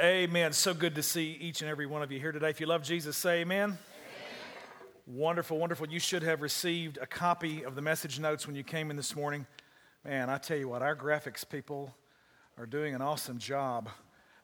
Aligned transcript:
Amen. 0.00 0.52
So 0.52 0.74
good 0.74 0.94
to 0.94 1.02
see 1.02 1.36
each 1.40 1.60
and 1.60 1.68
every 1.68 1.86
one 1.86 2.04
of 2.04 2.12
you 2.12 2.20
here 2.20 2.30
today. 2.30 2.50
If 2.50 2.60
you 2.60 2.66
love 2.66 2.84
Jesus, 2.84 3.16
say 3.16 3.40
amen. 3.40 3.70
amen. 3.70 3.78
Wonderful, 5.08 5.58
wonderful. 5.58 5.88
You 5.88 5.98
should 5.98 6.22
have 6.22 6.40
received 6.40 6.98
a 7.02 7.06
copy 7.06 7.64
of 7.64 7.74
the 7.74 7.82
message 7.82 8.20
notes 8.20 8.46
when 8.46 8.54
you 8.54 8.62
came 8.62 8.92
in 8.92 8.96
this 8.96 9.16
morning. 9.16 9.44
Man, 10.04 10.30
I 10.30 10.38
tell 10.38 10.56
you 10.56 10.68
what, 10.68 10.82
our 10.82 10.94
graphics 10.94 11.48
people 11.48 11.96
are 12.58 12.66
doing 12.66 12.94
an 12.94 13.02
awesome 13.02 13.38
job. 13.38 13.88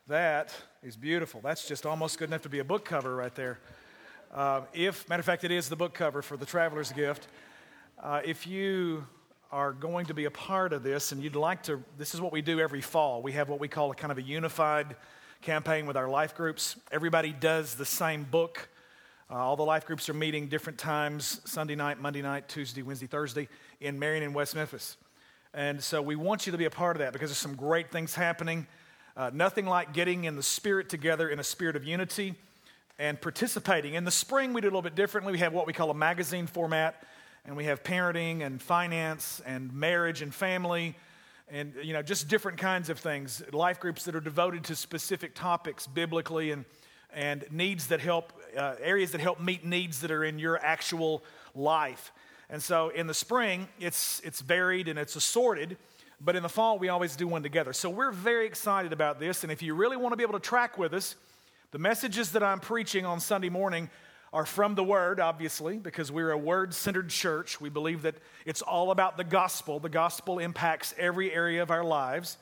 That 0.08 0.52
is 0.82 0.96
beautiful. 0.96 1.40
That's 1.40 1.68
just 1.68 1.86
almost 1.86 2.18
good 2.18 2.30
enough 2.30 2.42
to 2.42 2.48
be 2.48 2.58
a 2.58 2.64
book 2.64 2.84
cover 2.84 3.14
right 3.14 3.34
there. 3.36 3.60
Uh, 4.32 4.62
if, 4.72 5.08
matter 5.08 5.20
of 5.20 5.26
fact, 5.26 5.44
it 5.44 5.52
is 5.52 5.68
the 5.68 5.76
book 5.76 5.94
cover 5.94 6.20
for 6.20 6.36
the 6.36 6.46
Traveler's 6.46 6.90
Gift. 6.90 7.28
Uh, 8.02 8.22
if 8.24 8.44
you 8.44 9.06
are 9.52 9.72
going 9.72 10.06
to 10.06 10.14
be 10.14 10.24
a 10.24 10.32
part 10.32 10.72
of 10.72 10.82
this 10.82 11.12
and 11.12 11.22
you'd 11.22 11.36
like 11.36 11.62
to, 11.62 11.80
this 11.96 12.12
is 12.12 12.20
what 12.20 12.32
we 12.32 12.42
do 12.42 12.58
every 12.58 12.80
fall. 12.80 13.22
We 13.22 13.30
have 13.32 13.48
what 13.48 13.60
we 13.60 13.68
call 13.68 13.92
a 13.92 13.94
kind 13.94 14.10
of 14.10 14.18
a 14.18 14.22
unified 14.22 14.96
campaign 15.44 15.84
with 15.84 15.94
our 15.94 16.08
life 16.08 16.34
groups. 16.34 16.74
Everybody 16.90 17.30
does 17.30 17.74
the 17.74 17.84
same 17.84 18.24
book. 18.24 18.66
Uh, 19.30 19.34
all 19.34 19.56
the 19.56 19.62
life 19.62 19.84
groups 19.84 20.08
are 20.08 20.14
meeting 20.14 20.48
different 20.48 20.78
times 20.78 21.42
Sunday 21.44 21.74
night, 21.74 22.00
Monday 22.00 22.22
night, 22.22 22.48
Tuesday, 22.48 22.80
Wednesday, 22.80 23.06
Thursday 23.06 23.48
in 23.78 23.98
Marion 23.98 24.22
and 24.22 24.34
West 24.34 24.54
Memphis. 24.54 24.96
And 25.52 25.82
so 25.82 26.00
we 26.00 26.16
want 26.16 26.46
you 26.46 26.52
to 26.52 26.56
be 26.56 26.64
a 26.64 26.70
part 26.70 26.96
of 26.96 27.00
that 27.00 27.12
because 27.12 27.28
there's 27.28 27.36
some 27.36 27.56
great 27.56 27.92
things 27.92 28.14
happening. 28.14 28.66
Uh, 29.18 29.30
nothing 29.34 29.66
like 29.66 29.92
getting 29.92 30.24
in 30.24 30.34
the 30.34 30.42
spirit 30.42 30.88
together 30.88 31.28
in 31.28 31.38
a 31.38 31.44
spirit 31.44 31.76
of 31.76 31.84
unity 31.84 32.34
and 32.98 33.20
participating. 33.20 33.94
In 33.94 34.04
the 34.04 34.10
spring, 34.10 34.54
we 34.54 34.62
do 34.62 34.68
a 34.68 34.70
little 34.70 34.80
bit 34.80 34.94
differently. 34.94 35.32
We 35.32 35.40
have 35.40 35.52
what 35.52 35.66
we 35.66 35.74
call 35.74 35.90
a 35.90 35.94
magazine 35.94 36.46
format, 36.46 37.02
and 37.44 37.54
we 37.54 37.64
have 37.66 37.82
parenting 37.82 38.40
and 38.40 38.62
finance 38.62 39.42
and 39.44 39.70
marriage 39.74 40.22
and 40.22 40.34
family 40.34 40.96
and 41.48 41.74
you 41.82 41.92
know 41.92 42.02
just 42.02 42.28
different 42.28 42.58
kinds 42.58 42.88
of 42.88 42.98
things. 42.98 43.42
Life 43.52 43.80
groups 43.80 44.04
that 44.04 44.14
are 44.14 44.20
devoted 44.20 44.64
to 44.64 44.76
specific 44.76 45.34
topics 45.34 45.86
biblically 45.86 46.50
and 46.50 46.64
and 47.12 47.44
needs 47.50 47.88
that 47.88 48.00
help 48.00 48.32
uh, 48.56 48.74
areas 48.80 49.12
that 49.12 49.20
help 49.20 49.40
meet 49.40 49.64
needs 49.64 50.00
that 50.00 50.10
are 50.10 50.24
in 50.24 50.38
your 50.38 50.58
actual 50.58 51.22
life. 51.54 52.12
And 52.50 52.62
so 52.62 52.88
in 52.88 53.06
the 53.06 53.14
spring 53.14 53.68
it's 53.80 54.20
it's 54.24 54.40
varied 54.40 54.88
and 54.88 54.98
it's 54.98 55.16
assorted 55.16 55.76
but 56.20 56.36
in 56.36 56.42
the 56.42 56.48
fall 56.48 56.78
we 56.78 56.88
always 56.88 57.16
do 57.16 57.26
one 57.28 57.42
together. 57.42 57.72
So 57.72 57.90
we're 57.90 58.12
very 58.12 58.46
excited 58.46 58.92
about 58.92 59.20
this 59.20 59.42
and 59.42 59.52
if 59.52 59.62
you 59.62 59.74
really 59.74 59.96
want 59.96 60.12
to 60.12 60.16
be 60.16 60.22
able 60.22 60.34
to 60.34 60.40
track 60.40 60.78
with 60.78 60.94
us 60.94 61.16
the 61.74 61.78
messages 61.80 62.30
that 62.30 62.42
i'm 62.44 62.60
preaching 62.60 63.04
on 63.04 63.18
sunday 63.18 63.48
morning 63.48 63.90
are 64.34 64.44
from 64.44 64.74
the 64.74 64.82
Word, 64.82 65.20
obviously, 65.20 65.78
because 65.78 66.10
we're 66.10 66.32
a 66.32 66.36
Word 66.36 66.74
centered 66.74 67.08
church. 67.08 67.60
We 67.60 67.68
believe 67.68 68.02
that 68.02 68.16
it's 68.44 68.62
all 68.62 68.90
about 68.90 69.16
the 69.16 69.22
gospel. 69.22 69.78
The 69.78 69.88
gospel 69.88 70.40
impacts 70.40 70.92
every 70.98 71.32
area 71.32 71.62
of 71.62 71.70
our 71.70 71.84
lives. 71.84 72.36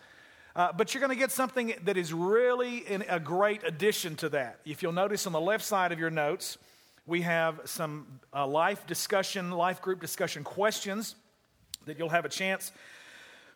Uh, 0.57 0.73
but 0.73 0.95
you're 0.95 1.03
going 1.03 1.13
to 1.13 1.19
get 1.19 1.31
something 1.31 1.75
that 1.85 1.98
is 1.98 2.15
really 2.15 2.87
a 2.87 3.20
great 3.20 3.63
addition 3.63 4.17
to 4.17 4.31
that. 4.31 4.61
If 4.65 4.83
you'll 4.83 4.93
notice 4.93 5.27
on 5.27 5.35
the 5.35 5.41
left 5.41 5.65
side 5.65 5.93
of 5.93 5.98
your 5.98 6.09
notes, 6.09 6.57
we 7.07 7.20
have 7.23 7.61
some 7.67 8.07
uh, 8.35 8.47
life 8.47 8.87
discussion, 8.87 9.51
life 9.51 9.83
group 9.83 10.01
discussion 10.01 10.45
questions 10.45 11.15
that 11.85 11.98
you'll 11.98 12.09
have 12.09 12.25
a 12.25 12.31
chance 12.31 12.73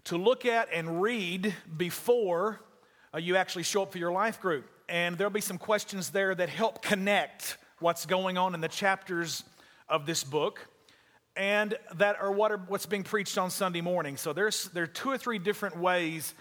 to 0.04 0.18
look 0.18 0.44
at 0.44 0.68
and 0.74 1.00
read 1.00 1.54
before 1.78 2.60
uh, 3.14 3.18
you 3.18 3.36
actually 3.36 3.62
show 3.62 3.82
up 3.82 3.92
for 3.92 3.98
your 3.98 4.12
life 4.12 4.42
group. 4.42 4.68
And 4.90 5.16
there'll 5.16 5.32
be 5.32 5.40
some 5.40 5.58
questions 5.58 6.10
there 6.10 6.34
that 6.34 6.50
help 6.50 6.82
connect 6.82 7.56
what's 7.80 8.06
going 8.06 8.38
on 8.38 8.54
in 8.54 8.60
the 8.60 8.68
chapters 8.68 9.44
of 9.88 10.06
this 10.06 10.24
book 10.24 10.66
and 11.36 11.76
that 11.96 12.16
are 12.20 12.32
what 12.32 12.50
are, 12.50 12.56
what's 12.68 12.86
being 12.86 13.02
preached 13.02 13.36
on 13.36 13.50
Sunday 13.50 13.82
morning. 13.82 14.16
So 14.16 14.32
there's, 14.32 14.64
there 14.70 14.84
are 14.84 14.88
two 14.88 15.10
or 15.10 15.18
three 15.18 15.38
different 15.38 15.76
ways 15.76 16.34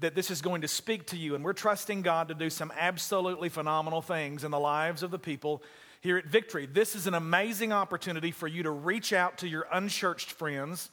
that 0.00 0.14
this 0.14 0.30
is 0.30 0.42
going 0.42 0.62
to 0.62 0.68
speak 0.68 1.06
to 1.06 1.16
you, 1.16 1.34
and 1.34 1.44
we're 1.44 1.52
trusting 1.52 2.02
God 2.02 2.28
to 2.28 2.34
do 2.34 2.50
some 2.50 2.72
absolutely 2.78 3.48
phenomenal 3.48 4.02
things 4.02 4.44
in 4.44 4.50
the 4.50 4.58
lives 4.58 5.02
of 5.02 5.10
the 5.10 5.18
people 5.18 5.62
here 6.00 6.18
at 6.18 6.26
Victory. 6.26 6.66
This 6.66 6.94
is 6.94 7.06
an 7.06 7.14
amazing 7.14 7.72
opportunity 7.72 8.32
for 8.32 8.48
you 8.48 8.64
to 8.64 8.70
reach 8.70 9.12
out 9.12 9.38
to 9.38 9.48
your 9.48 9.66
unchurched 9.72 10.32
friends 10.32 10.90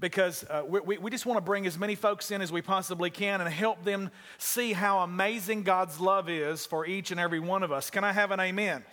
because 0.00 0.44
uh, 0.44 0.62
we, 0.66 0.98
we 0.98 1.10
just 1.10 1.26
want 1.26 1.36
to 1.38 1.42
bring 1.42 1.66
as 1.66 1.78
many 1.78 1.94
folks 1.94 2.30
in 2.30 2.40
as 2.42 2.50
we 2.50 2.62
possibly 2.62 3.10
can 3.10 3.40
and 3.40 3.50
help 3.50 3.84
them 3.84 4.10
see 4.38 4.72
how 4.72 5.00
amazing 5.00 5.62
God's 5.62 6.00
love 6.00 6.28
is 6.28 6.66
for 6.66 6.86
each 6.86 7.10
and 7.10 7.20
every 7.20 7.40
one 7.40 7.62
of 7.62 7.72
us. 7.72 7.90
Can 7.90 8.04
I 8.04 8.12
have 8.12 8.30
an 8.30 8.40
amen? 8.40 8.84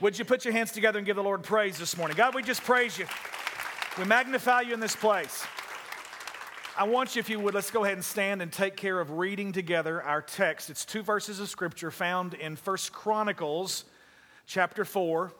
Would 0.00 0.16
you 0.16 0.24
put 0.24 0.44
your 0.44 0.52
hands 0.54 0.70
together 0.70 0.98
and 0.98 1.04
give 1.04 1.16
the 1.16 1.24
Lord 1.24 1.42
praise 1.42 1.76
this 1.76 1.96
morning? 1.96 2.16
God, 2.16 2.32
we 2.32 2.40
just 2.40 2.62
praise 2.62 2.96
you. 2.96 3.06
We 3.98 4.04
magnify 4.04 4.60
you 4.60 4.72
in 4.72 4.78
this 4.78 4.94
place. 4.94 5.44
I 6.78 6.84
want 6.84 7.16
you, 7.16 7.20
if 7.20 7.28
you 7.28 7.40
would, 7.40 7.52
let's 7.52 7.72
go 7.72 7.82
ahead 7.82 7.96
and 7.96 8.04
stand 8.04 8.40
and 8.40 8.52
take 8.52 8.76
care 8.76 9.00
of 9.00 9.10
reading 9.10 9.50
together 9.50 10.00
our 10.00 10.22
text. 10.22 10.70
It's 10.70 10.84
two 10.84 11.02
verses 11.02 11.40
of 11.40 11.48
scripture 11.48 11.90
found 11.90 12.34
in 12.34 12.54
First 12.54 12.92
Chronicles 12.92 13.86
chapter 14.46 14.84
4. 14.84 15.32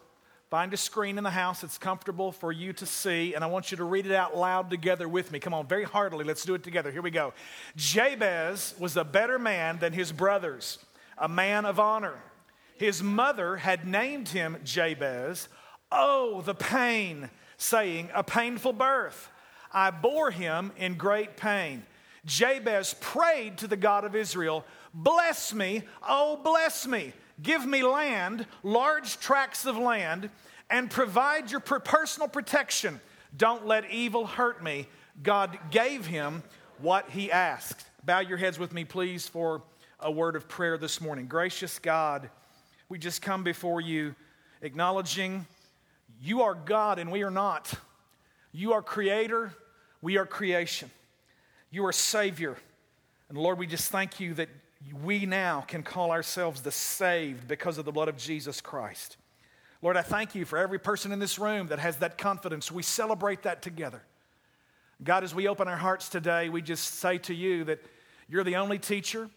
Find 0.50 0.74
a 0.74 0.76
screen 0.76 1.18
in 1.18 1.24
the 1.24 1.30
house 1.30 1.60
that's 1.60 1.78
comfortable 1.78 2.32
for 2.32 2.50
you 2.50 2.72
to 2.72 2.86
see, 2.86 3.34
and 3.34 3.44
I 3.44 3.46
want 3.46 3.70
you 3.70 3.76
to 3.76 3.84
read 3.84 4.06
it 4.06 4.12
out 4.12 4.36
loud 4.36 4.70
together 4.70 5.08
with 5.08 5.30
me. 5.30 5.38
Come 5.38 5.54
on, 5.54 5.68
very 5.68 5.84
heartily. 5.84 6.24
Let's 6.24 6.44
do 6.44 6.54
it 6.54 6.64
together. 6.64 6.90
Here 6.90 7.02
we 7.02 7.12
go. 7.12 7.32
Jabez 7.76 8.74
was 8.76 8.96
a 8.96 9.04
better 9.04 9.38
man 9.38 9.78
than 9.78 9.92
his 9.92 10.10
brothers, 10.10 10.80
a 11.16 11.28
man 11.28 11.64
of 11.64 11.78
honor 11.78 12.18
his 12.78 13.02
mother 13.02 13.56
had 13.56 13.86
named 13.86 14.28
him 14.28 14.56
Jabez. 14.64 15.48
Oh, 15.90 16.42
the 16.42 16.54
pain, 16.54 17.30
saying, 17.56 18.10
A 18.14 18.22
painful 18.22 18.72
birth. 18.72 19.30
I 19.72 19.90
bore 19.90 20.30
him 20.30 20.72
in 20.76 20.94
great 20.94 21.36
pain. 21.36 21.84
Jabez 22.24 22.94
prayed 23.00 23.58
to 23.58 23.66
the 23.66 23.76
God 23.76 24.04
of 24.04 24.14
Israel, 24.14 24.64
Bless 24.94 25.52
me, 25.52 25.82
oh, 26.06 26.40
bless 26.42 26.86
me. 26.86 27.12
Give 27.42 27.64
me 27.64 27.82
land, 27.82 28.46
large 28.62 29.20
tracts 29.20 29.64
of 29.66 29.76
land, 29.76 30.30
and 30.70 30.90
provide 30.90 31.50
your 31.50 31.60
personal 31.60 32.28
protection. 32.28 33.00
Don't 33.36 33.66
let 33.66 33.90
evil 33.90 34.26
hurt 34.26 34.62
me. 34.62 34.88
God 35.22 35.58
gave 35.70 36.06
him 36.06 36.42
what 36.78 37.10
he 37.10 37.30
asked. 37.30 37.84
Bow 38.04 38.20
your 38.20 38.38
heads 38.38 38.58
with 38.58 38.72
me, 38.72 38.84
please, 38.84 39.26
for 39.28 39.62
a 40.00 40.10
word 40.10 40.36
of 40.36 40.48
prayer 40.48 40.78
this 40.78 41.00
morning. 41.00 41.26
Gracious 41.26 41.78
God, 41.78 42.30
we 42.88 42.98
just 42.98 43.22
come 43.22 43.44
before 43.44 43.80
you 43.80 44.14
acknowledging 44.62 45.46
you 46.20 46.42
are 46.42 46.54
God 46.54 46.98
and 46.98 47.12
we 47.12 47.22
are 47.22 47.30
not. 47.30 47.72
You 48.52 48.72
are 48.72 48.82
creator, 48.82 49.52
we 50.00 50.16
are 50.16 50.26
creation. 50.26 50.90
You 51.70 51.84
are 51.86 51.92
Savior. 51.92 52.56
And 53.28 53.36
Lord, 53.36 53.58
we 53.58 53.66
just 53.66 53.90
thank 53.90 54.20
you 54.20 54.34
that 54.34 54.48
we 55.02 55.26
now 55.26 55.60
can 55.60 55.82
call 55.82 56.10
ourselves 56.10 56.62
the 56.62 56.70
saved 56.70 57.46
because 57.46 57.78
of 57.78 57.84
the 57.84 57.92
blood 57.92 58.08
of 58.08 58.16
Jesus 58.16 58.60
Christ. 58.60 59.16
Lord, 59.82 59.96
I 59.96 60.02
thank 60.02 60.34
you 60.34 60.44
for 60.44 60.58
every 60.58 60.78
person 60.78 61.12
in 61.12 61.18
this 61.18 61.38
room 61.38 61.68
that 61.68 61.78
has 61.78 61.98
that 61.98 62.18
confidence. 62.18 62.72
We 62.72 62.82
celebrate 62.82 63.42
that 63.42 63.62
together. 63.62 64.02
God, 65.04 65.22
as 65.22 65.34
we 65.34 65.46
open 65.46 65.68
our 65.68 65.76
hearts 65.76 66.08
today, 66.08 66.48
we 66.48 66.62
just 66.62 66.94
say 66.96 67.18
to 67.18 67.34
you 67.34 67.64
that 67.64 67.80
you're 68.28 68.44
the 68.44 68.56
only 68.56 68.78
teacher, 68.78 69.30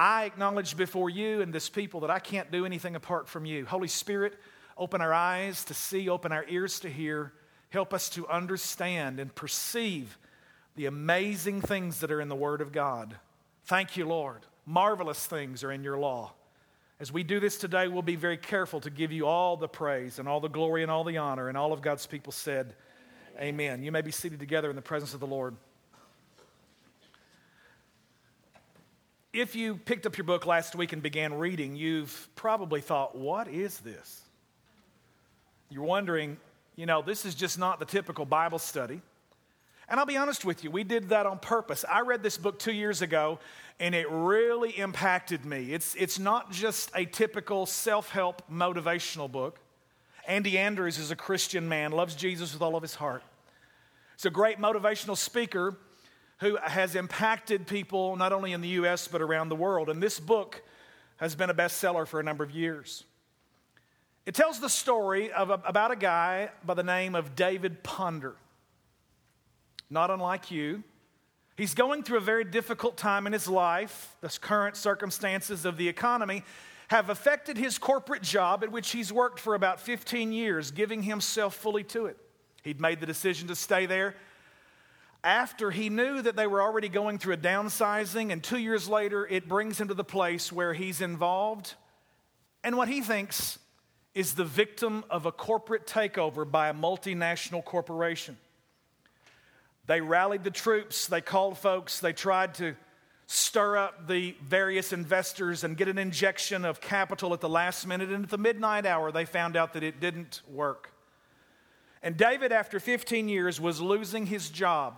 I 0.00 0.24
acknowledge 0.24 0.78
before 0.78 1.10
you 1.10 1.42
and 1.42 1.52
this 1.52 1.68
people 1.68 2.00
that 2.00 2.10
I 2.10 2.20
can't 2.20 2.50
do 2.50 2.64
anything 2.64 2.96
apart 2.96 3.28
from 3.28 3.44
you. 3.44 3.66
Holy 3.66 3.86
Spirit, 3.86 4.32
open 4.78 5.02
our 5.02 5.12
eyes 5.12 5.62
to 5.66 5.74
see, 5.74 6.08
open 6.08 6.32
our 6.32 6.46
ears 6.48 6.80
to 6.80 6.88
hear. 6.88 7.34
Help 7.68 7.92
us 7.92 8.08
to 8.10 8.26
understand 8.26 9.20
and 9.20 9.34
perceive 9.34 10.16
the 10.74 10.86
amazing 10.86 11.60
things 11.60 12.00
that 12.00 12.10
are 12.10 12.22
in 12.22 12.30
the 12.30 12.34
Word 12.34 12.62
of 12.62 12.72
God. 12.72 13.14
Thank 13.66 13.98
you, 13.98 14.06
Lord. 14.06 14.46
Marvelous 14.64 15.26
things 15.26 15.62
are 15.64 15.70
in 15.70 15.84
your 15.84 15.98
law. 15.98 16.32
As 16.98 17.12
we 17.12 17.22
do 17.22 17.38
this 17.38 17.58
today, 17.58 17.86
we'll 17.86 18.00
be 18.00 18.16
very 18.16 18.38
careful 18.38 18.80
to 18.80 18.88
give 18.88 19.12
you 19.12 19.26
all 19.26 19.58
the 19.58 19.68
praise 19.68 20.18
and 20.18 20.26
all 20.26 20.40
the 20.40 20.48
glory 20.48 20.80
and 20.80 20.90
all 20.90 21.04
the 21.04 21.18
honor. 21.18 21.50
And 21.50 21.58
all 21.58 21.74
of 21.74 21.82
God's 21.82 22.06
people 22.06 22.32
said, 22.32 22.74
Amen. 23.38 23.82
You 23.82 23.92
may 23.92 24.00
be 24.00 24.12
seated 24.12 24.40
together 24.40 24.70
in 24.70 24.76
the 24.76 24.82
presence 24.82 25.12
of 25.12 25.20
the 25.20 25.26
Lord. 25.26 25.56
If 29.32 29.54
you 29.54 29.76
picked 29.76 30.06
up 30.06 30.18
your 30.18 30.24
book 30.24 30.44
last 30.44 30.74
week 30.74 30.92
and 30.92 31.00
began 31.00 31.34
reading, 31.34 31.76
you've 31.76 32.28
probably 32.34 32.80
thought, 32.80 33.16
what 33.16 33.46
is 33.46 33.78
this? 33.78 34.22
You're 35.70 35.84
wondering, 35.84 36.36
you 36.74 36.84
know, 36.84 37.00
this 37.00 37.24
is 37.24 37.36
just 37.36 37.56
not 37.56 37.78
the 37.78 37.84
typical 37.84 38.24
Bible 38.24 38.58
study. 38.58 39.00
And 39.88 40.00
I'll 40.00 40.06
be 40.06 40.16
honest 40.16 40.44
with 40.44 40.64
you, 40.64 40.70
we 40.72 40.82
did 40.82 41.10
that 41.10 41.26
on 41.26 41.38
purpose. 41.38 41.84
I 41.88 42.00
read 42.00 42.24
this 42.24 42.38
book 42.38 42.58
two 42.58 42.72
years 42.72 43.02
ago, 43.02 43.38
and 43.78 43.94
it 43.94 44.08
really 44.10 44.70
impacted 44.70 45.44
me. 45.44 45.72
It's, 45.72 45.94
it's 45.94 46.18
not 46.18 46.50
just 46.50 46.90
a 46.96 47.04
typical 47.04 47.66
self 47.66 48.10
help 48.10 48.42
motivational 48.50 49.30
book. 49.30 49.60
Andy 50.26 50.58
Andrews 50.58 50.98
is 50.98 51.12
a 51.12 51.16
Christian 51.16 51.68
man, 51.68 51.92
loves 51.92 52.16
Jesus 52.16 52.52
with 52.52 52.62
all 52.62 52.74
of 52.74 52.82
his 52.82 52.96
heart. 52.96 53.22
He's 54.16 54.26
a 54.26 54.30
great 54.30 54.58
motivational 54.58 55.16
speaker 55.16 55.76
who 56.40 56.56
has 56.62 56.94
impacted 56.94 57.66
people 57.66 58.16
not 58.16 58.32
only 58.32 58.52
in 58.52 58.60
the 58.60 58.68
US 58.68 59.06
but 59.08 59.22
around 59.22 59.48
the 59.48 59.56
world. 59.56 59.88
And 59.88 60.02
this 60.02 60.18
book 60.18 60.62
has 61.18 61.34
been 61.34 61.50
a 61.50 61.54
bestseller 61.54 62.06
for 62.06 62.18
a 62.18 62.22
number 62.22 62.42
of 62.42 62.50
years. 62.50 63.04
It 64.26 64.34
tells 64.34 64.60
the 64.60 64.68
story 64.68 65.30
of 65.32 65.50
a, 65.50 65.60
about 65.64 65.90
a 65.90 65.96
guy 65.96 66.50
by 66.64 66.74
the 66.74 66.82
name 66.82 67.14
of 67.14 67.34
David 67.34 67.82
Ponder. 67.82 68.36
Not 69.90 70.10
unlike 70.10 70.50
you. 70.50 70.82
He's 71.56 71.74
going 71.74 72.04
through 72.04 72.18
a 72.18 72.22
very 72.22 72.44
difficult 72.44 72.96
time 72.96 73.26
in 73.26 73.34
his 73.34 73.46
life. 73.46 74.16
The 74.22 74.36
current 74.40 74.76
circumstances 74.76 75.66
of 75.66 75.76
the 75.76 75.88
economy 75.88 76.42
have 76.88 77.10
affected 77.10 77.58
his 77.58 77.76
corporate 77.76 78.22
job 78.22 78.64
at 78.64 78.72
which 78.72 78.92
he's 78.92 79.12
worked 79.12 79.38
for 79.38 79.54
about 79.54 79.78
15 79.78 80.32
years, 80.32 80.70
giving 80.70 81.02
himself 81.02 81.54
fully 81.54 81.84
to 81.84 82.06
it. 82.06 82.16
He'd 82.62 82.80
made 82.80 83.00
the 83.00 83.06
decision 83.06 83.48
to 83.48 83.56
stay 83.56 83.86
there 83.86 84.14
after 85.22 85.70
he 85.70 85.90
knew 85.90 86.22
that 86.22 86.36
they 86.36 86.46
were 86.46 86.62
already 86.62 86.88
going 86.88 87.18
through 87.18 87.34
a 87.34 87.38
downsizing, 87.38 88.32
and 88.32 88.42
two 88.42 88.58
years 88.58 88.88
later, 88.88 89.26
it 89.26 89.48
brings 89.48 89.80
him 89.80 89.88
to 89.88 89.94
the 89.94 90.04
place 90.04 90.50
where 90.50 90.72
he's 90.72 91.00
involved 91.00 91.74
and 92.62 92.76
what 92.76 92.88
he 92.88 93.00
thinks 93.00 93.58
is 94.14 94.34
the 94.34 94.44
victim 94.44 95.04
of 95.08 95.26
a 95.26 95.32
corporate 95.32 95.86
takeover 95.86 96.50
by 96.50 96.68
a 96.68 96.74
multinational 96.74 97.64
corporation. 97.64 98.36
They 99.86 100.00
rallied 100.00 100.44
the 100.44 100.50
troops, 100.50 101.06
they 101.06 101.20
called 101.20 101.58
folks, 101.58 102.00
they 102.00 102.12
tried 102.12 102.54
to 102.54 102.76
stir 103.26 103.76
up 103.76 104.08
the 104.08 104.36
various 104.42 104.92
investors 104.92 105.62
and 105.62 105.76
get 105.76 105.88
an 105.88 105.98
injection 105.98 106.64
of 106.64 106.80
capital 106.80 107.32
at 107.32 107.40
the 107.40 107.48
last 107.48 107.86
minute. 107.86 108.10
And 108.10 108.24
at 108.24 108.30
the 108.30 108.38
midnight 108.38 108.86
hour, 108.86 109.12
they 109.12 109.24
found 109.24 109.56
out 109.56 109.74
that 109.74 109.84
it 109.84 110.00
didn't 110.00 110.42
work. 110.50 110.92
And 112.02 112.16
David, 112.16 112.50
after 112.50 112.80
15 112.80 113.28
years, 113.28 113.60
was 113.60 113.80
losing 113.80 114.26
his 114.26 114.50
job. 114.50 114.96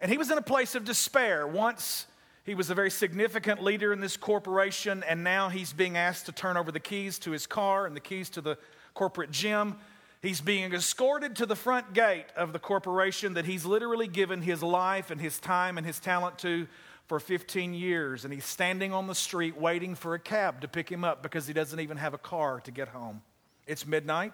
And 0.00 0.10
he 0.10 0.18
was 0.18 0.30
in 0.30 0.38
a 0.38 0.42
place 0.42 0.74
of 0.74 0.84
despair. 0.84 1.46
Once 1.46 2.06
he 2.44 2.54
was 2.54 2.70
a 2.70 2.74
very 2.74 2.90
significant 2.90 3.62
leader 3.62 3.92
in 3.92 4.00
this 4.00 4.16
corporation, 4.16 5.04
and 5.06 5.22
now 5.22 5.48
he's 5.48 5.72
being 5.72 5.96
asked 5.96 6.26
to 6.26 6.32
turn 6.32 6.56
over 6.56 6.72
the 6.72 6.80
keys 6.80 7.18
to 7.20 7.32
his 7.32 7.46
car 7.46 7.86
and 7.86 7.94
the 7.94 8.00
keys 8.00 8.30
to 8.30 8.40
the 8.40 8.56
corporate 8.94 9.30
gym. 9.30 9.76
He's 10.22 10.40
being 10.40 10.72
escorted 10.72 11.36
to 11.36 11.46
the 11.46 11.54
front 11.54 11.92
gate 11.92 12.26
of 12.36 12.52
the 12.52 12.58
corporation 12.58 13.34
that 13.34 13.44
he's 13.44 13.64
literally 13.64 14.08
given 14.08 14.42
his 14.42 14.62
life 14.62 15.10
and 15.10 15.20
his 15.20 15.38
time 15.38 15.78
and 15.78 15.86
his 15.86 16.00
talent 16.00 16.38
to 16.38 16.66
for 17.06 17.20
15 17.20 17.74
years. 17.74 18.24
And 18.24 18.32
he's 18.32 18.44
standing 18.44 18.92
on 18.92 19.06
the 19.06 19.14
street 19.14 19.56
waiting 19.56 19.94
for 19.94 20.14
a 20.14 20.18
cab 20.18 20.60
to 20.62 20.68
pick 20.68 20.90
him 20.90 21.04
up 21.04 21.22
because 21.22 21.46
he 21.46 21.52
doesn't 21.52 21.78
even 21.78 21.96
have 21.96 22.14
a 22.14 22.18
car 22.18 22.60
to 22.60 22.70
get 22.70 22.88
home. 22.88 23.22
It's 23.66 23.86
midnight, 23.86 24.32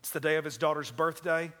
it's 0.00 0.10
the 0.10 0.20
day 0.20 0.36
of 0.36 0.44
his 0.44 0.58
daughter's 0.58 0.90
birthday. 0.90 1.52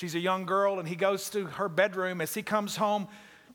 She's 0.00 0.14
a 0.14 0.18
young 0.18 0.46
girl, 0.46 0.78
and 0.78 0.88
he 0.88 0.96
goes 0.96 1.28
to 1.28 1.44
her 1.44 1.68
bedroom 1.68 2.22
as 2.22 2.32
he 2.32 2.42
comes 2.42 2.76
home 2.76 3.06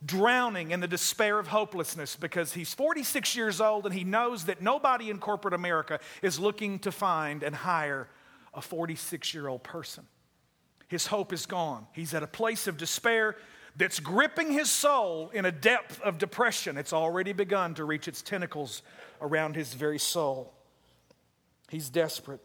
drowning 0.06 0.69
in 0.69 0.80
the 0.80 0.88
despair 0.88 1.39
of 1.39 1.47
hopelessness 1.47 2.15
because 2.15 2.53
he's 2.53 2.71
46 2.71 3.36
years 3.36 3.59
old 3.59 3.88
and 3.88 3.95
he 3.95 4.03
knows 4.03 4.45
that 4.45 4.62
nobody 4.62 5.09
in 5.09 5.18
corporate 5.18 5.56
America 5.56 6.00
is 6.21 6.39
looking 6.39 6.77
to 6.80 6.92
find 6.92 7.42
and 7.42 7.56
hire 7.56 8.07
a 8.53 8.62
46 8.62 9.33
year 9.33 9.47
old 9.47 9.63
person. 9.63 10.06
His 10.88 11.07
hope 11.07 11.33
is 11.33 11.47
gone. 11.47 11.88
He's 11.94 12.13
at 12.13 12.21
a 12.21 12.27
place 12.27 12.68
of 12.68 12.77
despair 12.77 13.38
that's 13.75 14.00
gripping 14.00 14.51
his 14.51 14.69
soul 14.69 15.31
in 15.33 15.45
a 15.45 15.51
depth 15.51 16.00
of 16.01 16.19
depression. 16.19 16.77
It's 16.77 16.94
already 16.94 17.33
begun 17.33 17.74
to 17.74 17.86
reach 17.86 18.07
its 18.07 18.21
tentacles 18.21 18.83
around 19.19 19.56
his 19.56 19.74
very 19.74 19.97
soul. 19.97 20.53
He's 21.71 21.89
desperate. 21.89 22.42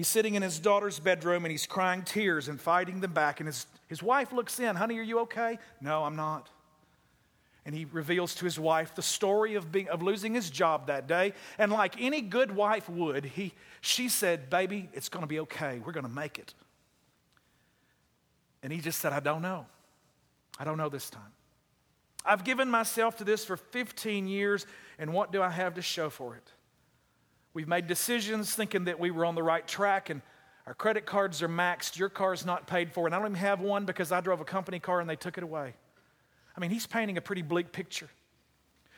He's 0.00 0.08
sitting 0.08 0.34
in 0.34 0.40
his 0.40 0.58
daughter's 0.58 0.98
bedroom 0.98 1.44
and 1.44 1.52
he's 1.52 1.66
crying 1.66 2.00
tears 2.00 2.48
and 2.48 2.58
fighting 2.58 3.00
them 3.00 3.12
back. 3.12 3.38
And 3.38 3.46
his, 3.46 3.66
his 3.86 4.02
wife 4.02 4.32
looks 4.32 4.58
in, 4.58 4.74
Honey, 4.74 4.98
are 4.98 5.02
you 5.02 5.18
okay? 5.18 5.58
No, 5.78 6.04
I'm 6.04 6.16
not. 6.16 6.48
And 7.66 7.74
he 7.74 7.84
reveals 7.84 8.34
to 8.36 8.46
his 8.46 8.58
wife 8.58 8.94
the 8.94 9.02
story 9.02 9.56
of, 9.56 9.70
being, 9.70 9.90
of 9.90 10.00
losing 10.00 10.32
his 10.32 10.48
job 10.48 10.86
that 10.86 11.06
day. 11.06 11.34
And 11.58 11.70
like 11.70 12.00
any 12.00 12.22
good 12.22 12.50
wife 12.50 12.88
would, 12.88 13.26
he, 13.26 13.52
she 13.82 14.08
said, 14.08 14.48
Baby, 14.48 14.88
it's 14.94 15.10
going 15.10 15.22
to 15.22 15.26
be 15.26 15.40
okay. 15.40 15.82
We're 15.84 15.92
going 15.92 16.06
to 16.06 16.10
make 16.10 16.38
it. 16.38 16.54
And 18.62 18.72
he 18.72 18.80
just 18.80 19.00
said, 19.00 19.12
I 19.12 19.20
don't 19.20 19.42
know. 19.42 19.66
I 20.58 20.64
don't 20.64 20.78
know 20.78 20.88
this 20.88 21.10
time. 21.10 21.34
I've 22.24 22.42
given 22.42 22.70
myself 22.70 23.18
to 23.18 23.24
this 23.24 23.44
for 23.44 23.58
15 23.58 24.26
years, 24.26 24.64
and 24.98 25.12
what 25.12 25.30
do 25.30 25.42
I 25.42 25.50
have 25.50 25.74
to 25.74 25.82
show 25.82 26.08
for 26.08 26.36
it? 26.36 26.52
We've 27.52 27.68
made 27.68 27.86
decisions 27.86 28.54
thinking 28.54 28.84
that 28.84 29.00
we 29.00 29.10
were 29.10 29.24
on 29.24 29.34
the 29.34 29.42
right 29.42 29.66
track, 29.66 30.08
and 30.10 30.22
our 30.66 30.74
credit 30.74 31.04
cards 31.04 31.42
are 31.42 31.48
maxed. 31.48 31.98
Your 31.98 32.08
car's 32.08 32.46
not 32.46 32.66
paid 32.66 32.92
for, 32.92 33.06
and 33.06 33.14
I 33.14 33.18
don't 33.18 33.28
even 33.28 33.40
have 33.40 33.60
one 33.60 33.84
because 33.86 34.12
I 34.12 34.20
drove 34.20 34.40
a 34.40 34.44
company 34.44 34.78
car 34.78 35.00
and 35.00 35.10
they 35.10 35.16
took 35.16 35.36
it 35.36 35.42
away. 35.42 35.74
I 36.56 36.60
mean, 36.60 36.70
he's 36.70 36.86
painting 36.86 37.16
a 37.16 37.20
pretty 37.20 37.42
bleak 37.42 37.72
picture. 37.72 38.08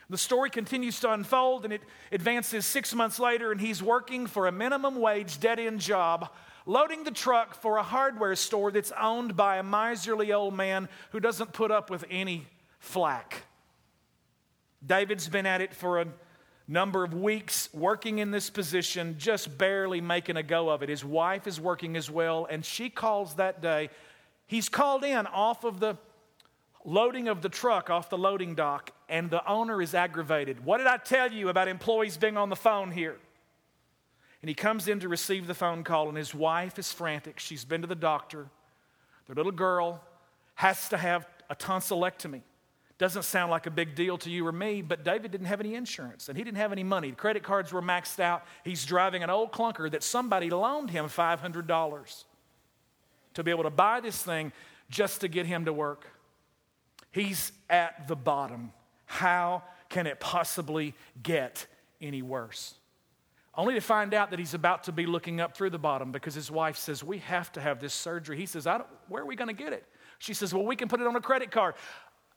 The 0.09 0.17
story 0.17 0.49
continues 0.49 0.99
to 0.99 1.11
unfold 1.11 1.63
and 1.63 1.73
it 1.73 1.81
advances 2.11 2.65
six 2.65 2.93
months 2.93 3.19
later, 3.19 3.51
and 3.51 3.59
he's 3.59 3.81
working 3.81 4.27
for 4.27 4.45
a 4.47 4.51
minimum 4.51 4.99
wage, 4.99 5.39
dead 5.39 5.59
end 5.59 5.79
job, 5.79 6.29
loading 6.65 7.03
the 7.03 7.11
truck 7.11 7.55
for 7.55 7.77
a 7.77 7.83
hardware 7.83 8.35
store 8.35 8.71
that's 8.71 8.91
owned 8.99 9.35
by 9.35 9.57
a 9.57 9.63
miserly 9.63 10.31
old 10.31 10.53
man 10.53 10.89
who 11.11 11.19
doesn't 11.19 11.53
put 11.53 11.71
up 11.71 11.89
with 11.89 12.05
any 12.09 12.45
flack. 12.79 13.43
David's 14.85 15.29
been 15.29 15.45
at 15.45 15.61
it 15.61 15.73
for 15.73 16.01
a 16.01 16.07
number 16.67 17.03
of 17.03 17.13
weeks, 17.13 17.69
working 17.73 18.19
in 18.19 18.31
this 18.31 18.49
position, 18.49 19.15
just 19.17 19.57
barely 19.57 20.01
making 20.01 20.37
a 20.37 20.43
go 20.43 20.69
of 20.69 20.81
it. 20.81 20.89
His 20.89 21.03
wife 21.03 21.47
is 21.47 21.59
working 21.59 21.95
as 21.97 22.09
well, 22.09 22.47
and 22.49 22.63
she 22.63 22.89
calls 22.89 23.35
that 23.35 23.61
day. 23.61 23.89
He's 24.47 24.69
called 24.69 25.03
in 25.03 25.27
off 25.27 25.63
of 25.63 25.79
the 25.79 25.97
loading 26.85 27.27
of 27.27 27.41
the 27.41 27.49
truck 27.49 27.89
off 27.89 28.09
the 28.09 28.17
loading 28.17 28.55
dock, 28.55 28.91
and 29.09 29.29
the 29.29 29.45
owner 29.49 29.81
is 29.81 29.93
aggravated. 29.93 30.65
What 30.65 30.77
did 30.77 30.87
I 30.87 30.97
tell 30.97 31.31
you 31.31 31.49
about 31.49 31.67
employees 31.67 32.17
being 32.17 32.37
on 32.37 32.49
the 32.49 32.55
phone 32.55 32.91
here? 32.91 33.17
And 34.41 34.49
he 34.49 34.55
comes 34.55 34.89
in 34.89 34.99
to 34.99 35.07
receive 35.07 35.47
the 35.47 35.53
phone 35.53 35.83
call, 35.83 36.09
and 36.09 36.17
his 36.17 36.35
wife 36.35 36.77
is 36.77 36.91
frantic. 36.91 37.39
She's 37.39 37.63
been 37.63 37.81
to 37.81 37.87
the 37.87 37.95
doctor. 37.95 38.47
Their 39.27 39.35
little 39.35 39.53
girl 39.53 40.01
has 40.55 40.89
to 40.89 40.97
have 40.97 41.25
a 41.49 41.55
tonsillectomy. 41.55 42.41
Doesn't 42.97 43.23
sound 43.23 43.49
like 43.51 43.65
a 43.65 43.71
big 43.71 43.95
deal 43.95 44.17
to 44.19 44.29
you 44.29 44.45
or 44.45 44.51
me, 44.51 44.81
but 44.81 45.03
David 45.03 45.31
didn't 45.31 45.47
have 45.47 45.59
any 45.59 45.75
insurance 45.75 46.29
and 46.29 46.37
he 46.37 46.43
didn't 46.43 46.57
have 46.57 46.71
any 46.71 46.83
money. 46.83 47.09
The 47.09 47.15
credit 47.15 47.43
cards 47.43 47.73
were 47.73 47.81
maxed 47.81 48.19
out. 48.19 48.43
He's 48.63 48.85
driving 48.85 49.23
an 49.23 49.29
old 49.29 49.51
clunker 49.51 49.89
that 49.91 50.03
somebody 50.03 50.49
loaned 50.49 50.91
him 50.91 51.05
$500 51.05 52.23
to 53.33 53.43
be 53.43 53.51
able 53.51 53.63
to 53.63 53.69
buy 53.69 53.99
this 53.99 54.21
thing 54.21 54.51
just 54.89 55.21
to 55.21 55.27
get 55.27 55.45
him 55.45 55.65
to 55.65 55.73
work. 55.73 56.05
He's 57.11 57.51
at 57.69 58.07
the 58.07 58.15
bottom. 58.15 58.71
How 59.05 59.63
can 59.89 60.07
it 60.07 60.19
possibly 60.19 60.93
get 61.21 61.65
any 62.01 62.21
worse? 62.21 62.75
Only 63.55 63.75
to 63.75 63.81
find 63.81 64.13
out 64.15 64.31
that 64.31 64.39
he's 64.39 64.55
about 64.55 64.85
to 64.85 64.91
be 64.91 65.05
looking 65.05 65.39
up 65.39 65.55
through 65.55 65.69
the 65.69 65.79
bottom 65.79 66.11
because 66.11 66.33
his 66.33 66.49
wife 66.49 66.75
says, 66.75 67.03
We 67.03 67.19
have 67.19 67.51
to 67.51 67.61
have 67.61 67.79
this 67.79 67.93
surgery. 67.93 68.37
He 68.37 68.47
says, 68.47 68.65
I 68.65 68.79
don't, 68.79 68.89
Where 69.07 69.21
are 69.21 69.25
we 69.27 69.35
going 69.35 69.49
to 69.49 69.53
get 69.53 69.73
it? 69.73 69.85
She 70.17 70.33
says, 70.33 70.53
Well, 70.53 70.65
we 70.65 70.75
can 70.75 70.87
put 70.87 71.01
it 71.01 71.07
on 71.07 71.15
a 71.15 71.21
credit 71.21 71.51
card. 71.51 71.75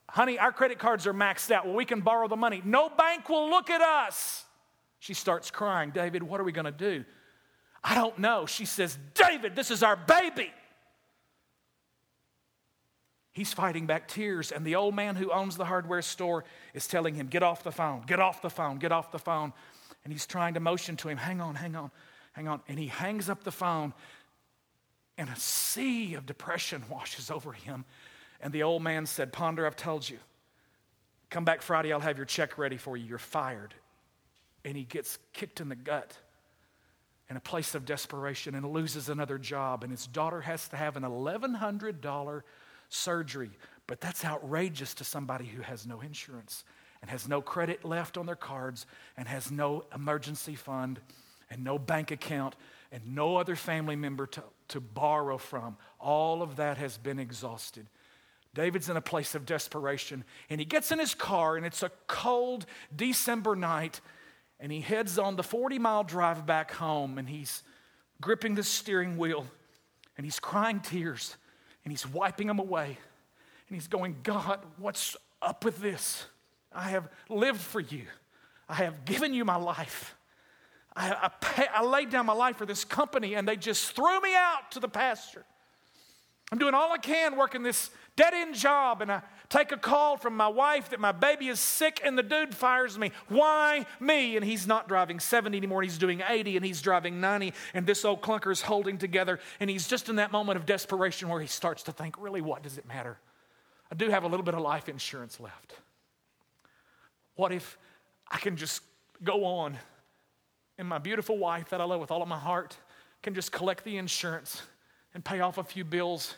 Honey, 0.08 0.38
our 0.38 0.52
credit 0.52 0.78
cards 0.78 1.06
are 1.06 1.14
maxed 1.14 1.50
out. 1.50 1.66
Well, 1.66 1.74
we 1.74 1.84
can 1.84 2.00
borrow 2.00 2.28
the 2.28 2.36
money. 2.36 2.62
No 2.64 2.88
bank 2.88 3.28
will 3.28 3.50
look 3.50 3.70
at 3.70 3.80
us. 3.80 4.44
She 4.98 5.14
starts 5.14 5.50
crying. 5.50 5.90
David, 5.90 6.22
what 6.22 6.40
are 6.40 6.44
we 6.44 6.52
going 6.52 6.64
to 6.64 6.70
do? 6.70 7.04
I 7.82 7.94
don't 7.94 8.18
know. 8.18 8.46
She 8.46 8.64
says, 8.64 8.98
David, 9.14 9.54
this 9.54 9.70
is 9.70 9.82
our 9.82 9.96
baby. 9.96 10.52
He's 13.36 13.52
fighting 13.52 13.84
back 13.84 14.08
tears, 14.08 14.50
and 14.50 14.64
the 14.64 14.76
old 14.76 14.94
man 14.94 15.14
who 15.14 15.30
owns 15.30 15.58
the 15.58 15.66
hardware 15.66 16.00
store 16.00 16.44
is 16.72 16.86
telling 16.86 17.14
him, 17.14 17.26
Get 17.26 17.42
off 17.42 17.62
the 17.62 17.70
phone, 17.70 18.02
get 18.06 18.18
off 18.18 18.40
the 18.40 18.48
phone, 18.48 18.78
get 18.78 18.92
off 18.92 19.12
the 19.12 19.18
phone. 19.18 19.52
And 20.04 20.12
he's 20.12 20.26
trying 20.26 20.54
to 20.54 20.60
motion 20.60 20.96
to 20.96 21.08
him, 21.08 21.18
Hang 21.18 21.42
on, 21.42 21.54
hang 21.54 21.76
on, 21.76 21.90
hang 22.32 22.48
on. 22.48 22.62
And 22.66 22.78
he 22.78 22.86
hangs 22.86 23.28
up 23.28 23.44
the 23.44 23.52
phone, 23.52 23.92
and 25.18 25.28
a 25.28 25.36
sea 25.36 26.14
of 26.14 26.24
depression 26.24 26.82
washes 26.88 27.30
over 27.30 27.52
him. 27.52 27.84
And 28.46 28.52
the 28.52 28.62
old 28.62 28.80
man 28.80 29.06
said, 29.06 29.32
Ponder, 29.32 29.66
I've 29.66 29.74
told 29.74 30.08
you. 30.08 30.18
Come 31.30 31.44
back 31.44 31.62
Friday, 31.62 31.92
I'll 31.92 31.98
have 31.98 32.16
your 32.16 32.26
check 32.26 32.58
ready 32.58 32.76
for 32.76 32.96
you. 32.96 33.04
You're 33.04 33.18
fired. 33.18 33.74
And 34.64 34.76
he 34.76 34.84
gets 34.84 35.18
kicked 35.32 35.60
in 35.60 35.68
the 35.68 35.74
gut 35.74 36.16
in 37.28 37.36
a 37.36 37.40
place 37.40 37.74
of 37.74 37.84
desperation 37.84 38.54
and 38.54 38.64
loses 38.70 39.08
another 39.08 39.36
job. 39.36 39.82
And 39.82 39.90
his 39.90 40.06
daughter 40.06 40.42
has 40.42 40.68
to 40.68 40.76
have 40.76 40.96
an 40.96 41.02
$1,100 41.02 42.42
surgery. 42.88 43.50
But 43.88 44.00
that's 44.00 44.24
outrageous 44.24 44.94
to 44.94 45.02
somebody 45.02 45.46
who 45.46 45.62
has 45.62 45.84
no 45.84 46.00
insurance 46.00 46.62
and 47.02 47.10
has 47.10 47.26
no 47.26 47.42
credit 47.42 47.84
left 47.84 48.16
on 48.16 48.26
their 48.26 48.36
cards 48.36 48.86
and 49.16 49.26
has 49.26 49.50
no 49.50 49.86
emergency 49.92 50.54
fund 50.54 51.00
and 51.50 51.64
no 51.64 51.80
bank 51.80 52.12
account 52.12 52.54
and 52.92 53.12
no 53.12 53.38
other 53.38 53.56
family 53.56 53.96
member 53.96 54.24
to, 54.28 54.44
to 54.68 54.80
borrow 54.80 55.36
from. 55.36 55.76
All 55.98 56.42
of 56.42 56.54
that 56.54 56.78
has 56.78 56.96
been 56.96 57.18
exhausted. 57.18 57.88
David's 58.56 58.88
in 58.88 58.96
a 58.96 59.02
place 59.02 59.34
of 59.34 59.44
desperation 59.44 60.24
and 60.48 60.58
he 60.58 60.64
gets 60.64 60.90
in 60.90 60.98
his 60.98 61.14
car 61.14 61.56
and 61.56 61.66
it's 61.66 61.82
a 61.82 61.90
cold 62.06 62.64
December 62.94 63.54
night 63.54 64.00
and 64.58 64.72
he 64.72 64.80
heads 64.80 65.18
on 65.18 65.36
the 65.36 65.42
40 65.42 65.78
mile 65.78 66.02
drive 66.02 66.46
back 66.46 66.72
home 66.72 67.18
and 67.18 67.28
he's 67.28 67.62
gripping 68.20 68.54
the 68.54 68.62
steering 68.62 69.18
wheel 69.18 69.46
and 70.16 70.24
he's 70.24 70.40
crying 70.40 70.80
tears 70.80 71.36
and 71.84 71.92
he's 71.92 72.06
wiping 72.06 72.46
them 72.46 72.58
away. 72.58 72.86
And 73.68 73.76
he's 73.76 73.88
going, 73.88 74.16
God, 74.22 74.60
what's 74.78 75.16
up 75.42 75.64
with 75.64 75.80
this? 75.80 76.24
I 76.72 76.88
have 76.88 77.08
lived 77.28 77.60
for 77.60 77.80
you. 77.80 78.04
I 78.68 78.74
have 78.76 79.04
given 79.04 79.34
you 79.34 79.44
my 79.44 79.56
life. 79.56 80.16
I, 80.96 81.10
I, 81.10 81.28
pay, 81.40 81.66
I 81.72 81.84
laid 81.84 82.10
down 82.10 82.24
my 82.24 82.32
life 82.32 82.56
for 82.56 82.64
this 82.64 82.84
company, 82.84 83.34
and 83.34 83.46
they 83.46 83.56
just 83.56 83.92
threw 83.92 84.20
me 84.20 84.34
out 84.34 84.70
to 84.72 84.80
the 84.80 84.88
pasture. 84.88 85.44
I'm 86.50 86.58
doing 86.58 86.74
all 86.74 86.92
I 86.92 86.98
can 86.98 87.36
working 87.36 87.62
this 87.62 87.90
dead 88.16 88.34
end 88.34 88.54
job, 88.54 89.02
and 89.02 89.12
I 89.12 89.22
take 89.48 89.72
a 89.72 89.76
call 89.76 90.16
from 90.16 90.36
my 90.36 90.48
wife 90.48 90.90
that 90.90 91.00
my 91.00 91.12
baby 91.12 91.48
is 91.48 91.60
sick 91.60 92.00
and 92.04 92.18
the 92.18 92.22
dude 92.22 92.54
fires 92.54 92.98
me. 92.98 93.12
Why 93.28 93.86
me? 94.00 94.36
And 94.36 94.44
he's 94.44 94.66
not 94.66 94.88
driving 94.88 95.20
70 95.20 95.56
anymore, 95.56 95.82
he's 95.82 95.98
doing 95.98 96.22
80 96.26 96.56
and 96.56 96.66
he's 96.66 96.82
driving 96.82 97.20
90, 97.20 97.52
and 97.74 97.86
this 97.86 98.04
old 98.04 98.22
clunker 98.22 98.50
is 98.50 98.62
holding 98.62 98.98
together. 98.98 99.38
And 99.60 99.70
he's 99.70 99.86
just 99.86 100.08
in 100.08 100.16
that 100.16 100.32
moment 100.32 100.58
of 100.58 100.66
desperation 100.66 101.28
where 101.28 101.40
he 101.40 101.46
starts 101.46 101.82
to 101.84 101.92
think, 101.92 102.16
really, 102.18 102.40
what 102.40 102.62
does 102.62 102.78
it 102.78 102.88
matter? 102.88 103.18
I 103.90 103.94
do 103.94 104.10
have 104.10 104.24
a 104.24 104.28
little 104.28 104.44
bit 104.44 104.54
of 104.54 104.60
life 104.60 104.88
insurance 104.88 105.38
left. 105.38 105.74
What 107.36 107.52
if 107.52 107.78
I 108.28 108.38
can 108.38 108.56
just 108.56 108.82
go 109.22 109.44
on 109.44 109.76
and 110.78 110.88
my 110.88 110.98
beautiful 110.98 111.38
wife 111.38 111.70
that 111.70 111.80
I 111.80 111.84
love 111.84 112.00
with 112.00 112.10
all 112.10 112.22
of 112.22 112.28
my 112.28 112.38
heart 112.38 112.76
can 113.22 113.34
just 113.34 113.52
collect 113.52 113.84
the 113.84 113.96
insurance 113.96 114.62
and 115.14 115.24
pay 115.24 115.40
off 115.40 115.58
a 115.58 115.64
few 115.64 115.84
bills 115.84 116.34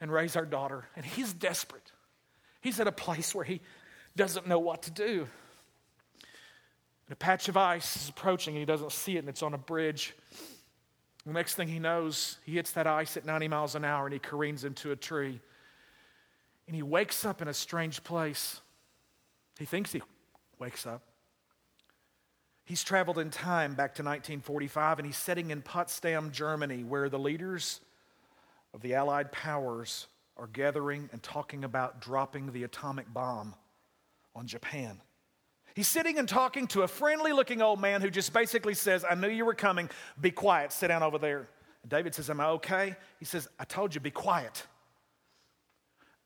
and 0.00 0.12
raise 0.12 0.36
our 0.36 0.44
daughter? 0.44 0.88
And 0.96 1.04
he's 1.04 1.32
desperate. 1.32 1.92
He's 2.60 2.80
at 2.80 2.86
a 2.86 2.92
place 2.92 3.34
where 3.34 3.44
he 3.44 3.60
doesn't 4.16 4.46
know 4.46 4.58
what 4.58 4.82
to 4.82 4.90
do. 4.90 5.28
And 7.08 7.12
a 7.12 7.16
patch 7.16 7.48
of 7.48 7.56
ice 7.56 7.96
is 7.96 8.08
approaching 8.08 8.54
and 8.54 8.60
he 8.60 8.66
doesn't 8.66 8.92
see 8.92 9.16
it 9.16 9.20
and 9.20 9.28
it's 9.28 9.42
on 9.42 9.54
a 9.54 9.58
bridge. 9.58 10.14
The 11.24 11.32
next 11.32 11.54
thing 11.54 11.68
he 11.68 11.78
knows, 11.78 12.38
he 12.44 12.52
hits 12.54 12.72
that 12.72 12.86
ice 12.86 13.16
at 13.16 13.24
90 13.24 13.48
miles 13.48 13.74
an 13.74 13.84
hour 13.84 14.06
and 14.06 14.12
he 14.12 14.18
careens 14.18 14.64
into 14.64 14.92
a 14.92 14.96
tree. 14.96 15.40
And 16.66 16.76
he 16.76 16.82
wakes 16.82 17.24
up 17.24 17.40
in 17.40 17.48
a 17.48 17.54
strange 17.54 18.04
place. 18.04 18.60
He 19.58 19.64
thinks 19.64 19.92
he 19.92 20.02
wakes 20.58 20.86
up. 20.86 21.02
He's 22.64 22.84
traveled 22.84 23.18
in 23.18 23.30
time 23.30 23.72
back 23.72 23.94
to 23.94 24.02
1945 24.02 24.98
and 24.98 25.06
he's 25.06 25.16
sitting 25.16 25.50
in 25.50 25.62
Potsdam, 25.62 26.30
Germany, 26.30 26.84
where 26.84 27.08
the 27.08 27.18
leaders 27.18 27.80
of 28.74 28.80
the 28.80 28.94
Allied 28.94 29.32
powers 29.32 30.06
are 30.36 30.46
gathering 30.46 31.08
and 31.12 31.22
talking 31.22 31.64
about 31.64 32.00
dropping 32.00 32.52
the 32.52 32.64
atomic 32.64 33.12
bomb 33.12 33.54
on 34.34 34.46
Japan. 34.46 35.00
He's 35.74 35.88
sitting 35.88 36.18
and 36.18 36.28
talking 36.28 36.66
to 36.68 36.82
a 36.82 36.88
friendly 36.88 37.32
looking 37.32 37.62
old 37.62 37.80
man 37.80 38.00
who 38.00 38.10
just 38.10 38.32
basically 38.32 38.74
says, 38.74 39.04
I 39.08 39.14
knew 39.14 39.28
you 39.28 39.44
were 39.44 39.54
coming. 39.54 39.90
Be 40.20 40.30
quiet. 40.30 40.72
Sit 40.72 40.88
down 40.88 41.02
over 41.02 41.18
there. 41.18 41.48
David 41.86 42.14
says, 42.14 42.30
Am 42.30 42.40
I 42.40 42.46
okay? 42.46 42.96
He 43.18 43.24
says, 43.24 43.48
I 43.58 43.64
told 43.64 43.94
you, 43.94 44.00
be 44.00 44.10
quiet. 44.10 44.64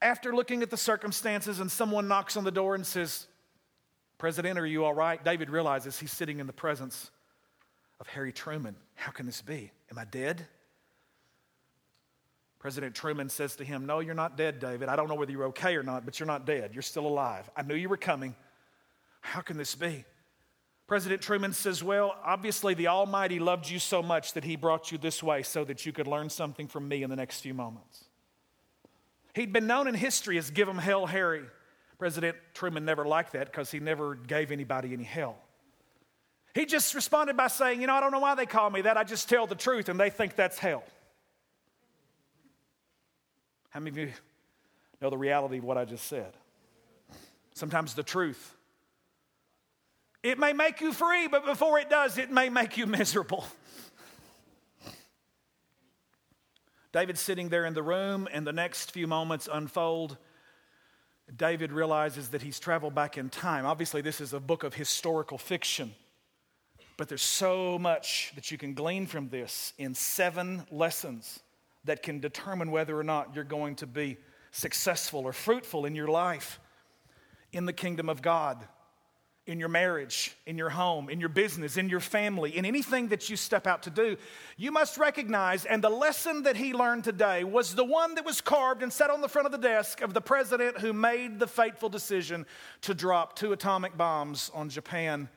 After 0.00 0.34
looking 0.34 0.62
at 0.62 0.70
the 0.70 0.76
circumstances, 0.76 1.60
and 1.60 1.70
someone 1.70 2.08
knocks 2.08 2.36
on 2.36 2.44
the 2.44 2.50
door 2.50 2.74
and 2.74 2.86
says, 2.86 3.26
President, 4.18 4.58
are 4.58 4.66
you 4.66 4.84
all 4.84 4.94
right? 4.94 5.22
David 5.22 5.50
realizes 5.50 5.98
he's 5.98 6.12
sitting 6.12 6.38
in 6.38 6.46
the 6.46 6.52
presence 6.52 7.10
of 8.00 8.06
Harry 8.08 8.32
Truman. 8.32 8.76
How 8.94 9.12
can 9.12 9.26
this 9.26 9.42
be? 9.42 9.70
Am 9.90 9.98
I 9.98 10.04
dead? 10.04 10.46
President 12.62 12.94
Truman 12.94 13.28
says 13.28 13.56
to 13.56 13.64
him, 13.64 13.86
No, 13.86 13.98
you're 13.98 14.14
not 14.14 14.36
dead, 14.36 14.60
David. 14.60 14.88
I 14.88 14.94
don't 14.94 15.08
know 15.08 15.16
whether 15.16 15.32
you're 15.32 15.46
okay 15.46 15.74
or 15.74 15.82
not, 15.82 16.04
but 16.04 16.20
you're 16.20 16.28
not 16.28 16.46
dead. 16.46 16.70
You're 16.72 16.82
still 16.82 17.08
alive. 17.08 17.50
I 17.56 17.62
knew 17.62 17.74
you 17.74 17.88
were 17.88 17.96
coming. 17.96 18.36
How 19.20 19.40
can 19.40 19.56
this 19.58 19.74
be? 19.74 20.04
President 20.86 21.22
Truman 21.22 21.54
says, 21.54 21.82
Well, 21.82 22.14
obviously, 22.24 22.74
the 22.74 22.86
Almighty 22.86 23.40
loved 23.40 23.68
you 23.68 23.80
so 23.80 24.00
much 24.00 24.34
that 24.34 24.44
He 24.44 24.54
brought 24.54 24.92
you 24.92 24.98
this 24.98 25.24
way 25.24 25.42
so 25.42 25.64
that 25.64 25.84
you 25.84 25.92
could 25.92 26.06
learn 26.06 26.30
something 26.30 26.68
from 26.68 26.86
me 26.86 27.02
in 27.02 27.10
the 27.10 27.16
next 27.16 27.40
few 27.40 27.52
moments. 27.52 28.04
He'd 29.34 29.52
been 29.52 29.66
known 29.66 29.88
in 29.88 29.94
history 29.94 30.38
as 30.38 30.50
Give 30.50 30.68
'em 30.68 30.78
Hell 30.78 31.06
Harry. 31.06 31.42
President 31.98 32.36
Truman 32.54 32.84
never 32.84 33.04
liked 33.04 33.32
that 33.32 33.46
because 33.46 33.72
he 33.72 33.80
never 33.80 34.14
gave 34.14 34.52
anybody 34.52 34.92
any 34.92 35.04
hell. 35.04 35.36
He 36.54 36.64
just 36.64 36.94
responded 36.94 37.36
by 37.36 37.48
saying, 37.48 37.80
You 37.80 37.88
know, 37.88 37.94
I 37.94 38.00
don't 38.00 38.12
know 38.12 38.20
why 38.20 38.36
they 38.36 38.46
call 38.46 38.70
me 38.70 38.82
that. 38.82 38.96
I 38.96 39.02
just 39.02 39.28
tell 39.28 39.48
the 39.48 39.56
truth 39.56 39.88
and 39.88 39.98
they 39.98 40.10
think 40.10 40.36
that's 40.36 40.60
hell. 40.60 40.84
How 43.72 43.80
many 43.80 43.90
of 43.90 43.96
you 43.96 44.12
know 45.00 45.08
the 45.08 45.16
reality 45.16 45.58
of 45.58 45.64
what 45.64 45.78
I 45.78 45.86
just 45.86 46.06
said? 46.06 46.34
Sometimes 47.54 47.94
the 47.94 48.02
truth. 48.02 48.54
It 50.22 50.38
may 50.38 50.52
make 50.52 50.82
you 50.82 50.92
free, 50.92 51.26
but 51.26 51.46
before 51.46 51.78
it 51.78 51.88
does, 51.88 52.18
it 52.18 52.30
may 52.30 52.50
make 52.50 52.76
you 52.76 52.86
miserable. 52.86 53.46
David's 56.92 57.20
sitting 57.20 57.48
there 57.48 57.64
in 57.64 57.72
the 57.72 57.82
room, 57.82 58.28
and 58.30 58.46
the 58.46 58.52
next 58.52 58.90
few 58.90 59.06
moments 59.06 59.48
unfold 59.50 60.18
David 61.34 61.72
realizes 61.72 62.28
that 62.28 62.42
he's 62.42 62.60
traveled 62.60 62.94
back 62.94 63.16
in 63.16 63.30
time. 63.30 63.64
Obviously, 63.64 64.02
this 64.02 64.20
is 64.20 64.34
a 64.34 64.40
book 64.40 64.64
of 64.64 64.74
historical 64.74 65.38
fiction, 65.38 65.94
but 66.98 67.08
there's 67.08 67.22
so 67.22 67.78
much 67.78 68.32
that 68.34 68.50
you 68.50 68.58
can 68.58 68.74
glean 68.74 69.06
from 69.06 69.30
this 69.30 69.72
in 69.78 69.94
seven 69.94 70.66
lessons 70.70 71.40
that 71.84 72.02
can 72.02 72.20
determine 72.20 72.70
whether 72.70 72.98
or 72.98 73.04
not 73.04 73.34
you're 73.34 73.44
going 73.44 73.76
to 73.76 73.86
be 73.86 74.16
successful 74.50 75.20
or 75.20 75.32
fruitful 75.32 75.84
in 75.84 75.94
your 75.94 76.08
life 76.08 76.60
in 77.52 77.64
the 77.64 77.72
kingdom 77.72 78.08
of 78.08 78.22
God 78.22 78.66
in 79.46 79.58
your 79.58 79.68
marriage, 79.68 80.36
in 80.46 80.56
your 80.56 80.70
home, 80.70 81.08
in 81.08 81.18
your 81.18 81.28
business, 81.28 81.76
in 81.76 81.88
your 81.88 82.00
family, 82.00 82.56
in 82.56 82.64
anything 82.64 83.08
that 83.08 83.28
you 83.28 83.36
step 83.36 83.66
out 83.66 83.82
to 83.82 83.90
do, 83.90 84.16
you 84.56 84.70
must 84.70 84.98
recognize, 84.98 85.64
and 85.64 85.82
the 85.82 85.90
lesson 85.90 86.44
that 86.44 86.56
he 86.56 86.72
learned 86.72 87.02
today 87.02 87.42
was 87.42 87.74
the 87.74 87.84
one 87.84 88.14
that 88.14 88.24
was 88.24 88.40
carved 88.40 88.84
and 88.84 88.92
set 88.92 89.10
on 89.10 89.20
the 89.20 89.28
front 89.28 89.46
of 89.46 89.52
the 89.52 89.58
desk 89.58 90.00
of 90.00 90.14
the 90.14 90.20
president 90.20 90.78
who 90.78 90.92
made 90.92 91.40
the 91.40 91.46
fateful 91.46 91.88
decision 91.88 92.46
to 92.82 92.94
drop 92.94 93.34
two 93.34 93.52
atomic 93.52 93.96
bombs 93.96 94.48
on 94.54 94.68
Japan, 94.68 95.28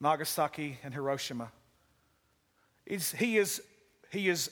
Nagasaki, 0.00 0.78
and 0.84 0.94
Hiroshima. 0.94 1.50
He 2.86 3.36
is 3.36 3.60
he 4.14 4.28
is, 4.28 4.50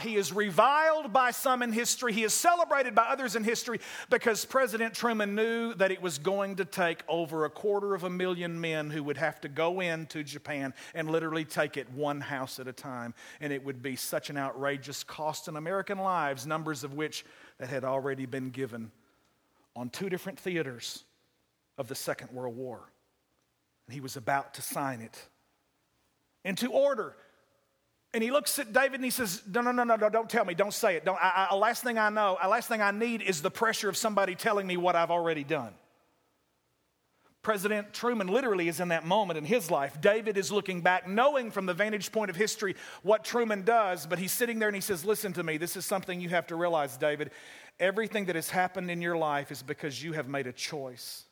he 0.00 0.16
is 0.16 0.32
reviled 0.32 1.12
by 1.12 1.30
some 1.30 1.62
in 1.62 1.72
history. 1.72 2.12
He 2.12 2.22
is 2.22 2.32
celebrated 2.32 2.94
by 2.94 3.02
others 3.02 3.36
in 3.36 3.44
history 3.44 3.80
because 4.08 4.44
President 4.44 4.94
Truman 4.94 5.34
knew 5.34 5.74
that 5.74 5.90
it 5.90 6.00
was 6.00 6.18
going 6.18 6.56
to 6.56 6.64
take 6.64 7.02
over 7.08 7.44
a 7.44 7.50
quarter 7.50 7.94
of 7.94 8.04
a 8.04 8.10
million 8.10 8.60
men 8.60 8.90
who 8.90 9.02
would 9.02 9.18
have 9.18 9.40
to 9.42 9.48
go 9.48 9.80
into 9.80 10.22
Japan 10.22 10.72
and 10.94 11.10
literally 11.10 11.44
take 11.44 11.76
it 11.76 11.90
one 11.92 12.20
house 12.20 12.58
at 12.58 12.68
a 12.68 12.72
time. 12.72 13.14
And 13.40 13.52
it 13.52 13.64
would 13.64 13.82
be 13.82 13.96
such 13.96 14.30
an 14.30 14.38
outrageous 14.38 15.04
cost 15.04 15.48
in 15.48 15.56
American 15.56 15.98
lives, 15.98 16.46
numbers 16.46 16.84
of 16.84 16.94
which 16.94 17.24
that 17.58 17.68
had 17.68 17.84
already 17.84 18.26
been 18.26 18.50
given 18.50 18.90
on 19.76 19.90
two 19.90 20.08
different 20.08 20.38
theaters 20.38 21.04
of 21.76 21.88
the 21.88 21.94
Second 21.94 22.30
World 22.32 22.56
War. 22.56 22.80
And 23.86 23.94
he 23.94 24.00
was 24.00 24.16
about 24.16 24.54
to 24.54 24.62
sign 24.62 25.00
it. 25.00 25.28
into 26.44 26.70
order 26.70 27.16
and 28.14 28.22
he 28.22 28.30
looks 28.30 28.58
at 28.58 28.72
David 28.72 28.96
and 28.96 29.04
he 29.04 29.10
says, 29.10 29.42
No, 29.52 29.62
no, 29.62 29.72
no, 29.72 29.84
no, 29.84 29.96
no 29.96 30.08
don't 30.10 30.28
tell 30.28 30.44
me. 30.44 30.54
Don't 30.54 30.74
say 30.74 30.96
it. 30.96 31.04
Don't, 31.04 31.18
I, 31.20 31.48
I, 31.50 31.54
last 31.54 31.82
thing 31.82 31.98
I 31.98 32.10
know, 32.10 32.36
the 32.42 32.48
last 32.48 32.68
thing 32.68 32.82
I 32.82 32.90
need 32.90 33.22
is 33.22 33.40
the 33.40 33.50
pressure 33.50 33.88
of 33.88 33.96
somebody 33.96 34.34
telling 34.34 34.66
me 34.66 34.76
what 34.76 34.96
I've 34.96 35.10
already 35.10 35.44
done. 35.44 35.72
President 37.42 37.92
Truman 37.92 38.28
literally 38.28 38.68
is 38.68 38.78
in 38.78 38.88
that 38.88 39.04
moment 39.04 39.36
in 39.36 39.44
his 39.44 39.68
life. 39.68 40.00
David 40.00 40.36
is 40.36 40.52
looking 40.52 40.80
back, 40.80 41.08
knowing 41.08 41.50
from 41.50 41.66
the 41.66 41.74
vantage 41.74 42.12
point 42.12 42.30
of 42.30 42.36
history 42.36 42.76
what 43.02 43.24
Truman 43.24 43.62
does, 43.62 44.06
but 44.06 44.20
he's 44.20 44.30
sitting 44.30 44.60
there 44.60 44.68
and 44.68 44.76
he 44.76 44.80
says, 44.80 45.04
Listen 45.04 45.32
to 45.32 45.42
me, 45.42 45.56
this 45.56 45.76
is 45.76 45.84
something 45.84 46.20
you 46.20 46.28
have 46.28 46.46
to 46.48 46.56
realize, 46.56 46.96
David. 46.96 47.30
Everything 47.80 48.26
that 48.26 48.36
has 48.36 48.50
happened 48.50 48.90
in 48.90 49.00
your 49.00 49.16
life 49.16 49.50
is 49.50 49.62
because 49.62 50.02
you 50.02 50.12
have 50.12 50.28
made 50.28 50.46
a 50.46 50.52
choice. 50.52 51.24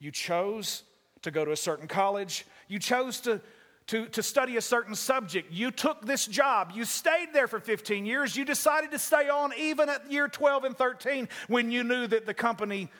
You 0.00 0.10
chose 0.10 0.82
to 1.22 1.30
go 1.30 1.44
to 1.44 1.52
a 1.52 1.56
certain 1.56 1.88
college, 1.88 2.44
you 2.66 2.78
chose 2.78 3.20
to 3.20 3.40
to, 3.88 4.06
to 4.06 4.22
study 4.22 4.56
a 4.56 4.60
certain 4.60 4.94
subject. 4.94 5.50
You 5.50 5.70
took 5.70 6.04
this 6.04 6.26
job. 6.26 6.72
You 6.74 6.84
stayed 6.84 7.28
there 7.32 7.48
for 7.48 7.58
15 7.58 8.04
years. 8.06 8.36
You 8.36 8.44
decided 8.44 8.90
to 8.92 8.98
stay 8.98 9.28
on 9.28 9.52
even 9.58 9.88
at 9.88 10.10
year 10.12 10.28
12 10.28 10.64
and 10.64 10.76
13 10.76 11.28
when 11.48 11.70
you 11.70 11.82
knew 11.82 12.06
that 12.06 12.26
the 12.26 12.34
company 12.34 12.90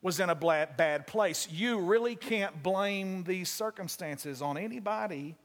was 0.00 0.20
in 0.20 0.30
a 0.30 0.34
bad 0.34 1.06
place. 1.06 1.48
You 1.50 1.80
really 1.80 2.16
can't 2.16 2.62
blame 2.62 3.24
these 3.24 3.50
circumstances 3.50 4.40
on 4.40 4.56
anybody 4.56 5.36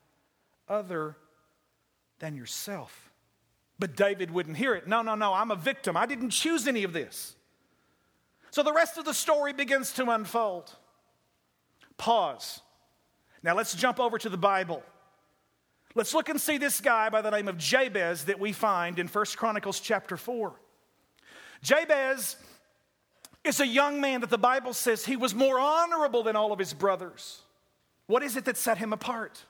other 0.69 1.17
than 2.19 2.36
yourself. 2.38 3.12
But 3.79 3.98
David 3.98 4.31
wouldn't 4.31 4.55
hear 4.55 4.74
it. 4.74 4.88
No, 4.88 5.01
no, 5.01 5.15
no, 5.15 5.33
I'm 5.33 5.51
a 5.51 5.55
victim. 5.55 5.98
I 5.98 6.05
didn't 6.05 6.29
choose 6.29 6.65
any 6.65 6.83
of 6.83 6.93
this. 6.93 7.36
So 8.51 8.63
the 8.63 8.72
rest 8.72 8.98
of 8.98 9.03
the 9.03 9.13
story 9.13 9.51
begins 9.51 9.91
to 9.93 10.10
unfold. 10.10 10.74
Pause. 11.98 12.62
Now 13.41 13.55
let's 13.55 13.75
jump 13.75 14.00
over 14.00 14.17
to 14.17 14.29
the 14.29 14.38
Bible. 14.38 14.81
Let's 15.95 16.13
look 16.13 16.29
and 16.29 16.41
see 16.41 16.57
this 16.57 16.81
guy 16.81 17.09
by 17.09 17.21
the 17.21 17.29
name 17.29 17.47
of 17.47 17.57
Jabez 17.57 18.25
that 18.25 18.39
we 18.39 18.51
find 18.51 18.97
in 18.97 19.07
1 19.07 19.25
Chronicles 19.35 19.79
chapter 19.79 20.17
4. 20.17 20.53
Jabez 21.62 22.35
is 23.43 23.59
a 23.59 23.67
young 23.67 24.01
man 24.01 24.21
that 24.21 24.29
the 24.29 24.38
Bible 24.38 24.73
says 24.73 25.05
he 25.05 25.15
was 25.15 25.35
more 25.35 25.59
honorable 25.59 26.23
than 26.23 26.35
all 26.35 26.51
of 26.51 26.59
his 26.59 26.73
brothers. 26.73 27.41
What 28.07 28.23
is 28.23 28.35
it 28.35 28.45
that 28.45 28.57
set 28.57 28.79
him 28.79 28.91
apart? 28.91 29.43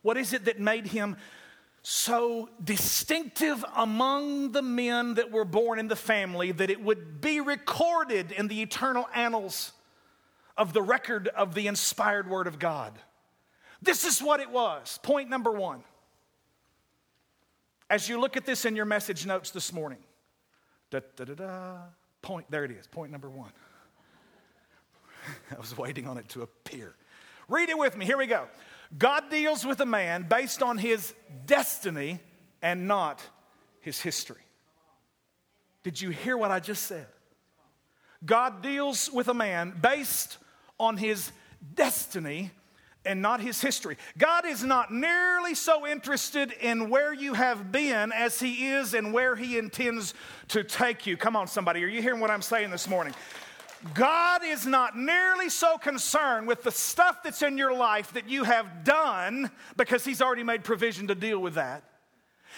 What 0.00 0.16
is 0.16 0.32
it 0.32 0.46
that 0.46 0.58
made 0.58 0.86
him 0.86 1.16
so 1.82 2.48
distinctive 2.62 3.64
among 3.76 4.52
the 4.52 4.62
men 4.62 5.14
that 5.14 5.30
were 5.30 5.44
born 5.44 5.78
in 5.78 5.88
the 5.88 5.96
family 5.96 6.52
that 6.52 6.70
it 6.70 6.82
would 6.82 7.20
be 7.20 7.40
recorded 7.40 8.32
in 8.32 8.48
the 8.48 8.62
eternal 8.62 9.08
annals 9.14 9.72
of 10.56 10.72
the 10.72 10.82
record 10.82 11.28
of 11.28 11.54
the 11.54 11.66
inspired 11.66 12.28
Word 12.28 12.46
of 12.46 12.58
God? 12.58 12.98
This 13.82 14.04
is 14.04 14.22
what 14.22 14.40
it 14.40 14.50
was. 14.50 14.98
Point 15.02 15.28
number 15.28 15.50
one. 15.50 15.82
As 17.90 18.08
you 18.08 18.18
look 18.20 18.36
at 18.36 18.46
this 18.46 18.64
in 18.64 18.76
your 18.76 18.84
message 18.84 19.26
notes 19.26 19.50
this 19.50 19.72
morning, 19.72 19.98
da, 20.90 21.00
da, 21.16 21.24
da, 21.24 21.34
da, 21.34 21.76
point, 22.22 22.46
there 22.50 22.64
it 22.64 22.70
is, 22.70 22.86
point 22.86 23.12
number 23.12 23.28
one. 23.28 23.50
I 25.50 25.60
was 25.60 25.76
waiting 25.76 26.06
on 26.06 26.16
it 26.16 26.28
to 26.30 26.42
appear. 26.42 26.94
Read 27.48 27.68
it 27.68 27.76
with 27.76 27.96
me. 27.96 28.06
Here 28.06 28.16
we 28.16 28.26
go. 28.26 28.46
God 28.96 29.30
deals 29.30 29.66
with 29.66 29.80
a 29.80 29.86
man 29.86 30.26
based 30.28 30.62
on 30.62 30.78
his 30.78 31.12
destiny 31.44 32.20
and 32.62 32.86
not 32.86 33.20
his 33.80 34.00
history. 34.00 34.36
Did 35.82 36.00
you 36.00 36.10
hear 36.10 36.36
what 36.36 36.50
I 36.50 36.60
just 36.60 36.84
said? 36.84 37.06
God 38.24 38.62
deals 38.62 39.10
with 39.10 39.28
a 39.28 39.34
man 39.34 39.74
based 39.82 40.38
on 40.78 40.96
his 40.96 41.32
destiny 41.74 42.52
and 43.04 43.20
not 43.20 43.40
his 43.40 43.60
history. 43.60 43.96
God 44.16 44.46
is 44.46 44.62
not 44.62 44.92
nearly 44.92 45.54
so 45.54 45.86
interested 45.86 46.52
in 46.52 46.88
where 46.88 47.12
you 47.12 47.34
have 47.34 47.72
been 47.72 48.12
as 48.12 48.38
he 48.40 48.68
is 48.68 48.94
in 48.94 49.12
where 49.12 49.34
he 49.36 49.58
intends 49.58 50.14
to 50.48 50.62
take 50.62 51.06
you. 51.06 51.16
Come 51.16 51.36
on, 51.36 51.46
somebody, 51.46 51.82
are 51.84 51.88
you 51.88 52.02
hearing 52.02 52.20
what 52.20 52.30
I'm 52.30 52.42
saying 52.42 52.70
this 52.70 52.88
morning? 52.88 53.14
God 53.94 54.42
is 54.44 54.64
not 54.64 54.96
nearly 54.96 55.48
so 55.48 55.76
concerned 55.76 56.46
with 56.46 56.62
the 56.62 56.70
stuff 56.70 57.24
that's 57.24 57.42
in 57.42 57.58
your 57.58 57.74
life 57.74 58.12
that 58.12 58.28
you 58.28 58.44
have 58.44 58.84
done 58.84 59.50
because 59.76 60.04
he's 60.04 60.22
already 60.22 60.44
made 60.44 60.62
provision 60.62 61.08
to 61.08 61.16
deal 61.16 61.40
with 61.40 61.54
that. 61.54 61.82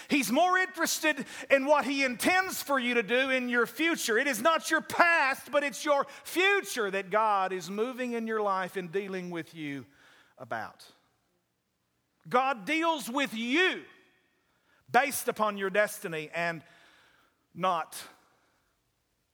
He's 0.09 0.31
more 0.31 0.59
interested 0.59 1.25
in 1.51 1.67
what 1.67 1.85
He 1.85 2.03
intends 2.03 2.61
for 2.61 2.81
you 2.81 2.95
to 2.95 3.03
do 3.03 3.31
in 3.31 3.49
your 3.49 3.65
future. 3.65 4.19
It 4.19 4.27
is 4.27 4.43
not 4.43 4.69
your 4.69 4.81
past, 4.81 5.53
but 5.53 5.63
it's 5.63 5.85
your 5.85 6.07
future 6.25 6.91
that 6.91 7.11
God 7.11 7.53
is 7.53 7.71
moving 7.71 8.13
in 8.13 8.27
your 8.27 8.43
life 8.43 8.77
and 8.77 8.91
dealing 8.91 9.31
with 9.31 9.55
you 9.55 9.87
about. 10.39 10.85
God 12.29 12.65
deals 12.65 13.09
with 13.11 13.35
you 13.35 13.83
based 14.91 15.29
upon 15.29 15.59
your 15.59 15.71
destiny 15.71 16.31
and 16.35 16.63
not 17.55 17.97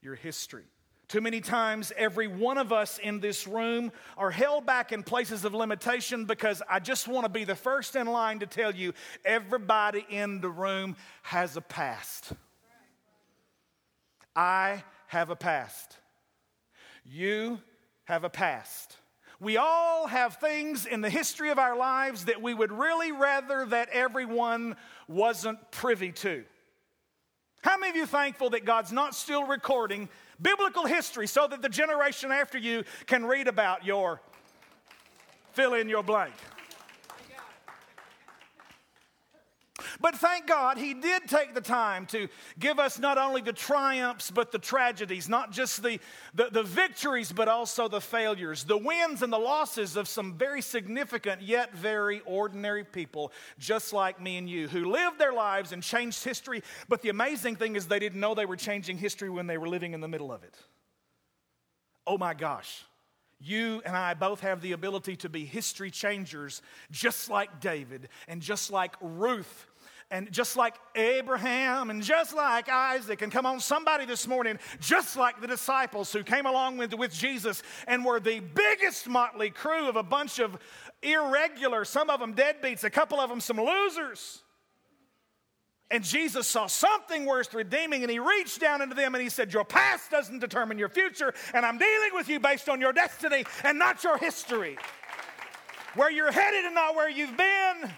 your 0.02 0.14
history. 0.14 0.64
Too 1.10 1.20
many 1.20 1.40
times, 1.40 1.92
every 1.96 2.28
one 2.28 2.56
of 2.56 2.72
us 2.72 2.98
in 2.98 3.18
this 3.18 3.48
room 3.48 3.90
are 4.16 4.30
held 4.30 4.64
back 4.64 4.92
in 4.92 5.02
places 5.02 5.44
of 5.44 5.54
limitation 5.54 6.24
because 6.24 6.62
I 6.70 6.78
just 6.78 7.08
want 7.08 7.24
to 7.24 7.28
be 7.28 7.42
the 7.42 7.56
first 7.56 7.96
in 7.96 8.06
line 8.06 8.38
to 8.38 8.46
tell 8.46 8.72
you 8.72 8.92
everybody 9.24 10.06
in 10.08 10.40
the 10.40 10.48
room 10.48 10.94
has 11.22 11.56
a 11.56 11.60
past. 11.60 12.32
I 14.36 14.84
have 15.08 15.30
a 15.30 15.36
past. 15.36 15.96
You 17.04 17.58
have 18.04 18.22
a 18.22 18.30
past. 18.30 18.96
We 19.40 19.56
all 19.56 20.06
have 20.06 20.36
things 20.36 20.84
in 20.84 21.00
the 21.00 21.08
history 21.08 21.48
of 21.48 21.58
our 21.58 21.74
lives 21.74 22.26
that 22.26 22.42
we 22.42 22.52
would 22.52 22.70
really 22.70 23.10
rather 23.10 23.64
that 23.66 23.88
everyone 23.88 24.76
wasn't 25.08 25.70
privy 25.70 26.12
to. 26.12 26.44
How 27.62 27.78
many 27.78 27.90
of 27.90 27.96
you 27.96 28.04
thankful 28.04 28.50
that 28.50 28.66
God's 28.66 28.92
not 28.92 29.14
still 29.14 29.46
recording 29.46 30.10
biblical 30.40 30.84
history 30.84 31.26
so 31.26 31.46
that 31.46 31.62
the 31.62 31.70
generation 31.70 32.30
after 32.30 32.58
you 32.58 32.84
can 33.06 33.24
read 33.24 33.48
about 33.48 33.84
your 33.84 34.20
fill 35.52 35.72
in 35.72 35.88
your 35.88 36.02
blank? 36.02 36.34
But 40.00 40.16
thank 40.16 40.46
God 40.46 40.78
he 40.78 40.94
did 40.94 41.28
take 41.28 41.54
the 41.54 41.60
time 41.60 42.06
to 42.06 42.28
give 42.58 42.78
us 42.78 42.98
not 42.98 43.18
only 43.18 43.40
the 43.40 43.52
triumphs, 43.52 44.30
but 44.30 44.52
the 44.52 44.58
tragedies, 44.58 45.28
not 45.28 45.52
just 45.52 45.82
the, 45.82 45.98
the, 46.34 46.48
the, 46.50 46.62
victories, 46.62 47.32
but 47.32 47.48
also 47.48 47.88
the 47.88 48.00
failures, 48.00 48.64
the 48.64 48.76
wins 48.76 49.22
and 49.22 49.32
the 49.32 49.38
losses 49.38 49.96
of 49.96 50.08
some 50.08 50.34
very 50.34 50.62
significant 50.62 51.42
yet 51.42 51.74
very 51.74 52.20
ordinary 52.26 52.84
people, 52.84 53.32
just 53.58 53.92
like 53.92 54.20
me 54.20 54.38
and 54.38 54.48
you, 54.48 54.68
who 54.68 54.90
lived 54.90 55.18
their 55.18 55.32
lives 55.32 55.72
and 55.72 55.82
changed 55.82 56.24
history. 56.24 56.62
But 56.88 57.02
the 57.02 57.08
amazing 57.08 57.56
thing 57.56 57.76
is, 57.76 57.86
they 57.86 57.98
didn't 57.98 58.20
know 58.20 58.34
they 58.34 58.46
were 58.46 58.56
changing 58.56 58.98
history 58.98 59.30
when 59.30 59.46
they 59.46 59.58
were 59.58 59.68
living 59.68 59.94
in 59.94 60.00
the 60.00 60.08
middle 60.08 60.32
of 60.32 60.42
it. 60.42 60.54
Oh 62.06 62.18
my 62.18 62.34
gosh. 62.34 62.84
You 63.42 63.80
and 63.86 63.96
I 63.96 64.12
both 64.14 64.40
have 64.40 64.60
the 64.60 64.72
ability 64.72 65.16
to 65.16 65.28
be 65.30 65.46
history 65.46 65.90
changers, 65.90 66.60
just 66.90 67.30
like 67.30 67.60
David 67.60 68.08
and 68.28 68.42
just 68.42 68.70
like 68.70 68.94
Ruth 69.00 69.66
and 70.10 70.30
just 70.32 70.56
like 70.56 70.74
Abraham 70.96 71.90
and 71.90 72.02
just 72.02 72.34
like 72.34 72.68
Isaac, 72.68 73.22
and 73.22 73.30
come 73.30 73.46
on, 73.46 73.60
somebody 73.60 74.06
this 74.06 74.26
morning, 74.26 74.58
just 74.80 75.16
like 75.16 75.40
the 75.40 75.46
disciples 75.46 76.12
who 76.12 76.24
came 76.24 76.46
along 76.46 76.78
with, 76.78 76.94
with 76.94 77.12
Jesus 77.12 77.62
and 77.86 78.04
were 78.04 78.18
the 78.18 78.40
biggest 78.40 79.08
motley 79.08 79.50
crew 79.50 79.88
of 79.88 79.96
a 79.96 80.02
bunch 80.02 80.40
of 80.40 80.58
irregular, 81.02 81.84
some 81.84 82.10
of 82.10 82.18
them 82.20 82.34
deadbeats, 82.34 82.82
a 82.82 82.90
couple 82.90 83.20
of 83.20 83.30
them 83.30 83.40
some 83.40 83.58
losers. 83.58 84.42
And 85.92 86.04
Jesus 86.04 86.46
saw 86.46 86.66
something 86.66 87.26
worth 87.26 87.52
redeeming, 87.52 88.02
and 88.02 88.10
he 88.10 88.20
reached 88.20 88.60
down 88.60 88.80
into 88.80 88.94
them 88.94 89.14
and 89.14 89.22
he 89.22 89.28
said, 89.28 89.52
Your 89.52 89.64
past 89.64 90.10
doesn't 90.10 90.38
determine 90.38 90.78
your 90.78 90.88
future, 90.88 91.34
and 91.52 91.66
I'm 91.66 91.78
dealing 91.78 92.10
with 92.14 92.28
you 92.28 92.38
based 92.38 92.68
on 92.68 92.80
your 92.80 92.92
destiny 92.92 93.44
and 93.64 93.78
not 93.78 94.04
your 94.04 94.16
history. 94.16 94.78
Where 95.96 96.10
you're 96.10 96.30
headed 96.30 96.64
and 96.64 96.76
not 96.76 96.94
where 96.94 97.10
you've 97.10 97.36
been. 97.36 97.90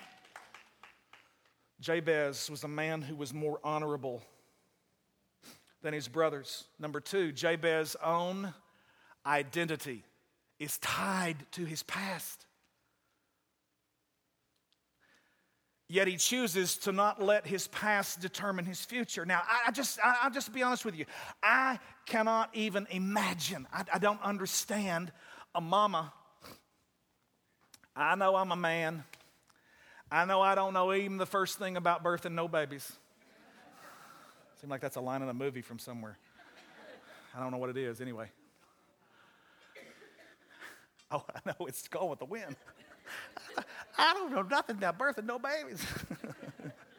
Jabez 1.83 2.49
was 2.49 2.63
a 2.63 2.69
man 2.69 3.03
who 3.03 3.17
was 3.17 3.35
more 3.35 3.59
honorable 3.65 4.23
than 5.83 5.93
his 5.93 6.07
brothers. 6.07 6.65
Number 6.79 7.01
two, 7.01 7.33
Jabez's 7.33 7.97
own 8.03 8.55
identity 9.27 10.05
is 10.61 10.79
tied 10.79 11.37
to 11.53 11.65
his 11.65 11.83
past. 11.83 12.47
Yet 15.89 16.07
he 16.07 16.17
chooses 16.17 16.79
to 16.79 16.93
not 16.93 17.21
let 17.21 17.47
his 17.49 17.67
past 17.67 18.21
determine 18.21 18.65
his 18.65 18.85
future. 18.85 19.27
Now, 19.27 19.43
I, 19.67 19.73
just, 19.73 19.99
I, 20.03 20.25
will 20.25 20.33
just 20.33 20.53
be 20.55 20.63
honest 20.63 20.85
with 20.85 20.97
you. 20.97 21.05
I 21.43 21.81
cannot 22.07 22.51
even 22.55 22.87
imagine, 22.91 23.67
I, 23.73 23.83
I 23.93 23.99
don't 23.99 24.23
understand 24.23 25.13
a 25.53 25.61
mama. 25.61 26.13
I 27.97 28.15
know 28.15 28.37
I'm 28.37 28.53
a 28.53 28.57
man. 28.57 29.03
I 30.13 30.27
know 30.27 30.43
I 30.43 30.55
don't 30.55 30.75
know 30.75 30.93
even 30.93 31.17
the 31.17 31.25
first 31.25 31.59
thing 31.59 31.79
about 31.79 32.03
birth 32.03 32.27
and 32.27 32.37
no 32.37 32.47
babies. 32.47 32.93
Seems 34.61 34.71
like 34.71 34.83
that's 34.83 34.97
a 34.97 35.01
line 35.01 35.23
in 35.23 35.29
a 35.31 35.35
movie 35.35 35.63
from 35.63 35.79
somewhere. 35.79 36.19
I 37.35 37.41
don't 37.41 37.51
know 37.51 37.57
what 37.57 37.71
it 37.71 37.79
is 37.79 38.03
anyway. 38.03 38.31
Oh, 41.11 41.25
I 41.35 41.41
know 41.47 41.67
it's 41.67 41.89
Gone 41.89 42.11
with 42.11 42.19
the 42.19 42.27
Wind. 42.27 42.57
I 43.97 44.13
don't 44.13 44.33
know 44.33 44.43
nothing 44.43 44.77
about 44.77 44.99
birth 44.99 45.17
and 45.17 45.27
no 45.27 45.39
babies. 45.39 45.83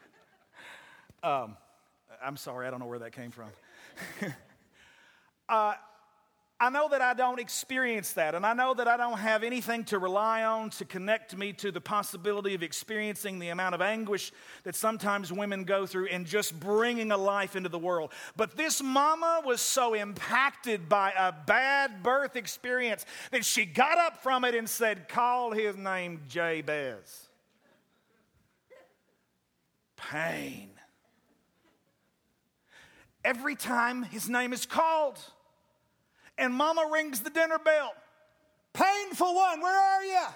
um, 1.22 1.56
I'm 2.20 2.36
sorry, 2.36 2.66
I 2.66 2.70
don't 2.70 2.80
know 2.80 2.86
where 2.86 2.98
that 2.98 3.12
came 3.12 3.30
from. 3.30 3.50
uh, 5.48 5.74
I 6.64 6.70
know 6.70 6.88
that 6.88 7.02
I 7.02 7.12
don't 7.12 7.38
experience 7.38 8.14
that, 8.14 8.34
and 8.34 8.46
I 8.46 8.54
know 8.54 8.72
that 8.72 8.88
I 8.88 8.96
don't 8.96 9.18
have 9.18 9.42
anything 9.42 9.84
to 9.84 9.98
rely 9.98 10.44
on 10.44 10.70
to 10.70 10.86
connect 10.86 11.36
me 11.36 11.52
to 11.52 11.70
the 11.70 11.80
possibility 11.82 12.54
of 12.54 12.62
experiencing 12.62 13.38
the 13.38 13.50
amount 13.50 13.74
of 13.74 13.82
anguish 13.82 14.32
that 14.62 14.74
sometimes 14.74 15.30
women 15.30 15.64
go 15.64 15.84
through 15.84 16.06
in 16.06 16.24
just 16.24 16.58
bringing 16.58 17.12
a 17.12 17.18
life 17.18 17.54
into 17.54 17.68
the 17.68 17.78
world. 17.78 18.12
But 18.34 18.56
this 18.56 18.82
mama 18.82 19.42
was 19.44 19.60
so 19.60 19.92
impacted 19.92 20.88
by 20.88 21.12
a 21.18 21.32
bad 21.32 22.02
birth 22.02 22.34
experience 22.34 23.04
that 23.30 23.44
she 23.44 23.66
got 23.66 23.98
up 23.98 24.22
from 24.22 24.42
it 24.46 24.54
and 24.54 24.66
said, 24.66 25.06
Call 25.06 25.52
his 25.52 25.76
name 25.76 26.22
Jabez. 26.30 27.28
Pain. 29.96 30.70
Every 33.22 33.54
time 33.54 34.02
his 34.04 34.30
name 34.30 34.54
is 34.54 34.64
called, 34.64 35.18
and 36.38 36.52
mama 36.52 36.88
rings 36.92 37.20
the 37.20 37.30
dinner 37.30 37.58
bell. 37.58 37.94
Painful 38.72 39.34
one, 39.34 39.60
where 39.60 39.78
are 39.78 40.04
you? 40.04 40.26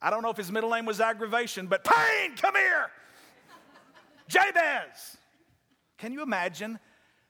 I 0.00 0.10
don't 0.10 0.22
know 0.22 0.30
if 0.30 0.36
his 0.36 0.50
middle 0.50 0.70
name 0.70 0.84
was 0.84 1.00
aggravation, 1.00 1.68
but 1.68 1.84
pain, 1.84 2.36
come 2.36 2.56
here. 2.56 2.90
Jabez. 4.28 5.16
Can 5.98 6.12
you 6.12 6.22
imagine 6.22 6.80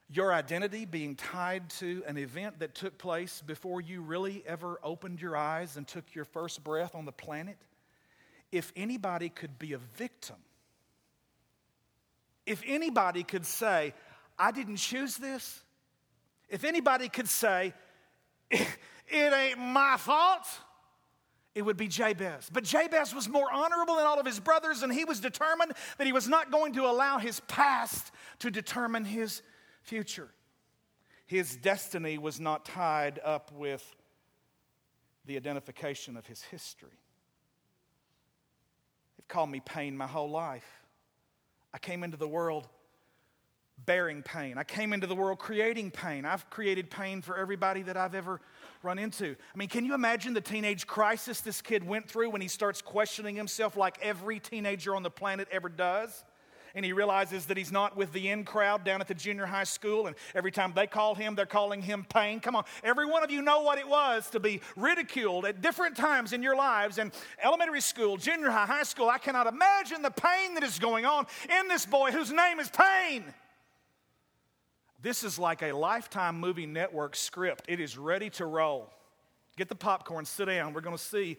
your 0.09 0.33
identity 0.33 0.85
being 0.85 1.15
tied 1.15 1.69
to 1.69 2.03
an 2.07 2.17
event 2.17 2.59
that 2.59 2.73
took 2.73 2.97
place 2.97 3.43
before 3.45 3.81
you 3.81 4.01
really 4.01 4.43
ever 4.47 4.79
opened 4.83 5.21
your 5.21 5.37
eyes 5.37 5.77
and 5.77 5.87
took 5.87 6.15
your 6.15 6.25
first 6.25 6.63
breath 6.63 6.95
on 6.95 7.05
the 7.05 7.11
planet? 7.11 7.57
If 8.51 8.71
anybody 8.75 9.29
could 9.29 9.59
be 9.59 9.73
a 9.73 9.77
victim 9.77 10.37
if 12.45 12.61
anybody 12.65 13.23
could 13.23 13.45
say, 13.45 13.93
I 14.37 14.51
didn't 14.51 14.77
choose 14.77 15.17
this, 15.17 15.61
if 16.49 16.63
anybody 16.63 17.09
could 17.09 17.29
say, 17.29 17.73
it 18.51 18.67
ain't 19.11 19.59
my 19.59 19.97
fault, 19.97 20.45
it 21.55 21.61
would 21.61 21.77
be 21.77 21.87
Jabez. 21.87 22.49
But 22.51 22.63
Jabez 22.63 23.13
was 23.13 23.29
more 23.29 23.51
honorable 23.51 23.95
than 23.95 24.05
all 24.05 24.19
of 24.19 24.25
his 24.25 24.39
brothers, 24.39 24.81
and 24.81 24.91
he 24.91 25.05
was 25.05 25.19
determined 25.19 25.73
that 25.97 26.07
he 26.07 26.13
was 26.13 26.27
not 26.27 26.51
going 26.51 26.73
to 26.73 26.85
allow 26.85 27.19
his 27.19 27.39
past 27.41 28.11
to 28.39 28.49
determine 28.49 29.05
his 29.05 29.41
future. 29.83 30.29
His 31.25 31.55
destiny 31.55 32.17
was 32.17 32.39
not 32.39 32.65
tied 32.65 33.19
up 33.23 33.51
with 33.51 33.95
the 35.25 35.37
identification 35.37 36.17
of 36.17 36.25
his 36.25 36.41
history. 36.41 36.99
They've 39.17 39.27
called 39.27 39.49
me 39.49 39.61
pain 39.63 39.95
my 39.95 40.07
whole 40.07 40.29
life. 40.29 40.82
I 41.73 41.77
came 41.79 42.03
into 42.03 42.17
the 42.17 42.27
world 42.27 42.67
bearing 43.85 44.21
pain. 44.23 44.57
I 44.57 44.63
came 44.63 44.93
into 44.93 45.07
the 45.07 45.15
world 45.15 45.39
creating 45.39 45.91
pain. 45.91 46.25
I've 46.25 46.49
created 46.49 46.89
pain 46.89 47.21
for 47.21 47.37
everybody 47.37 47.81
that 47.83 47.97
I've 47.97 48.15
ever 48.15 48.39
run 48.81 48.99
into. 48.99 49.35
I 49.53 49.57
mean, 49.57 49.67
can 49.67 49.85
you 49.85 49.93
imagine 49.93 50.33
the 50.33 50.41
teenage 50.41 50.87
crisis 50.87 51.41
this 51.41 51.61
kid 51.61 51.83
went 51.83 52.09
through 52.09 52.29
when 52.29 52.41
he 52.41 52.47
starts 52.47 52.81
questioning 52.81 53.35
himself 53.35 53.75
like 53.75 53.97
every 54.01 54.39
teenager 54.39 54.95
on 54.95 55.03
the 55.03 55.09
planet 55.09 55.47
ever 55.51 55.69
does? 55.69 56.23
And 56.75 56.83
he 56.83 56.91
realizes 56.91 57.45
that 57.45 57.57
he's 57.57 57.71
not 57.71 57.95
with 57.95 58.13
the 58.13 58.29
in 58.29 58.45
crowd 58.45 58.83
down 58.83 58.99
at 58.99 59.07
the 59.07 59.13
junior 59.13 59.45
high 59.45 59.63
school, 59.63 60.07
and 60.07 60.15
every 60.33 60.51
time 60.51 60.73
they 60.75 60.87
call 60.87 61.13
him, 61.13 61.35
they're 61.35 61.45
calling 61.45 61.83
him 61.83 62.03
pain. 62.09 62.39
Come 62.39 62.55
on, 62.55 62.63
every 62.83 63.05
one 63.05 63.23
of 63.23 63.29
you 63.29 63.43
know 63.43 63.61
what 63.61 63.77
it 63.77 63.87
was 63.87 64.27
to 64.31 64.39
be 64.39 64.59
ridiculed 64.75 65.45
at 65.45 65.61
different 65.61 65.95
times 65.95 66.33
in 66.33 66.41
your 66.41 66.55
lives 66.55 66.97
in 66.97 67.11
elementary 67.43 67.81
school, 67.81 68.17
junior 68.17 68.49
high, 68.49 68.65
high 68.65 68.83
school. 68.83 69.07
I 69.07 69.19
cannot 69.19 69.45
imagine 69.45 70.01
the 70.01 70.09
pain 70.09 70.55
that 70.55 70.63
is 70.63 70.79
going 70.79 71.05
on 71.05 71.27
in 71.59 71.67
this 71.67 71.85
boy 71.85 72.11
whose 72.11 72.31
name 72.31 72.59
is 72.59 72.69
Pain. 72.69 73.23
This 75.03 75.23
is 75.23 75.37
like 75.37 75.61
a 75.61 75.73
lifetime 75.73 76.39
movie 76.39 76.65
network 76.65 77.15
script. 77.15 77.65
It 77.67 77.81
is 77.81 77.97
ready 77.97 78.29
to 78.31 78.45
roll. 78.45 78.89
Get 79.57 79.67
the 79.67 79.75
popcorn, 79.75 80.25
sit 80.25 80.45
down. 80.45 80.73
We're 80.73 80.81
going 80.81 80.97
to 80.97 81.03
see 81.03 81.37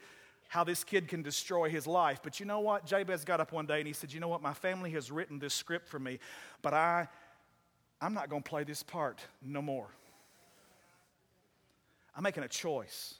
how 0.54 0.62
this 0.62 0.84
kid 0.84 1.08
can 1.08 1.20
destroy 1.20 1.68
his 1.68 1.84
life. 1.84 2.20
But 2.22 2.38
you 2.38 2.46
know 2.46 2.60
what? 2.60 2.86
Jabez 2.86 3.24
got 3.24 3.40
up 3.40 3.50
one 3.50 3.66
day 3.66 3.80
and 3.80 3.88
he 3.88 3.92
said, 3.92 4.12
You 4.12 4.20
know 4.20 4.28
what? 4.28 4.40
My 4.40 4.54
family 4.54 4.90
has 4.92 5.10
written 5.10 5.40
this 5.40 5.52
script 5.52 5.88
for 5.88 5.98
me, 5.98 6.20
but 6.62 6.72
I, 6.72 7.08
I'm 8.00 8.14
not 8.14 8.30
going 8.30 8.40
to 8.40 8.48
play 8.48 8.62
this 8.62 8.80
part 8.80 9.20
no 9.42 9.60
more. 9.60 9.88
I'm 12.16 12.22
making 12.22 12.44
a 12.44 12.48
choice. 12.48 13.14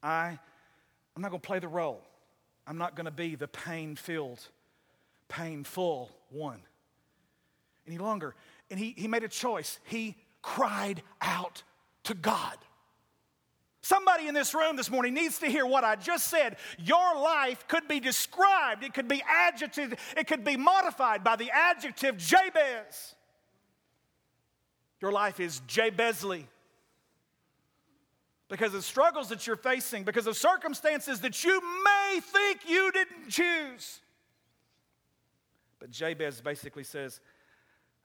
I, 0.00 0.38
I'm 1.16 1.22
not 1.22 1.30
going 1.30 1.40
to 1.40 1.46
play 1.46 1.58
the 1.58 1.66
role. 1.66 2.02
I'm 2.68 2.78
not 2.78 2.94
going 2.94 3.06
to 3.06 3.10
be 3.10 3.34
the 3.34 3.48
pain 3.48 3.96
filled, 3.96 4.40
painful 5.28 6.08
one 6.30 6.60
any 7.84 7.98
longer 7.98 8.36
and 8.70 8.78
he, 8.78 8.94
he 8.96 9.08
made 9.08 9.24
a 9.24 9.28
choice. 9.28 9.80
He 9.84 10.14
cried 10.42 11.02
out 11.20 11.64
to 12.04 12.14
God. 12.14 12.56
Somebody 13.90 14.28
in 14.28 14.34
this 14.34 14.54
room 14.54 14.76
this 14.76 14.88
morning 14.88 15.14
needs 15.14 15.40
to 15.40 15.46
hear 15.46 15.66
what 15.66 15.82
I 15.82 15.96
just 15.96 16.28
said. 16.28 16.58
Your 16.78 17.16
life 17.16 17.66
could 17.66 17.88
be 17.88 17.98
described, 17.98 18.84
it 18.84 18.94
could 18.94 19.08
be 19.08 19.20
adjective, 19.28 19.94
it 20.16 20.28
could 20.28 20.44
be 20.44 20.56
modified 20.56 21.24
by 21.24 21.34
the 21.34 21.50
adjective 21.50 22.16
Jabez. 22.16 23.16
Your 25.00 25.10
life 25.10 25.40
is 25.40 25.60
Jabezly. 25.66 26.44
Because 28.48 28.74
of 28.74 28.84
struggles 28.84 29.28
that 29.30 29.48
you're 29.48 29.56
facing, 29.56 30.04
because 30.04 30.28
of 30.28 30.36
circumstances 30.36 31.18
that 31.22 31.42
you 31.42 31.60
may 31.84 32.20
think 32.20 32.60
you 32.68 32.92
didn't 32.92 33.28
choose. 33.28 33.98
But 35.80 35.90
Jabez 35.90 36.40
basically 36.40 36.84
says, 36.84 37.18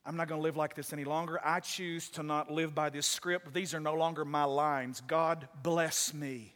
I'm 0.05 0.15
not 0.15 0.27
going 0.27 0.39
to 0.39 0.43
live 0.43 0.55
like 0.55 0.75
this 0.75 0.93
any 0.93 1.03
longer. 1.03 1.39
I 1.43 1.59
choose 1.61 2.09
to 2.09 2.23
not 2.23 2.51
live 2.51 2.75
by 2.75 2.89
this 2.89 3.07
script. 3.07 3.53
These 3.53 3.73
are 3.73 3.79
no 3.79 3.95
longer 3.95 4.23
my 4.23 4.43
lines. 4.43 5.01
God, 5.07 5.47
bless 5.63 6.13
me. 6.13 6.53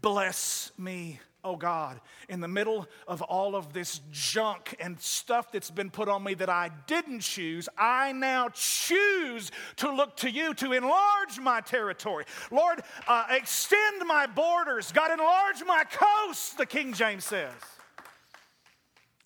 Bless 0.00 0.72
me, 0.78 1.20
oh 1.44 1.56
God. 1.56 2.00
In 2.30 2.40
the 2.40 2.48
middle 2.48 2.86
of 3.06 3.20
all 3.20 3.54
of 3.54 3.74
this 3.74 4.00
junk 4.10 4.74
and 4.80 4.98
stuff 4.98 5.52
that's 5.52 5.70
been 5.70 5.90
put 5.90 6.08
on 6.08 6.24
me 6.24 6.32
that 6.34 6.48
I 6.48 6.70
didn't 6.86 7.20
choose, 7.20 7.68
I 7.76 8.12
now 8.12 8.48
choose 8.54 9.52
to 9.76 9.92
look 9.92 10.16
to 10.18 10.30
you 10.30 10.54
to 10.54 10.72
enlarge 10.72 11.38
my 11.38 11.60
territory. 11.60 12.24
Lord, 12.50 12.80
uh, 13.06 13.26
extend 13.28 14.06
my 14.06 14.26
borders. 14.26 14.90
God, 14.90 15.10
enlarge 15.12 15.62
my 15.66 15.84
coast, 15.84 16.56
the 16.56 16.64
King 16.64 16.94
James 16.94 17.26
says. 17.26 17.52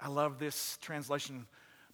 I 0.01 0.09
love 0.09 0.41
this 0.41 0.77
translation 0.81 1.47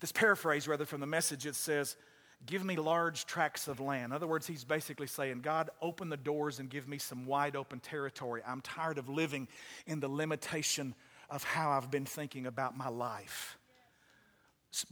this 0.05 0.13
paraphrase 0.13 0.69
rather 0.69 0.85
from 0.85 1.01
the 1.01 1.07
message, 1.07 1.47
it 1.47 1.55
says, 1.55 1.97
Give 2.45 2.63
me 2.63 2.77
large 2.77 3.25
tracts 3.25 3.69
of 3.69 3.81
land. 3.81 4.05
In 4.05 4.13
other 4.13 4.27
words, 4.27 4.47
he's 4.47 4.63
basically 4.63 5.07
saying, 5.07 5.41
God, 5.41 5.71
open 5.81 6.11
the 6.11 6.19
doors 6.19 6.59
and 6.59 6.69
give 6.69 6.87
me 6.87 6.99
some 6.99 7.25
wide 7.25 7.57
open 7.57 7.81
territory. 7.81 8.43
I'm 8.47 8.61
tired 8.61 8.99
of 8.99 9.09
living 9.09 9.49
in 9.87 10.01
the 10.01 10.09
limitation 10.09 10.95
of 11.31 11.43
how 11.43 11.71
I've 11.71 11.91
been 11.91 12.05
thinking 12.05 12.45
about 12.45 12.77
my 12.77 12.91
life. 12.91 13.57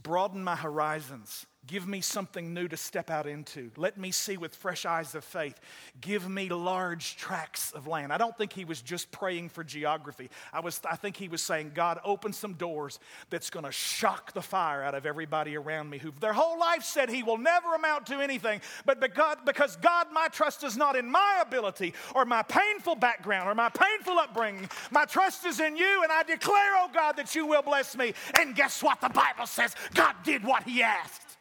Broaden 0.01 0.43
my 0.43 0.55
horizons. 0.55 1.45
Give 1.65 1.87
me 1.87 2.01
something 2.01 2.53
new 2.53 2.67
to 2.67 2.75
step 2.75 3.09
out 3.09 3.25
into. 3.25 3.71
Let 3.77 3.97
me 3.97 4.11
see 4.11 4.35
with 4.35 4.53
fresh 4.53 4.85
eyes 4.85 5.15
of 5.15 5.23
faith. 5.23 5.57
Give 6.01 6.27
me 6.27 6.49
large 6.49 7.15
tracts 7.15 7.71
of 7.71 7.87
land. 7.87 8.11
I 8.11 8.17
don't 8.17 8.37
think 8.37 8.51
he 8.51 8.65
was 8.65 8.81
just 8.81 9.11
praying 9.11 9.47
for 9.47 9.63
geography. 9.63 10.29
I, 10.51 10.59
was, 10.59 10.81
I 10.89 10.97
think 10.97 11.15
he 11.15 11.29
was 11.29 11.41
saying, 11.41 11.71
God, 11.73 12.01
open 12.03 12.33
some 12.33 12.55
doors 12.55 12.99
that's 13.29 13.49
going 13.49 13.63
to 13.63 13.71
shock 13.71 14.33
the 14.33 14.41
fire 14.41 14.83
out 14.83 14.93
of 14.93 15.05
everybody 15.05 15.55
around 15.55 15.89
me 15.89 15.99
who 15.99 16.11
their 16.19 16.33
whole 16.33 16.59
life 16.59 16.83
said 16.83 17.09
he 17.09 17.23
will 17.23 17.37
never 17.37 17.75
amount 17.75 18.07
to 18.07 18.19
anything. 18.19 18.59
But 18.85 18.99
because, 18.99 19.37
because 19.45 19.77
God, 19.77 20.07
my 20.11 20.27
trust 20.27 20.65
is 20.65 20.75
not 20.75 20.97
in 20.97 21.09
my 21.09 21.39
ability 21.41 21.93
or 22.13 22.25
my 22.25 22.43
painful 22.43 22.95
background 22.95 23.47
or 23.49 23.55
my 23.55 23.69
painful 23.69 24.19
upbringing. 24.19 24.69
My 24.91 25.05
trust 25.05 25.45
is 25.45 25.61
in 25.61 25.77
you, 25.77 26.03
and 26.03 26.11
I 26.11 26.23
declare, 26.23 26.73
oh 26.75 26.89
God, 26.93 27.13
that 27.13 27.33
you 27.35 27.47
will 27.47 27.61
bless 27.61 27.95
me. 27.95 28.13
And 28.37 28.53
guess 28.53 28.83
what? 28.83 28.99
The 28.99 29.07
Bible 29.07 29.47
says 29.47 29.75
God 29.93 30.15
did 30.25 30.43
what 30.43 30.63
he 30.63 30.83
asked. 30.83 31.32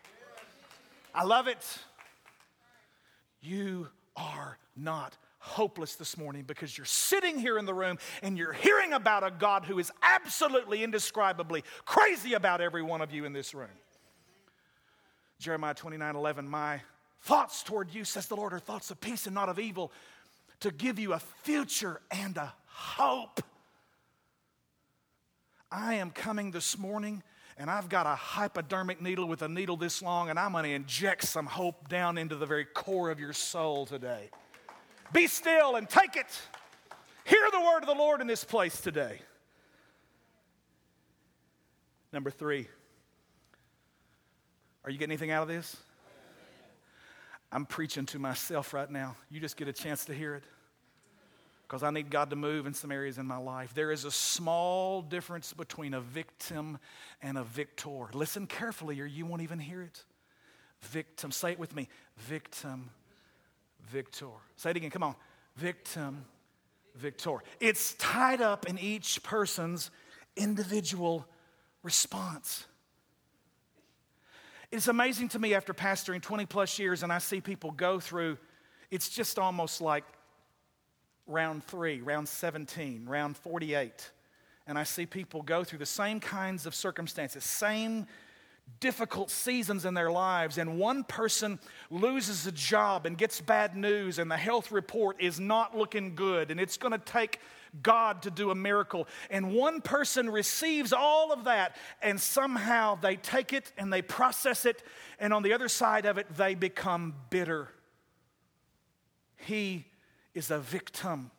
I 1.14 1.24
love 1.24 1.46
it. 1.46 1.64
You 3.40 3.88
are 4.16 4.58
not 4.76 5.16
hopeless 5.38 5.96
this 5.96 6.16
morning 6.16 6.44
because 6.44 6.78
you're 6.78 6.84
sitting 6.84 7.38
here 7.38 7.58
in 7.58 7.66
the 7.66 7.74
room 7.74 7.98
and 8.22 8.38
you're 8.38 8.52
hearing 8.52 8.92
about 8.92 9.24
a 9.24 9.30
God 9.30 9.64
who 9.64 9.78
is 9.78 9.90
absolutely 10.00 10.84
indescribably 10.84 11.64
crazy 11.84 12.34
about 12.34 12.60
every 12.60 12.82
one 12.82 13.00
of 13.00 13.12
you 13.12 13.24
in 13.24 13.32
this 13.32 13.52
room. 13.52 13.68
Jeremiah 15.40 15.74
29 15.74 16.14
11, 16.14 16.48
my 16.48 16.80
thoughts 17.22 17.64
toward 17.64 17.92
you, 17.92 18.04
says 18.04 18.26
the 18.26 18.36
Lord, 18.36 18.52
are 18.52 18.60
thoughts 18.60 18.92
of 18.92 19.00
peace 19.00 19.26
and 19.26 19.34
not 19.34 19.48
of 19.48 19.58
evil, 19.58 19.90
to 20.60 20.70
give 20.70 21.00
you 21.00 21.12
a 21.12 21.18
future 21.18 22.00
and 22.12 22.36
a 22.36 22.54
hope. 22.66 23.40
I 25.72 25.94
am 25.94 26.10
coming 26.10 26.52
this 26.52 26.78
morning 26.78 27.24
and 27.58 27.70
I've 27.70 27.88
got 27.88 28.06
a 28.06 28.14
hypodermic 28.14 29.00
needle 29.00 29.26
with 29.26 29.42
a 29.42 29.48
needle 29.48 29.76
this 29.76 30.02
long, 30.02 30.30
and 30.30 30.38
I'm 30.38 30.52
going 30.52 30.64
to 30.64 30.70
inject 30.70 31.24
some 31.24 31.46
hope 31.46 31.88
down 31.88 32.18
into 32.18 32.36
the 32.36 32.46
very 32.46 32.64
core 32.64 33.10
of 33.10 33.20
your 33.20 33.32
soul 33.32 33.86
today. 33.86 34.30
Be 35.12 35.26
still 35.26 35.76
and 35.76 35.88
take 35.88 36.16
it. 36.16 36.26
Hear 37.24 37.48
the 37.52 37.60
word 37.60 37.80
of 37.82 37.86
the 37.86 37.94
Lord 37.94 38.20
in 38.20 38.26
this 38.26 38.44
place 38.44 38.80
today. 38.80 39.20
Number 42.12 42.30
three. 42.30 42.68
Are 44.84 44.90
you 44.90 44.98
getting 44.98 45.12
anything 45.12 45.30
out 45.30 45.42
of 45.42 45.48
this? 45.48 45.76
I'm 47.52 47.66
preaching 47.66 48.06
to 48.06 48.18
myself 48.18 48.72
right 48.72 48.90
now. 48.90 49.16
You 49.30 49.38
just 49.38 49.56
get 49.56 49.68
a 49.68 49.72
chance 49.72 50.06
to 50.06 50.14
hear 50.14 50.34
it 50.34 50.44
because 51.72 51.82
I 51.82 51.90
need 51.90 52.10
God 52.10 52.28
to 52.28 52.36
move 52.36 52.66
in 52.66 52.74
some 52.74 52.92
areas 52.92 53.16
in 53.16 53.26
my 53.26 53.38
life. 53.38 53.72
There 53.72 53.90
is 53.90 54.04
a 54.04 54.10
small 54.10 55.00
difference 55.00 55.54
between 55.54 55.94
a 55.94 56.02
victim 56.02 56.76
and 57.22 57.38
a 57.38 57.44
victor. 57.44 58.10
Listen 58.12 58.46
carefully, 58.46 59.00
or 59.00 59.06
you 59.06 59.24
won't 59.24 59.40
even 59.40 59.58
hear 59.58 59.80
it. 59.80 60.04
Victim. 60.82 61.30
Say 61.30 61.52
it 61.52 61.58
with 61.58 61.74
me. 61.74 61.88
Victim, 62.18 62.90
victor. 63.88 64.26
Say 64.56 64.72
it 64.72 64.76
again. 64.76 64.90
Come 64.90 65.02
on. 65.02 65.14
Victim, 65.56 66.26
victor. 66.94 67.38
It's 67.58 67.94
tied 67.94 68.42
up 68.42 68.68
in 68.68 68.78
each 68.78 69.22
person's 69.22 69.90
individual 70.36 71.26
response. 71.82 72.66
It's 74.70 74.88
amazing 74.88 75.30
to 75.30 75.38
me 75.38 75.54
after 75.54 75.72
pastoring 75.72 76.20
20 76.20 76.44
plus 76.44 76.78
years 76.78 77.02
and 77.02 77.10
I 77.10 77.16
see 77.16 77.40
people 77.40 77.70
go 77.70 77.98
through, 77.98 78.36
it's 78.90 79.08
just 79.08 79.38
almost 79.38 79.80
like 79.80 80.04
round 81.26 81.64
three, 81.64 82.00
round 82.00 82.28
17, 82.28 83.06
round 83.06 83.36
48, 83.36 84.10
and 84.66 84.78
I 84.78 84.84
see 84.84 85.06
people 85.06 85.42
go 85.42 85.64
through 85.64 85.78
the 85.78 85.86
same 85.86 86.20
kinds 86.20 86.66
of 86.66 86.74
circumstances, 86.74 87.44
same 87.44 88.06
difficult 88.80 89.30
seasons 89.30 89.84
in 89.84 89.94
their 89.94 90.10
lives, 90.10 90.58
and 90.58 90.78
one 90.78 91.04
person 91.04 91.58
loses 91.90 92.46
a 92.46 92.52
job 92.52 93.06
and 93.06 93.18
gets 93.18 93.40
bad 93.40 93.76
news, 93.76 94.18
and 94.18 94.30
the 94.30 94.36
health 94.36 94.72
report 94.72 95.20
is 95.20 95.38
not 95.38 95.76
looking 95.76 96.14
good, 96.14 96.50
and 96.50 96.60
it's 96.60 96.76
going 96.76 96.92
to 96.92 96.98
take 96.98 97.40
God 97.82 98.22
to 98.22 98.30
do 98.30 98.50
a 98.50 98.54
miracle. 98.54 99.08
And 99.30 99.52
one 99.54 99.80
person 99.80 100.28
receives 100.28 100.92
all 100.92 101.32
of 101.32 101.44
that, 101.44 101.76
and 102.02 102.20
somehow 102.20 102.96
they 102.96 103.16
take 103.16 103.52
it 103.52 103.72
and 103.78 103.92
they 103.92 104.02
process 104.02 104.64
it, 104.66 104.82
and 105.18 105.32
on 105.32 105.42
the 105.42 105.52
other 105.52 105.68
side 105.68 106.04
of 106.04 106.18
it, 106.18 106.34
they 106.36 106.54
become 106.54 107.14
bitter. 107.30 107.68
He 109.36 109.86
is 110.34 110.50
a 110.50 110.58
victim. 110.58 111.30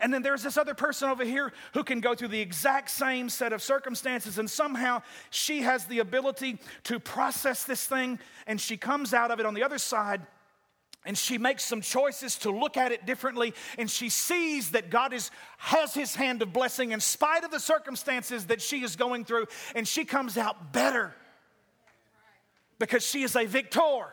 And 0.00 0.12
then 0.12 0.22
there's 0.22 0.42
this 0.42 0.56
other 0.56 0.74
person 0.74 1.08
over 1.08 1.24
here 1.24 1.52
who 1.72 1.84
can 1.84 2.00
go 2.00 2.14
through 2.14 2.28
the 2.28 2.40
exact 2.40 2.90
same 2.90 3.28
set 3.28 3.52
of 3.52 3.62
circumstances, 3.62 4.38
and 4.38 4.50
somehow 4.50 5.02
she 5.30 5.62
has 5.62 5.86
the 5.86 6.00
ability 6.00 6.58
to 6.84 6.98
process 6.98 7.64
this 7.64 7.86
thing, 7.86 8.18
and 8.46 8.60
she 8.60 8.76
comes 8.76 9.14
out 9.14 9.30
of 9.30 9.38
it 9.40 9.46
on 9.46 9.54
the 9.54 9.62
other 9.62 9.78
side. 9.78 10.26
And 11.04 11.16
she 11.16 11.38
makes 11.38 11.64
some 11.64 11.82
choices 11.82 12.36
to 12.38 12.50
look 12.50 12.76
at 12.76 12.90
it 12.90 13.06
differently, 13.06 13.54
and 13.78 13.88
she 13.88 14.08
sees 14.08 14.72
that 14.72 14.90
God 14.90 15.12
is, 15.12 15.30
has 15.58 15.94
his 15.94 16.16
hand 16.16 16.42
of 16.42 16.52
blessing 16.52 16.90
in 16.90 16.98
spite 16.98 17.44
of 17.44 17.52
the 17.52 17.60
circumstances 17.60 18.46
that 18.46 18.60
she 18.60 18.82
is 18.82 18.96
going 18.96 19.24
through, 19.24 19.46
and 19.76 19.86
she 19.86 20.04
comes 20.04 20.36
out 20.36 20.72
better. 20.72 21.14
because 22.78 23.04
she 23.04 23.22
is 23.22 23.36
a 23.36 23.46
victor. 23.46 24.06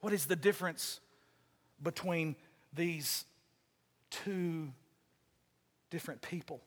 What 0.00 0.12
is 0.12 0.26
the 0.26 0.36
difference 0.36 1.00
between 1.84 2.34
these 2.72 3.24
two 4.10 4.72
different 5.90 6.22
people? 6.22 6.60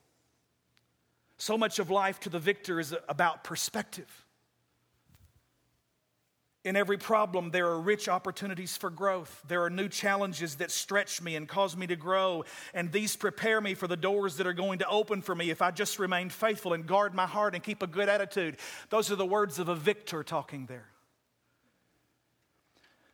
So 1.38 1.58
much 1.58 1.80
of 1.80 1.92
life 1.92 2.20
to 2.22 2.30
the 2.30 2.40
victor 2.40 2.80
is 2.80 2.96
about 3.10 3.44
perspective. 3.44 4.26
In 6.68 6.76
every 6.76 6.98
problem, 6.98 7.52
there 7.52 7.68
are 7.68 7.80
rich 7.80 8.10
opportunities 8.10 8.76
for 8.76 8.90
growth. 8.90 9.42
There 9.48 9.64
are 9.64 9.70
new 9.70 9.88
challenges 9.88 10.56
that 10.56 10.70
stretch 10.70 11.22
me 11.22 11.38
and 11.38 11.48
cause 11.48 11.78
me 11.78 11.88
to 11.88 11.96
grow. 11.96 12.44
And 12.74 12.92
these 12.92 13.16
prepare 13.16 13.62
me 13.62 13.74
for 13.74 13.88
the 13.88 13.96
doors 13.96 14.36
that 14.36 14.48
are 14.48 14.54
going 14.54 14.80
to 14.80 14.88
open 14.90 15.22
for 15.22 15.34
me 15.34 15.50
if 15.50 15.62
I 15.62 15.72
just 15.72 15.98
remain 15.98 16.30
faithful 16.30 16.74
and 16.74 16.86
guard 16.86 17.14
my 17.14 17.26
heart 17.26 17.54
and 17.54 17.64
keep 17.64 17.84
a 17.84 17.88
good 17.88 18.10
attitude. 18.10 18.58
Those 18.90 19.10
are 19.12 19.16
the 19.16 19.26
words 19.26 19.60
of 19.60 19.70
a 19.70 19.76
victor 19.76 20.24
talking 20.24 20.66
there. 20.66 20.88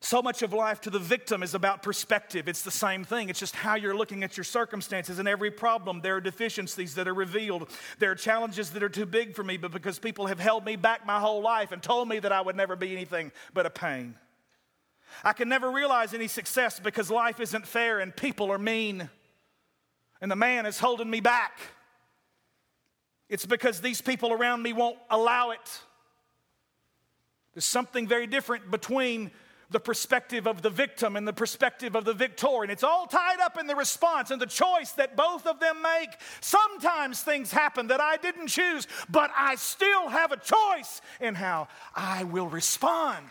So 0.04 0.22
much 0.22 0.42
of 0.42 0.52
life 0.52 0.82
to 0.82 0.89
the 0.89 1.00
victim 1.00 1.42
is 1.44 1.54
about 1.54 1.82
perspective. 1.82 2.50
It's 2.50 2.62
the 2.62 2.72
same 2.72 3.06
thing. 3.06 3.30
It's 3.30 3.39
just 3.39 3.56
how 3.56 3.76
you're 3.76 3.96
looking 3.96 4.22
at 4.26 4.36
your 4.36 4.44
circumstances. 4.44 5.18
In 5.18 5.28
every 5.28 5.50
problem, 5.50 6.02
there 6.02 6.18
are 6.18 6.22
deficiencies 6.22 6.96
that 6.96 7.08
are 7.08 7.13
revealed. 7.13 7.70
There 8.00 8.12
are 8.12 8.16
challenges 8.16 8.72
that 8.72 8.84
are 8.84 8.89
too 8.89 9.06
big 9.06 9.34
for 9.34 9.46
me, 9.46 9.56
but 9.56 9.72
because 9.72 10.00
people 10.00 10.28
have 10.28 10.42
held 10.42 10.66
me 10.66 10.76
back 10.76 11.06
my 11.06 11.22
whole 11.22 11.42
life 11.42 11.72
and 11.72 11.82
told 11.82 12.10
me 12.10 12.20
that 12.20 12.34
I 12.34 12.42
would 12.42 12.58
never 12.58 12.76
be 12.76 12.92
anything 12.92 13.32
but 13.54 13.66
a 13.66 13.70
pain. 13.70 14.16
I 15.24 15.32
can 15.32 15.48
never 15.48 15.72
realize 15.72 16.13
any 16.13 16.28
success 16.28 16.82
because 16.82 17.10
life 17.10 17.39
isn't 17.39 17.66
fair 17.66 18.02
and 18.02 18.13
people 18.13 18.52
are 18.52 18.60
mean. 18.60 19.10
And 20.20 20.30
the 20.30 20.36
man 20.36 20.66
is 20.66 20.80
holding 20.80 21.10
me 21.10 21.22
back. 21.22 21.62
It's 23.30 23.46
because 23.46 23.80
these 23.80 24.02
people 24.02 24.34
around 24.34 24.63
me 24.63 24.74
won't 24.74 24.98
allow 25.10 25.52
it. 25.52 25.82
There's 27.54 27.63
something 27.63 28.06
very 28.06 28.28
different 28.28 28.70
between 28.70 29.32
the 29.69 29.80
perspective 29.80 30.47
of 30.47 30.62
the 30.62 30.69
victim 30.69 31.15
and 31.15 31.28
the 31.28 31.34
perspective 31.34 31.95
of 31.95 32.06
the 32.06 32.13
victor. 32.13 32.62
And 32.62 32.71
it's 32.71 32.84
all 32.84 33.08
tied 33.08 33.39
up 33.39 33.58
in 33.60 33.67
the 33.67 33.76
response 33.76 34.32
and 34.32 34.41
the 34.41 34.45
choice 34.45 34.91
that 34.93 35.15
both 35.15 35.47
of 35.47 35.60
them 35.60 35.82
make. 35.82 36.10
Sometimes 36.41 37.21
things 37.21 37.52
happen 37.52 37.88
that 37.88 38.02
I 38.02 38.17
didn't 38.17 38.47
choose, 38.47 38.88
but 39.10 39.32
I 39.36 39.56
still 39.56 40.10
have 40.10 40.32
a 40.32 40.38
choice 40.38 41.02
in 41.19 41.36
how 41.36 41.67
I 41.95 42.23
will 42.23 42.47
respond. 42.47 43.26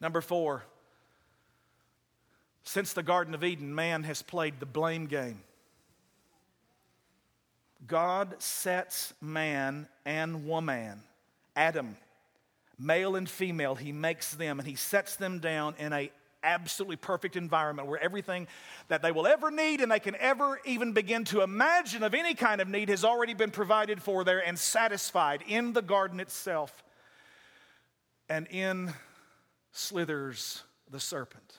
Number 0.00 0.20
four, 0.20 0.64
since 2.62 2.92
the 2.92 3.02
Garden 3.02 3.34
of 3.34 3.44
Eden, 3.44 3.74
man 3.74 4.02
has 4.04 4.22
played 4.22 4.60
the 4.60 4.66
blame 4.66 5.06
game. 5.06 5.40
God 7.86 8.34
sets 8.38 9.12
man 9.20 9.88
and 10.06 10.46
woman, 10.46 11.02
Adam 11.54 11.96
male 12.78 13.16
and 13.16 13.28
female, 13.28 13.74
he 13.74 13.92
makes 13.92 14.34
them 14.34 14.58
and 14.58 14.68
he 14.68 14.74
sets 14.74 15.16
them 15.16 15.38
down 15.38 15.74
in 15.78 15.92
a 15.92 16.10
absolutely 16.44 16.96
perfect 16.96 17.36
environment 17.36 17.88
where 17.88 18.02
everything 18.02 18.46
that 18.88 19.02
they 19.02 19.10
will 19.10 19.26
ever 19.26 19.50
need 19.50 19.80
and 19.80 19.90
they 19.90 19.98
can 19.98 20.14
ever 20.16 20.60
even 20.64 20.92
begin 20.92 21.24
to 21.24 21.40
imagine 21.40 22.02
of 22.02 22.14
any 22.14 22.34
kind 22.34 22.60
of 22.60 22.68
need 22.68 22.90
has 22.90 23.04
already 23.04 23.34
been 23.34 23.50
provided 23.50 24.02
for 24.02 24.24
there 24.24 24.46
and 24.46 24.58
satisfied 24.58 25.42
in 25.48 25.72
the 25.72 25.82
garden 25.82 26.20
itself. 26.20 26.84
And 28.28 28.46
in 28.48 28.92
slithers 29.72 30.62
the 30.90 31.00
serpent. 31.00 31.58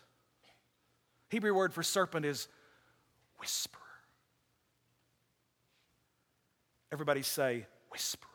Hebrew 1.30 1.54
word 1.54 1.74
for 1.74 1.84
serpent 1.84 2.26
is 2.26 2.48
whisperer. 3.40 3.82
Everybody 6.92 7.24
say 7.24 7.66
whisperer. 7.90 8.30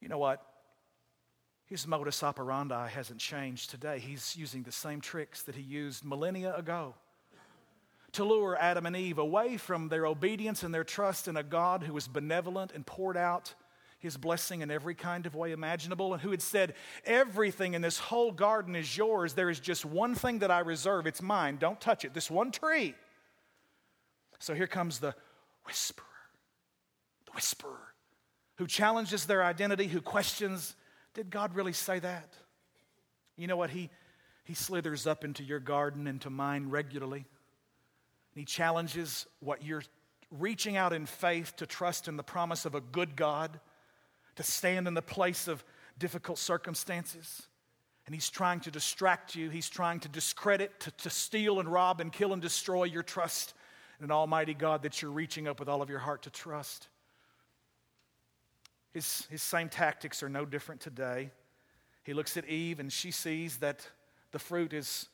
You 0.00 0.08
know 0.08 0.18
what? 0.18 0.47
His 1.68 1.86
modus 1.86 2.22
operandi 2.22 2.88
hasn't 2.88 3.20
changed 3.20 3.70
today. 3.70 3.98
He's 3.98 4.34
using 4.36 4.62
the 4.62 4.72
same 4.72 5.02
tricks 5.02 5.42
that 5.42 5.54
he 5.54 5.62
used 5.62 6.02
millennia 6.02 6.54
ago 6.56 6.94
to 8.12 8.24
lure 8.24 8.56
Adam 8.58 8.86
and 8.86 8.96
Eve 8.96 9.18
away 9.18 9.58
from 9.58 9.88
their 9.88 10.06
obedience 10.06 10.62
and 10.62 10.72
their 10.72 10.84
trust 10.84 11.28
in 11.28 11.36
a 11.36 11.42
God 11.42 11.82
who 11.82 11.92
was 11.92 12.08
benevolent 12.08 12.72
and 12.74 12.86
poured 12.86 13.18
out 13.18 13.54
his 13.98 14.16
blessing 14.16 14.62
in 14.62 14.70
every 14.70 14.94
kind 14.94 15.26
of 15.26 15.34
way 15.34 15.52
imaginable, 15.52 16.14
and 16.14 16.22
who 16.22 16.30
had 16.30 16.40
said, 16.40 16.74
Everything 17.04 17.74
in 17.74 17.82
this 17.82 17.98
whole 17.98 18.30
garden 18.30 18.76
is 18.76 18.96
yours. 18.96 19.34
There 19.34 19.50
is 19.50 19.60
just 19.60 19.84
one 19.84 20.14
thing 20.14 20.38
that 20.38 20.50
I 20.50 20.60
reserve. 20.60 21.06
It's 21.06 21.20
mine. 21.20 21.56
Don't 21.56 21.80
touch 21.80 22.04
it. 22.04 22.14
This 22.14 22.30
one 22.30 22.52
tree. 22.52 22.94
So 24.38 24.54
here 24.54 24.68
comes 24.68 25.00
the 25.00 25.16
whisperer, 25.64 26.06
the 27.26 27.32
whisperer, 27.32 27.92
who 28.56 28.68
challenges 28.68 29.26
their 29.26 29.42
identity, 29.42 29.88
who 29.88 30.00
questions 30.00 30.76
did 31.18 31.30
God 31.30 31.56
really 31.56 31.72
say 31.72 31.98
that? 31.98 32.32
You 33.36 33.48
know 33.48 33.56
what? 33.56 33.70
He, 33.70 33.90
he 34.44 34.54
slithers 34.54 35.04
up 35.04 35.24
into 35.24 35.42
your 35.42 35.58
garden, 35.58 36.06
into 36.06 36.30
mine 36.30 36.70
regularly. 36.70 37.24
He 38.36 38.44
challenges 38.44 39.26
what 39.40 39.64
you're 39.64 39.82
reaching 40.30 40.76
out 40.76 40.92
in 40.92 41.06
faith 41.06 41.56
to 41.56 41.66
trust 41.66 42.06
in 42.06 42.16
the 42.16 42.22
promise 42.22 42.64
of 42.66 42.76
a 42.76 42.80
good 42.80 43.16
God, 43.16 43.58
to 44.36 44.44
stand 44.44 44.86
in 44.86 44.94
the 44.94 45.02
place 45.02 45.48
of 45.48 45.64
difficult 45.98 46.38
circumstances. 46.38 47.48
And 48.06 48.14
he's 48.14 48.30
trying 48.30 48.60
to 48.60 48.70
distract 48.70 49.34
you, 49.34 49.50
he's 49.50 49.68
trying 49.68 49.98
to 50.00 50.08
discredit, 50.08 50.78
to, 50.78 50.92
to 50.92 51.10
steal 51.10 51.58
and 51.58 51.68
rob 51.68 52.00
and 52.00 52.12
kill 52.12 52.32
and 52.32 52.40
destroy 52.40 52.84
your 52.84 53.02
trust 53.02 53.54
in 53.98 54.04
an 54.04 54.12
almighty 54.12 54.54
God 54.54 54.82
that 54.84 55.02
you're 55.02 55.10
reaching 55.10 55.48
up 55.48 55.58
with 55.58 55.68
all 55.68 55.82
of 55.82 55.90
your 55.90 55.98
heart 55.98 56.22
to 56.22 56.30
trust. 56.30 56.86
His, 58.92 59.26
his 59.30 59.42
same 59.42 59.68
tactics 59.68 60.22
are 60.22 60.28
no 60.28 60.44
different 60.44 60.80
today. 60.80 61.30
He 62.04 62.14
looks 62.14 62.36
at 62.36 62.46
Eve 62.46 62.80
and 62.80 62.92
she 62.92 63.10
sees 63.10 63.58
that 63.58 63.86
the 64.32 64.38
fruit 64.38 64.72
is 64.72 65.08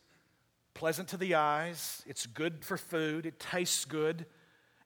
pleasant 0.74 1.08
to 1.08 1.16
the 1.16 1.34
eyes, 1.34 2.02
it's 2.06 2.26
good 2.26 2.64
for 2.64 2.76
food, 2.76 3.26
it 3.26 3.38
tastes 3.38 3.84
good, 3.84 4.26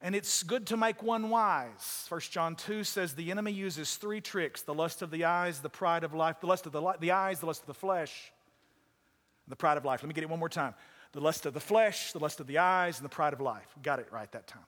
and 0.01 0.15
it's 0.15 0.43
good 0.43 0.67
to 0.67 0.77
make 0.77 1.03
one 1.03 1.31
wise. 1.31 2.07
1 2.09 2.21
John 2.31 2.55
2 2.55 2.85
says 2.85 3.15
the 3.15 3.31
enemy 3.31 3.51
uses 3.51 3.97
three 3.97 4.21
tricks 4.21 4.63
the 4.63 4.75
lust 4.75 5.03
of 5.03 5.11
the 5.11 5.25
eyes, 5.25 5.61
the 5.61 5.69
pride 5.69 6.05
of 6.05 6.15
life, 6.15 6.41
the 6.41 6.47
lust 6.47 6.67
of 6.67 6.73
the, 6.73 6.95
the 7.01 7.11
eyes, 7.11 7.41
the 7.41 7.47
lust 7.47 7.63
of 7.63 7.67
the 7.67 7.75
flesh, 7.75 8.33
the 9.49 9.57
pride 9.57 9.77
of 9.77 9.85
life. 9.85 10.03
Let 10.03 10.09
me 10.09 10.15
get 10.15 10.25
it 10.25 10.31
one 10.31 10.39
more 10.39 10.49
time. 10.49 10.75
The 11.13 11.21
lust 11.21 11.47
of 11.47 11.55
the 11.55 11.61
flesh, 11.61 12.13
the 12.13 12.19
lust 12.19 12.39
of 12.39 12.47
the 12.47 12.59
eyes, 12.59 12.99
and 12.99 13.05
the 13.05 13.09
pride 13.09 13.33
of 13.33 13.41
life. 13.41 13.67
Got 13.83 13.99
it 13.99 14.09
right 14.13 14.31
that 14.33 14.47
time. 14.47 14.67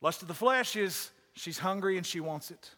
Lust 0.00 0.20
of 0.20 0.28
the 0.28 0.34
flesh 0.34 0.76
is 0.76 1.10
She's 1.34 1.58
hungry 1.58 1.96
and 1.96 2.06
she 2.06 2.20
wants 2.20 2.50
it. 2.50 2.70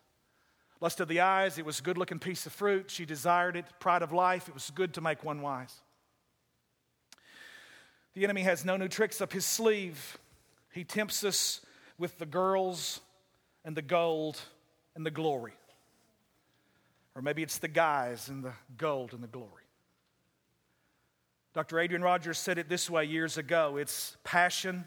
Lust 0.80 1.00
of 1.00 1.08
the 1.08 1.20
eyes, 1.20 1.58
it 1.58 1.64
was 1.64 1.80
a 1.80 1.82
good 1.82 1.96
looking 1.96 2.18
piece 2.18 2.44
of 2.46 2.52
fruit. 2.52 2.90
She 2.90 3.06
desired 3.06 3.56
it. 3.56 3.64
Pride 3.78 4.02
of 4.02 4.12
life, 4.12 4.48
it 4.48 4.54
was 4.54 4.70
good 4.70 4.94
to 4.94 5.00
make 5.00 5.24
one 5.24 5.40
wise. 5.40 5.80
The 8.14 8.24
enemy 8.24 8.42
has 8.42 8.64
no 8.64 8.76
new 8.76 8.88
tricks 8.88 9.20
up 9.20 9.32
his 9.32 9.44
sleeve. 9.44 10.18
He 10.72 10.84
tempts 10.84 11.24
us 11.24 11.60
with 11.98 12.18
the 12.18 12.26
girls 12.26 13.00
and 13.64 13.76
the 13.76 13.82
gold 13.82 14.40
and 14.94 15.04
the 15.04 15.10
glory. 15.10 15.54
Or 17.14 17.22
maybe 17.22 17.42
it's 17.42 17.58
the 17.58 17.68
guys 17.68 18.28
and 18.28 18.44
the 18.44 18.52
gold 18.76 19.12
and 19.12 19.22
the 19.22 19.28
glory. 19.28 19.64
Dr. 21.54 21.78
Adrian 21.78 22.02
Rogers 22.02 22.38
said 22.38 22.58
it 22.58 22.68
this 22.68 22.90
way 22.90 23.04
years 23.06 23.38
ago 23.38 23.78
it's 23.78 24.18
passion, 24.24 24.84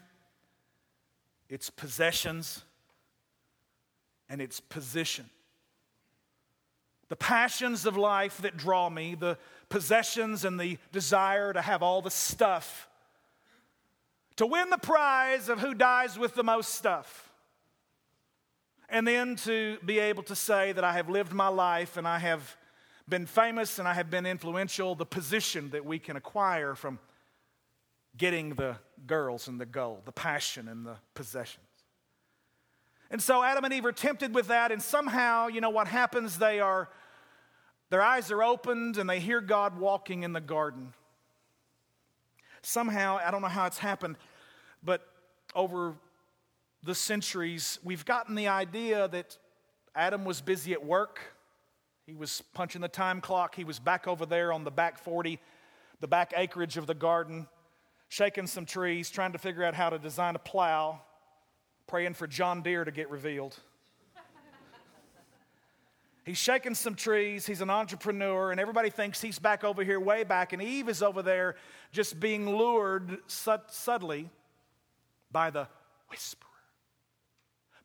it's 1.50 1.72
possessions, 1.72 2.64
and 4.30 4.42
its 4.42 4.60
position. 4.60 5.26
The 7.10 7.16
passions 7.16 7.86
of 7.86 7.98
life 7.98 8.38
that 8.42 8.56
draw 8.56 8.90
me, 8.90 9.16
the 9.16 9.38
possessions 9.70 10.46
and 10.46 10.60
the 10.60 10.78
desire 10.92 11.52
to 11.54 11.62
have 11.62 11.82
all 11.82 12.02
the 12.02 12.12
stuff, 12.12 12.88
to 14.36 14.46
win 14.46 14.70
the 14.70 14.78
prize 14.78 15.50
of 15.50 15.60
who 15.60 15.74
dies 15.74 16.18
with 16.18 16.36
the 16.36 16.44
most 16.44 16.76
stuff. 16.76 17.32
And 18.88 19.08
then 19.08 19.36
to 19.38 19.78
be 19.86 20.00
able 20.00 20.24
to 20.24 20.36
say 20.36 20.72
that 20.72 20.84
I 20.84 20.94
have 20.94 21.10
lived 21.10 21.34
my 21.34 21.48
life 21.48 21.98
and 21.98 22.08
I 22.08 22.20
have 22.20 22.56
been 23.08 23.26
famous 23.26 23.80
and 23.80 23.88
I 23.88 23.94
have 23.94 24.10
been 24.10 24.26
influential, 24.26 24.96
the 24.96 25.06
position 25.06 25.72
that 25.72 25.84
we 25.84 26.00
can 26.00 26.16
acquire 26.16 26.76
from 26.76 27.00
getting 28.18 28.56
the 28.56 28.78
girls 29.06 29.48
and 29.48 29.60
the 29.60 29.66
gold, 29.66 30.02
the 30.06 30.12
passion 30.12 30.68
and 30.68 30.86
the 30.86 30.96
possession. 31.16 31.62
And 33.12 33.22
so 33.22 33.44
Adam 33.44 33.66
and 33.66 33.74
Eve 33.74 33.86
are 33.86 33.92
tempted 33.92 34.36
with 34.36 34.48
that, 34.48 34.72
and 34.72 34.82
somehow, 34.82 35.48
you 35.48 35.62
know 35.62 35.72
what 35.72 35.88
happens? 35.88 36.38
They 36.38 36.60
are, 36.60 36.90
their 37.90 38.04
eyes 38.04 38.30
are 38.32 38.44
opened 38.44 38.98
and 38.98 39.10
they 39.10 39.20
hear 39.20 39.42
God 39.42 39.80
walking 39.80 40.24
in 40.24 40.32
the 40.32 40.42
garden. 40.42 40.94
Somehow, 42.62 43.20
I 43.24 43.32
don't 43.32 43.42
know 43.42 43.48
how 43.48 43.66
it's 43.66 43.80
happened, 43.80 44.18
but 44.84 45.02
over 45.56 45.96
the 46.84 46.94
centuries, 46.94 47.80
we've 47.84 48.06
gotten 48.06 48.36
the 48.36 48.48
idea 48.48 49.08
that 49.08 49.38
Adam 49.96 50.24
was 50.24 50.40
busy 50.40 50.74
at 50.74 50.86
work. 50.86 51.20
He 52.06 52.14
was 52.14 52.44
punching 52.54 52.82
the 52.82 52.88
time 52.88 53.22
clock. 53.22 53.56
He 53.56 53.64
was 53.64 53.80
back 53.80 54.08
over 54.08 54.26
there 54.26 54.54
on 54.54 54.64
the 54.64 54.72
back 54.72 55.00
40, 55.00 55.40
the 56.00 56.08
back 56.08 56.34
acreage 56.38 56.78
of 56.78 56.86
the 56.86 56.94
garden, 56.94 57.48
shaking 58.08 58.46
some 58.46 58.66
trees, 58.66 59.10
trying 59.10 59.32
to 59.32 59.40
figure 59.40 59.64
out 59.64 59.74
how 59.74 59.90
to 59.90 59.98
design 59.98 60.36
a 60.36 60.40
plow 60.40 61.02
praying 61.90 62.14
for 62.14 62.28
John 62.28 62.62
Deere 62.62 62.86
to 62.86 62.92
get 62.92 63.10
revealed. 63.10 63.58
He's 66.24 66.38
shaking 66.38 66.76
some 66.76 66.94
trees. 66.94 67.48
He's 67.48 67.62
an 67.62 67.72
entrepreneur, 67.72 68.52
and 68.52 68.60
everybody 68.60 68.92
thinks 68.92 69.20
he's 69.20 69.40
back 69.40 69.64
over 69.64 69.84
here, 69.84 70.00
way 70.00 70.24
back, 70.24 70.54
and 70.54 70.62
Eve 70.62 70.88
is 70.88 71.02
over 71.02 71.24
there 71.24 71.56
just 71.92 72.20
being 72.20 72.56
lured 72.56 73.18
subtly 73.26 74.30
by 75.32 75.50
the 75.50 75.68
whisperer. 76.10 76.46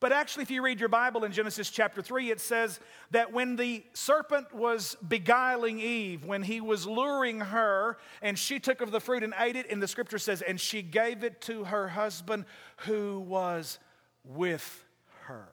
But 0.00 0.12
actually, 0.12 0.42
if 0.42 0.50
you 0.50 0.60
read 0.60 0.80
your 0.80 0.90
Bible 0.90 1.24
in 1.24 1.32
Genesis 1.32 1.70
chapter 1.70 2.02
3, 2.02 2.30
it 2.30 2.38
says 2.38 2.80
that 3.12 3.32
when 3.32 3.56
the 3.56 3.82
serpent 3.94 4.52
was 4.52 4.98
beguiling 5.08 5.80
Eve, 5.80 6.26
when 6.26 6.42
he 6.42 6.60
was 6.60 6.86
luring 6.86 7.40
her, 7.40 7.96
and 8.20 8.38
she 8.38 8.60
took 8.60 8.82
of 8.82 8.90
the 8.90 9.00
fruit 9.00 9.22
and 9.22 9.32
ate 9.38 9.56
it, 9.56 9.70
and 9.70 9.82
the 9.82 9.88
scripture 9.88 10.18
says, 10.18 10.42
and 10.42 10.60
she 10.60 10.82
gave 10.82 11.24
it 11.24 11.40
to 11.42 11.64
her 11.64 11.88
husband 11.88 12.44
who 12.78 13.20
was 13.20 13.78
with 14.24 14.84
her. 15.22 15.48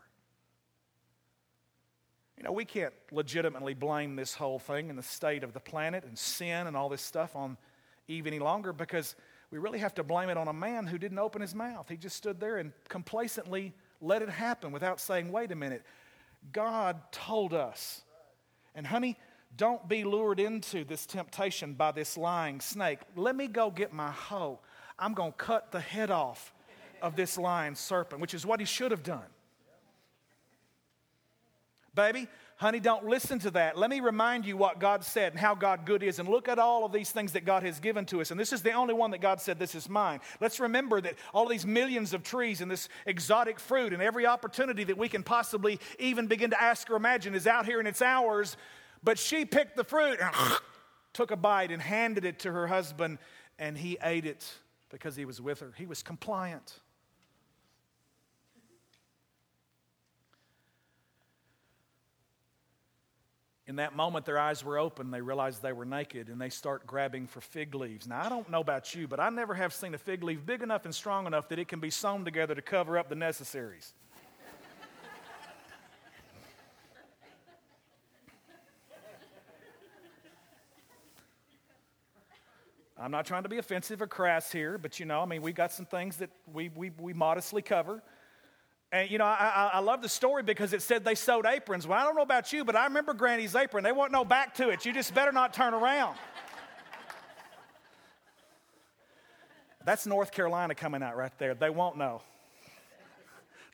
You 2.37 2.43
know, 2.43 2.51
we 2.51 2.65
can't 2.65 2.93
legitimately 3.11 3.75
blame 3.75 4.15
this 4.15 4.33
whole 4.33 4.57
thing 4.57 4.89
and 4.89 4.97
the 4.97 5.03
state 5.03 5.43
of 5.43 5.53
the 5.53 5.59
planet 5.59 6.03
and 6.03 6.17
sin 6.17 6.65
and 6.65 6.75
all 6.75 6.89
this 6.89 7.01
stuff 7.01 7.35
on 7.35 7.57
Eve 8.07 8.25
any 8.25 8.39
longer 8.39 8.73
because 8.73 9.15
we 9.51 9.59
really 9.59 9.79
have 9.79 9.93
to 9.95 10.03
blame 10.03 10.29
it 10.29 10.37
on 10.37 10.47
a 10.47 10.53
man 10.53 10.87
who 10.87 10.97
didn't 10.97 11.19
open 11.19 11.41
his 11.41 11.53
mouth. 11.53 11.87
He 11.87 11.97
just 11.97 12.15
stood 12.15 12.39
there 12.39 12.57
and 12.57 12.71
complacently 12.89 13.73
let 14.01 14.21
it 14.21 14.29
happen 14.29 14.71
without 14.71 14.99
saying, 14.99 15.31
wait 15.31 15.51
a 15.51 15.55
minute. 15.55 15.83
God 16.51 16.99
told 17.11 17.53
us. 17.53 18.01
And, 18.73 18.87
honey, 18.87 19.17
don't 19.55 19.87
be 19.87 20.03
lured 20.03 20.39
into 20.39 20.83
this 20.83 21.05
temptation 21.05 21.73
by 21.73 21.91
this 21.91 22.17
lying 22.17 22.61
snake. 22.61 22.99
Let 23.15 23.35
me 23.35 23.47
go 23.47 23.69
get 23.69 23.93
my 23.93 24.09
hoe. 24.09 24.59
I'm 24.97 25.13
going 25.13 25.33
to 25.33 25.37
cut 25.37 25.71
the 25.71 25.79
head 25.79 26.09
off 26.09 26.53
of 27.01 27.15
this 27.15 27.37
lying 27.37 27.75
serpent, 27.75 28.21
which 28.21 28.33
is 28.33 28.45
what 28.45 28.59
he 28.59 28.65
should 28.65 28.91
have 28.91 29.03
done. 29.03 29.25
Baby, 31.93 32.29
honey, 32.55 32.79
don't 32.79 33.05
listen 33.05 33.39
to 33.39 33.51
that. 33.51 33.77
Let 33.77 33.89
me 33.89 33.99
remind 33.99 34.45
you 34.45 34.55
what 34.55 34.79
God 34.79 35.03
said 35.03 35.33
and 35.33 35.39
how 35.39 35.55
God 35.55 35.85
good 35.85 36.03
is. 36.03 36.19
And 36.19 36.29
look 36.29 36.47
at 36.47 36.57
all 36.57 36.85
of 36.85 36.93
these 36.93 37.11
things 37.11 37.33
that 37.33 37.43
God 37.43 37.63
has 37.63 37.81
given 37.81 38.05
to 38.05 38.21
us. 38.21 38.31
And 38.31 38.39
this 38.39 38.53
is 38.53 38.61
the 38.61 38.71
only 38.71 38.93
one 38.93 39.11
that 39.11 39.19
God 39.19 39.41
said, 39.41 39.59
This 39.59 39.75
is 39.75 39.89
mine. 39.89 40.21
Let's 40.39 40.61
remember 40.61 41.01
that 41.01 41.15
all 41.33 41.49
these 41.49 41.65
millions 41.65 42.13
of 42.13 42.23
trees 42.23 42.61
and 42.61 42.71
this 42.71 42.87
exotic 43.05 43.59
fruit 43.59 43.91
and 43.91 44.01
every 44.01 44.25
opportunity 44.25 44.85
that 44.85 44.97
we 44.97 45.09
can 45.09 45.21
possibly 45.21 45.79
even 45.99 46.27
begin 46.27 46.51
to 46.51 46.61
ask 46.61 46.89
or 46.89 46.95
imagine 46.95 47.35
is 47.35 47.45
out 47.45 47.65
here 47.65 47.79
and 47.79 47.87
it's 47.87 48.01
ours. 48.01 48.55
But 49.03 49.19
she 49.19 49.43
picked 49.43 49.75
the 49.75 49.83
fruit 49.83 50.19
and 50.21 50.33
took 51.13 51.31
a 51.31 51.35
bite 51.35 51.71
and 51.71 51.81
handed 51.81 52.23
it 52.23 52.39
to 52.39 52.51
her 52.53 52.67
husband, 52.67 53.17
and 53.59 53.77
he 53.77 53.97
ate 54.01 54.25
it 54.25 54.49
because 54.89 55.17
he 55.17 55.25
was 55.25 55.41
with 55.41 55.59
her. 55.59 55.73
He 55.75 55.85
was 55.85 56.03
compliant. 56.03 56.79
In 63.71 63.77
that 63.77 63.95
moment, 63.95 64.25
their 64.25 64.37
eyes 64.37 64.65
were 64.65 64.77
open. 64.77 65.11
They 65.11 65.21
realized 65.21 65.61
they 65.61 65.71
were 65.71 65.85
naked 65.85 66.27
and 66.27 66.41
they 66.41 66.49
start 66.49 66.85
grabbing 66.85 67.25
for 67.25 67.39
fig 67.39 67.73
leaves. 67.73 68.05
Now, 68.05 68.21
I 68.21 68.27
don't 68.27 68.49
know 68.49 68.59
about 68.59 68.93
you, 68.93 69.07
but 69.07 69.21
I 69.21 69.29
never 69.29 69.53
have 69.53 69.73
seen 69.73 69.93
a 69.93 69.97
fig 69.97 70.25
leaf 70.25 70.45
big 70.45 70.61
enough 70.61 70.83
and 70.83 70.93
strong 70.93 71.25
enough 71.25 71.47
that 71.47 71.57
it 71.57 71.69
can 71.69 71.79
be 71.79 71.89
sewn 71.89 72.25
together 72.25 72.53
to 72.53 72.61
cover 72.61 72.97
up 72.97 73.07
the 73.07 73.15
necessaries. 73.15 73.93
I'm 82.99 83.11
not 83.11 83.25
trying 83.25 83.43
to 83.43 83.49
be 83.49 83.57
offensive 83.57 84.01
or 84.01 84.07
crass 84.07 84.51
here, 84.51 84.77
but 84.77 84.99
you 84.99 85.05
know, 85.05 85.21
I 85.21 85.25
mean, 85.25 85.41
we 85.41 85.53
got 85.53 85.71
some 85.71 85.85
things 85.85 86.17
that 86.17 86.29
we, 86.51 86.67
we, 86.75 86.91
we 86.99 87.13
modestly 87.13 87.61
cover. 87.61 88.03
And 88.91 89.09
you 89.09 89.17
know, 89.17 89.25
I, 89.25 89.71
I, 89.73 89.79
love 89.79 90.01
the 90.01 90.09
story 90.09 90.43
because 90.43 90.73
it 90.73 90.81
said 90.81 91.05
they 91.05 91.15
sewed 91.15 91.45
aprons. 91.45 91.87
Well, 91.87 91.97
I 91.97 92.03
don't 92.03 92.15
know 92.15 92.23
about 92.23 92.51
you, 92.51 92.65
but 92.65 92.75
I 92.75 92.83
remember 92.83 93.13
Granny's 93.13 93.55
apron. 93.55 93.85
They 93.85 93.93
want 93.93 94.11
no 94.11 94.25
back 94.25 94.55
to 94.55 94.69
it. 94.69 94.85
You 94.85 94.91
just 94.91 95.13
better 95.13 95.31
not 95.31 95.53
turn 95.53 95.73
around. 95.73 96.17
That's 99.85 100.05
North 100.05 100.33
Carolina 100.33 100.75
coming 100.75 101.01
out 101.01 101.15
right 101.15 101.31
there. 101.39 101.53
They 101.55 101.69
won't 101.69 101.97
know. 101.97 102.21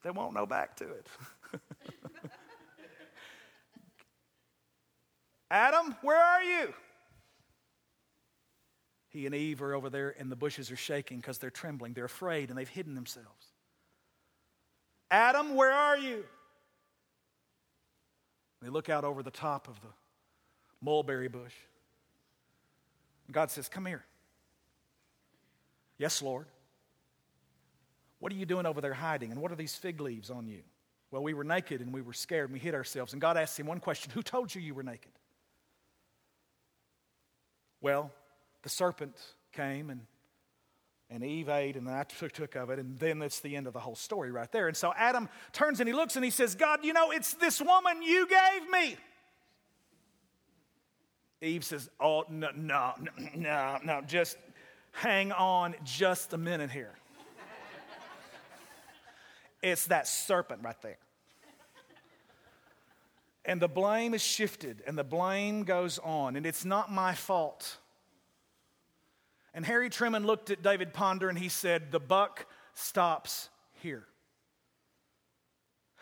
They 0.04 0.12
won't 0.12 0.36
know 0.36 0.46
back 0.46 0.76
to 0.78 0.86
it. 0.86 1.08
Adam, 5.50 5.96
where 6.02 6.22
are 6.22 6.44
you? 6.44 6.74
He 9.10 9.26
and 9.26 9.34
Eve 9.34 9.64
are 9.64 9.74
over 9.74 9.90
there, 9.90 10.14
and 10.20 10.32
the 10.32 10.36
bushes 10.36 10.70
are 10.70 10.76
shaking 10.76 11.18
because 11.18 11.40
they're 11.40 11.50
trembling. 11.50 11.94
They're 11.94 12.06
afraid, 12.06 12.50
and 12.50 12.58
they've 12.58 12.70
hidden 12.70 12.94
themselves. 12.94 13.48
Adam, 15.10 15.56
where 15.56 15.72
are 15.72 15.98
you? 15.98 16.24
They 18.62 18.70
look 18.70 18.90
out 18.90 19.04
over 19.04 19.24
the 19.24 19.32
top 19.32 19.68
of 19.68 19.80
the 19.82 19.88
mulberry 20.82 21.28
bush. 21.28 21.54
God 23.32 23.52
says, 23.52 23.70
Come 23.70 23.86
here. 23.86 24.04
Yes, 25.98 26.22
Lord. 26.22 26.46
What 28.20 28.32
are 28.32 28.36
you 28.36 28.46
doing 28.46 28.66
over 28.66 28.82
there 28.82 28.94
hiding? 28.94 29.32
And 29.32 29.42
what 29.42 29.52
are 29.52 29.56
these 29.56 29.76
fig 29.76 30.02
leaves 30.02 30.30
on 30.30 30.48
you? 30.48 30.62
Well, 31.12 31.24
we 31.24 31.34
were 31.34 31.44
naked 31.44 31.82
and 31.82 31.94
we 31.94 32.02
were 32.02 32.14
scared 32.14 32.50
and 32.50 32.54
we 32.54 32.60
hid 32.60 32.74
ourselves. 32.74 33.14
And 33.14 33.22
God 33.22 33.38
asked 33.38 33.60
him 33.60 33.68
one 33.68 33.80
question 33.80 34.12
Who 34.14 34.22
told 34.22 34.54
you 34.54 34.62
you 34.62 34.74
were 34.74 34.84
naked? 34.84 35.12
Well, 37.80 38.12
the 38.64 38.70
serpent 38.70 39.16
came 39.54 39.90
and 39.90 40.02
and 41.10 41.24
Eve 41.24 41.48
ate, 41.48 41.78
and 41.78 41.90
I 41.90 42.04
took, 42.04 42.56
of 42.56 42.70
it, 42.70 42.80
and 42.80 42.98
then 43.00 43.20
that's 43.20 43.40
the 43.40 43.56
end 43.56 43.66
of 43.66 43.74
the 43.74 43.80
whole 43.80 43.96
story 43.96 44.32
right 44.32 44.52
there. 44.52 44.68
And 44.68 44.76
so 44.76 44.94
Adam 44.98 45.30
turns 45.54 45.80
and 45.80 45.88
he 45.88 45.94
looks 45.94 46.16
and 46.16 46.26
he 46.26 46.32
says, 46.32 46.56
God, 46.56 46.84
you 46.84 46.94
know, 46.94 47.12
it's 47.12 47.34
this 47.36 47.62
woman 47.62 48.02
you 48.02 48.28
gave 48.28 48.70
me. 48.70 48.98
Eve 51.42 51.64
says, 51.64 51.90
Oh, 52.00 52.26
no, 52.30 52.50
no, 52.56 52.94
no, 53.36 53.78
no, 53.84 54.02
just 54.02 54.38
hang 54.92 55.32
on 55.32 55.76
just 55.84 56.34
a 56.34 56.38
minute 56.38 56.72
here. 56.72 56.94
it's 59.62 59.88
that 59.88 60.08
serpent 60.08 60.62
right 60.64 60.82
there. 60.82 60.98
And 63.46 63.62
the 63.62 63.70
blame 63.70 64.14
is 64.14 64.22
shifted, 64.22 64.84
and 64.86 64.98
the 64.98 65.06
blame 65.06 65.64
goes 65.64 66.00
on, 66.00 66.36
and 66.36 66.46
it's 66.46 66.66
not 66.66 66.92
my 66.92 67.14
fault. 67.14 67.78
And 69.58 69.66
Harry 69.66 69.90
Truman 69.90 70.24
looked 70.24 70.52
at 70.52 70.62
David 70.62 70.94
Ponder 70.94 71.30
and 71.30 71.38
he 71.38 71.50
said, 71.50 71.92
The 71.92 72.00
buck 72.00 72.46
stops 72.76 73.50
here. 73.82 74.04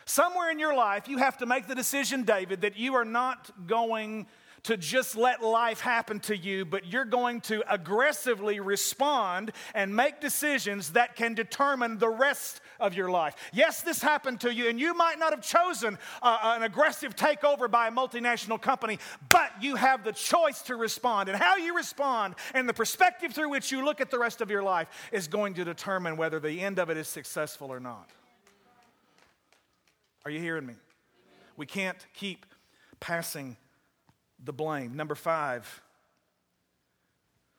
Somewhere 0.04 0.50
in 0.50 0.58
your 0.58 0.76
life, 0.76 1.08
you 1.08 1.16
have 1.16 1.38
to 1.38 1.46
make 1.46 1.66
the 1.66 1.74
decision, 1.74 2.24
David, 2.24 2.60
that 2.60 2.76
you 2.76 2.96
are 2.96 3.04
not 3.06 3.66
going 3.66 4.26
to 4.64 4.76
just 4.76 5.16
let 5.16 5.42
life 5.42 5.80
happen 5.80 6.20
to 6.20 6.36
you, 6.36 6.66
but 6.66 6.84
you're 6.84 7.06
going 7.06 7.40
to 7.42 7.64
aggressively 7.72 8.60
respond 8.60 9.52
and 9.74 9.96
make 9.96 10.20
decisions 10.20 10.90
that 10.90 11.16
can 11.16 11.32
determine 11.32 11.96
the 11.96 12.10
rest 12.10 12.60
of 12.80 12.94
your 12.94 13.10
life. 13.10 13.34
Yes, 13.52 13.82
this 13.82 14.02
happened 14.02 14.40
to 14.40 14.52
you, 14.52 14.68
and 14.68 14.78
you 14.78 14.94
might 14.94 15.18
not 15.18 15.32
have 15.32 15.42
chosen 15.42 15.98
uh, 16.22 16.54
an 16.56 16.62
aggressive 16.62 17.16
takeover 17.16 17.70
by 17.70 17.88
a 17.88 17.90
multinational 17.90 18.60
company, 18.60 18.98
but 19.30 19.50
you 19.60 19.76
have 19.76 20.04
the 20.04 20.12
choice 20.12 20.62
to 20.62 20.76
respond. 20.76 21.28
And 21.28 21.38
how 21.38 21.56
you 21.56 21.76
respond 21.76 22.34
and 22.54 22.68
the 22.68 22.74
perspective 22.74 23.32
through 23.32 23.50
which 23.50 23.72
you 23.72 23.84
look 23.84 24.00
at 24.00 24.10
the 24.10 24.18
rest 24.18 24.40
of 24.40 24.50
your 24.50 24.62
life 24.62 24.88
is 25.12 25.28
going 25.28 25.54
to 25.54 25.64
determine 25.64 26.16
whether 26.16 26.40
the 26.40 26.60
end 26.60 26.78
of 26.78 26.90
it 26.90 26.96
is 26.96 27.08
successful 27.08 27.72
or 27.72 27.80
not. 27.80 28.10
Are 30.24 30.30
you 30.30 30.40
hearing 30.40 30.66
me? 30.66 30.74
We 31.56 31.66
can't 31.66 32.04
keep 32.14 32.46
passing 33.00 33.56
the 34.42 34.52
blame. 34.52 34.96
Number 34.96 35.14
five, 35.14 35.82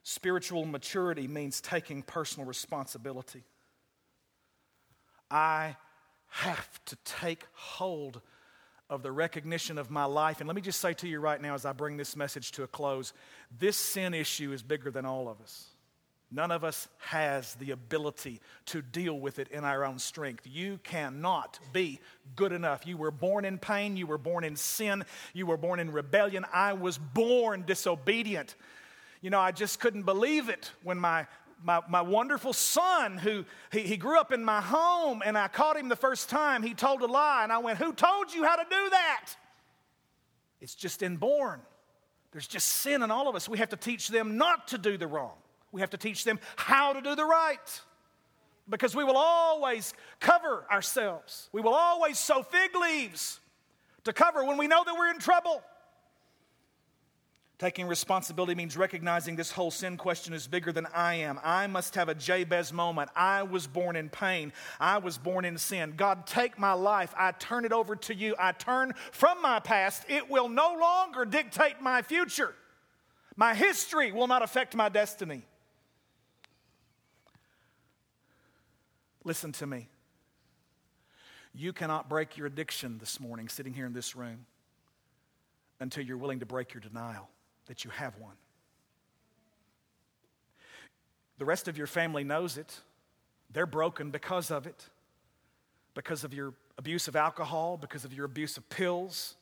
spiritual 0.04 0.66
maturity 0.66 1.28
means 1.28 1.62
taking 1.62 2.02
personal 2.04 2.46
responsibility. 2.48 3.44
I 5.30 5.76
have 6.30 6.86
to 6.86 6.96
take 7.04 7.46
hold 7.54 8.22
of 8.90 9.04
the 9.04 9.12
recognition 9.12 9.78
of 9.78 9.90
my 9.90 10.06
life. 10.06 10.40
And 10.40 10.48
let 10.48 10.56
me 10.56 10.62
just 10.62 10.80
say 10.80 10.94
to 10.96 11.08
you 11.08 11.20
right 11.20 11.42
now 11.42 11.56
as 11.56 11.66
I 11.66 11.74
bring 11.74 11.98
this 11.98 12.16
message 12.16 12.52
to 12.54 12.64
a 12.64 12.68
close 12.68 13.14
this 13.60 13.78
sin 13.78 14.14
issue 14.14 14.52
is 14.54 14.64
bigger 14.64 14.92
than 14.92 15.06
all 15.06 15.28
of 15.28 15.42
us. 15.42 15.68
None 16.30 16.52
of 16.52 16.66
us 16.66 16.90
has 16.98 17.56
the 17.56 17.72
ability 17.72 18.42
to 18.66 18.82
deal 18.82 19.18
with 19.18 19.40
it 19.40 19.48
in 19.48 19.64
our 19.64 19.86
own 19.86 19.98
strength. 19.98 20.46
You 20.46 20.78
cannot 20.84 21.58
be 21.72 22.02
good 22.36 22.52
enough. 22.52 22.86
You 22.86 22.98
were 22.98 23.12
born 23.12 23.46
in 23.46 23.58
pain. 23.58 23.96
You 23.96 24.08
were 24.08 24.18
born 24.18 24.44
in 24.44 24.58
sin. 24.58 25.06
You 25.34 25.46
were 25.46 25.56
born 25.56 25.80
in 25.80 25.90
rebellion. 25.90 26.46
I 26.54 26.74
was 26.74 26.98
born 26.98 27.64
disobedient. 27.66 28.56
You 29.22 29.30
know, 29.30 29.40
I 29.40 29.54
just 29.54 29.80
couldn't 29.80 30.04
believe 30.04 30.50
it 30.50 30.72
when 30.84 31.00
my, 31.00 31.28
my, 31.64 31.82
my 31.90 32.02
wonderful 32.02 32.54
son, 32.54 33.18
who 33.18 33.46
he, 33.72 33.82
he 33.82 33.98
grew 33.98 34.20
up 34.20 34.32
in 34.32 34.44
my 34.44 34.62
home, 34.62 35.22
and 35.26 35.38
I 35.38 35.48
caught 35.48 35.78
him 35.78 35.90
the 35.90 35.96
first 35.96 36.30
time, 36.30 36.64
he 36.64 36.74
told 36.74 37.02
a 37.02 37.06
lie. 37.06 37.44
And 37.44 37.52
I 37.52 37.58
went, 37.58 37.78
Who 37.80 37.94
told 37.94 38.34
you 38.34 38.44
how 38.44 38.56
to 38.56 38.64
do 38.64 38.90
that? 38.90 39.26
It's 40.62 40.76
just 40.76 41.04
inborn. 41.04 41.62
There's 42.32 42.48
just 42.48 42.68
sin 42.68 43.04
in 43.04 43.12
all 43.12 43.28
of 43.28 43.36
us. 43.36 43.48
We 43.48 43.58
have 43.60 43.70
to 43.70 43.78
teach 43.78 44.10
them 44.10 44.38
not 44.38 44.70
to 44.70 44.78
do 44.78 44.98
the 44.98 45.08
wrong. 45.08 45.34
We 45.72 45.82
have 45.82 45.90
to 45.92 45.98
teach 45.98 46.24
them 46.24 46.40
how 46.56 46.94
to 46.94 47.02
do 47.02 47.16
the 47.16 47.26
right. 47.26 47.82
because 48.70 48.96
we 48.96 49.04
will 49.04 49.18
always 49.18 49.94
cover 50.20 50.66
ourselves. 50.72 51.50
We 51.54 51.62
will 51.62 51.74
always 51.74 52.20
sow 52.20 52.44
fig 52.44 52.76
leaves 52.76 53.40
to 54.04 54.14
cover 54.14 54.44
when 54.44 54.58
we 54.58 54.68
know 54.68 54.84
that 54.84 54.94
we're 54.94 55.10
in 55.10 55.20
trouble. 55.20 55.62
Taking 57.60 57.88
responsibility 57.88 58.54
means 58.54 58.78
recognizing 58.78 59.36
this 59.36 59.52
whole 59.52 59.72
sin 59.72 59.98
question 59.98 60.32
is 60.32 60.46
bigger 60.46 60.72
than 60.72 60.86
I 60.94 61.16
am. 61.16 61.40
I 61.44 61.66
must 61.66 61.96
have 61.96 62.08
a 62.08 62.14
Jabez 62.14 62.72
moment. 62.72 63.10
I 63.16 63.42
was 63.42 63.66
born 63.66 63.96
in 63.96 64.10
pain. 64.10 64.54
I 64.80 65.00
was 65.00 65.18
born 65.18 65.44
in 65.44 65.58
sin. 65.58 65.96
God, 65.98 66.28
take 66.28 66.60
my 66.60 66.74
life. 66.74 67.16
I 67.18 67.32
turn 67.32 67.66
it 67.66 67.74
over 67.74 67.96
to 67.96 68.14
you. 68.14 68.36
I 68.38 68.52
turn 68.52 68.94
from 69.12 69.42
my 69.42 69.60
past. 69.60 70.06
It 70.08 70.30
will 70.30 70.50
no 70.50 70.78
longer 70.80 71.26
dictate 71.26 71.82
my 71.82 72.04
future. 72.04 72.54
My 73.36 73.56
history 73.56 74.12
will 74.12 74.28
not 74.28 74.44
affect 74.44 74.76
my 74.76 74.90
destiny. 74.90 75.42
Listen 79.24 79.52
to 79.54 79.66
me. 79.66 79.90
You 81.56 81.74
cannot 81.74 82.08
break 82.08 82.38
your 82.38 82.46
addiction 82.46 83.00
this 83.00 83.20
morning 83.20 83.48
sitting 83.50 83.74
here 83.74 83.88
in 83.88 83.94
this 83.94 84.16
room 84.16 84.46
until 85.80 86.04
you're 86.06 86.18
willing 86.18 86.42
to 86.42 86.46
break 86.46 86.76
your 86.76 86.82
denial 86.82 87.30
that 87.68 87.86
you 87.86 87.92
have 87.92 88.18
one. 88.18 88.36
The 91.38 91.46
rest 91.46 91.68
of 91.68 91.78
your 91.78 91.88
family 91.88 92.24
knows 92.24 92.58
it. 92.58 92.80
They're 93.52 93.66
broken 93.66 94.12
because 94.12 94.52
of 94.52 94.66
it, 94.66 94.90
because 95.94 96.24
of 96.24 96.34
your 96.34 96.54
abuse 96.78 97.08
of 97.08 97.16
alcohol, 97.16 97.78
because 97.78 98.06
of 98.06 98.14
your 98.14 98.26
abuse 98.26 98.58
of 98.58 98.68
pills, 98.70 99.36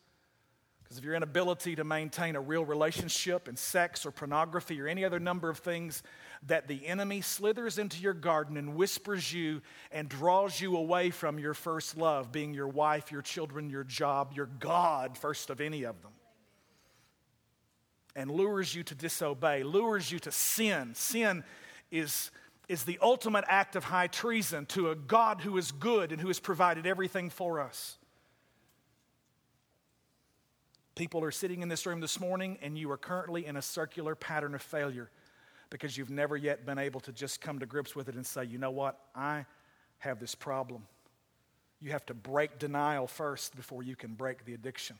because 0.83 0.97
of 0.97 1.05
your 1.05 1.15
inability 1.15 1.75
to 1.75 1.83
maintain 1.83 2.35
a 2.35 2.41
real 2.41 2.63
relationship 2.63 3.47
in 3.47 3.55
sex 3.55 4.05
or 4.05 4.11
pornography 4.11 4.79
or 4.79 4.87
any 4.87 5.03
other 5.03 5.19
number 5.19 5.49
of 5.49 5.57
things 5.57 6.03
that 6.45 6.67
the 6.67 6.85
enemy 6.85 7.21
slithers 7.21 7.79
into 7.79 7.99
your 7.99 8.13
garden 8.13 8.55
and 8.57 8.75
whispers 8.75 9.33
you 9.33 9.61
and 9.91 10.07
draws 10.07 10.61
you 10.61 10.77
away 10.77 11.09
from 11.09 11.39
your 11.39 11.55
first 11.55 11.97
love, 11.97 12.31
being 12.31 12.53
your 12.53 12.67
wife, 12.67 13.11
your 13.11 13.23
children, 13.23 13.69
your 13.69 13.83
job, 13.83 14.33
your 14.35 14.49
God, 14.59 15.17
first 15.17 15.49
of 15.49 15.59
any 15.59 15.83
of 15.83 15.99
them 16.03 16.11
and 18.15 18.31
lures 18.31 18.73
you 18.73 18.83
to 18.83 18.95
disobey, 18.95 19.63
lures 19.63 20.11
you 20.11 20.19
to 20.19 20.31
sin. 20.31 20.93
Sin 20.95 21.43
is, 21.91 22.31
is 22.69 22.83
the 22.83 22.97
ultimate 23.01 23.43
act 23.47 23.75
of 23.75 23.83
high 23.83 24.07
treason 24.07 24.65
to 24.67 24.89
a 24.89 24.95
God 24.95 25.41
who 25.41 25.57
is 25.57 25.71
good 25.71 26.11
and 26.11 26.21
who 26.21 26.27
has 26.27 26.39
provided 26.39 26.85
everything 26.85 27.29
for 27.29 27.59
us. 27.59 27.97
People 30.95 31.23
are 31.25 31.31
sitting 31.31 31.61
in 31.61 31.67
this 31.67 31.85
room 31.85 31.99
this 31.99 32.21
morning, 32.21 32.57
and 32.61 32.77
you 32.77 32.89
are 32.89 32.97
currently 32.97 33.45
in 33.45 33.57
a 33.57 33.61
circular 33.61 34.15
pattern 34.15 34.55
of 34.55 34.61
failure 34.61 35.09
because 35.69 35.97
you've 35.97 36.09
never 36.09 36.37
yet 36.37 36.65
been 36.65 36.77
able 36.77 37.01
to 37.01 37.11
just 37.11 37.41
come 37.41 37.59
to 37.59 37.65
grips 37.65 37.95
with 37.95 38.07
it 38.07 38.15
and 38.15 38.25
say, 38.25 38.45
you 38.45 38.57
know 38.57 38.71
what, 38.71 38.97
I 39.13 39.45
have 39.97 40.21
this 40.21 40.35
problem. 40.35 40.83
You 41.81 41.91
have 41.91 42.05
to 42.05 42.13
break 42.13 42.59
denial 42.59 43.07
first 43.07 43.57
before 43.57 43.83
you 43.83 43.97
can 43.97 44.13
break 44.13 44.45
the 44.45 44.53
addiction. 44.53 44.97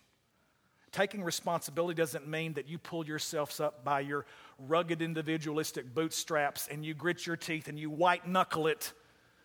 Taking 0.96 1.26
responsibility 1.26 1.94
doesn't 1.94 2.26
mean 2.26 2.54
that 2.54 2.70
you 2.70 2.78
pull 2.78 3.06
yourselves 3.06 3.60
up 3.60 3.84
by 3.84 4.00
your 4.00 4.26
rugged 4.58 5.02
individualistic 5.02 5.94
bootstraps 5.94 6.70
and 6.72 6.86
you 6.86 6.94
grit 6.94 7.28
your 7.28 7.36
teeth 7.36 7.68
and 7.68 7.78
you 7.78 7.90
white 7.90 8.26
knuckle 8.26 8.66
it 8.66 8.94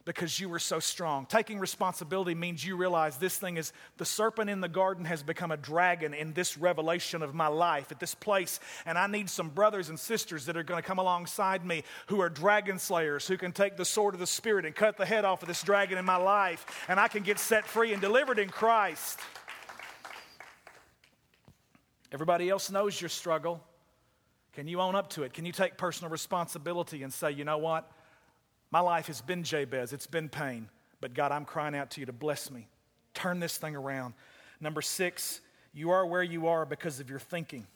because 0.04 0.38
you 0.38 0.48
were 0.48 0.60
so 0.60 0.78
strong. 0.78 1.26
Taking 1.26 1.58
responsibility 1.58 2.36
means 2.36 2.64
you 2.64 2.76
realize 2.76 3.16
this 3.16 3.36
thing 3.36 3.56
is 3.56 3.72
the 3.96 4.04
serpent 4.04 4.48
in 4.48 4.60
the 4.60 4.68
garden 4.68 5.04
has 5.06 5.24
become 5.24 5.50
a 5.50 5.56
dragon 5.56 6.14
in 6.14 6.34
this 6.34 6.56
revelation 6.56 7.20
of 7.20 7.34
my 7.34 7.48
life 7.48 7.90
at 7.90 7.98
this 7.98 8.14
place. 8.14 8.60
And 8.86 8.96
I 8.96 9.08
need 9.08 9.28
some 9.28 9.48
brothers 9.48 9.88
and 9.88 9.98
sisters 9.98 10.46
that 10.46 10.56
are 10.56 10.62
going 10.62 10.80
to 10.80 10.86
come 10.86 11.00
alongside 11.00 11.66
me 11.66 11.82
who 12.06 12.20
are 12.20 12.28
dragon 12.28 12.78
slayers, 12.78 13.26
who 13.26 13.36
can 13.36 13.50
take 13.50 13.76
the 13.76 13.84
sword 13.84 14.14
of 14.14 14.20
the 14.20 14.26
Spirit 14.28 14.66
and 14.66 14.74
cut 14.74 14.96
the 14.96 15.04
head 15.04 15.24
off 15.24 15.42
of 15.42 15.48
this 15.48 15.64
dragon 15.64 15.98
in 15.98 16.04
my 16.04 16.14
life. 16.14 16.64
And 16.86 17.00
I 17.00 17.08
can 17.08 17.24
get 17.24 17.40
set 17.40 17.66
free 17.66 17.92
and 17.92 18.00
delivered 18.00 18.38
in 18.38 18.50
Christ. 18.50 19.18
Everybody 22.12 22.48
else 22.50 22.70
knows 22.70 23.00
your 23.00 23.08
struggle. 23.08 23.62
Can 24.52 24.66
you 24.66 24.80
own 24.80 24.94
up 24.94 25.10
to 25.10 25.22
it? 25.22 25.32
Can 25.32 25.46
you 25.46 25.52
take 25.52 25.76
personal 25.76 26.10
responsibility 26.10 27.02
and 27.02 27.12
say, 27.12 27.30
you 27.30 27.44
know 27.44 27.58
what? 27.58 27.90
My 28.70 28.80
life 28.80 29.06
has 29.06 29.20
been 29.20 29.42
Jabez, 29.42 29.92
it's 29.92 30.06
been 30.06 30.28
pain, 30.28 30.68
but 31.00 31.14
God, 31.14 31.32
I'm 31.32 31.44
crying 31.44 31.74
out 31.74 31.90
to 31.92 32.00
you 32.00 32.06
to 32.06 32.12
bless 32.12 32.50
me. 32.50 32.68
Turn 33.14 33.40
this 33.40 33.56
thing 33.56 33.74
around. 33.74 34.14
Number 34.60 34.82
six, 34.82 35.40
you 35.72 35.90
are 35.90 36.06
where 36.06 36.22
you 36.22 36.46
are 36.46 36.66
because 36.66 37.00
of 37.00 37.10
your 37.10 37.18
thinking. 37.18 37.66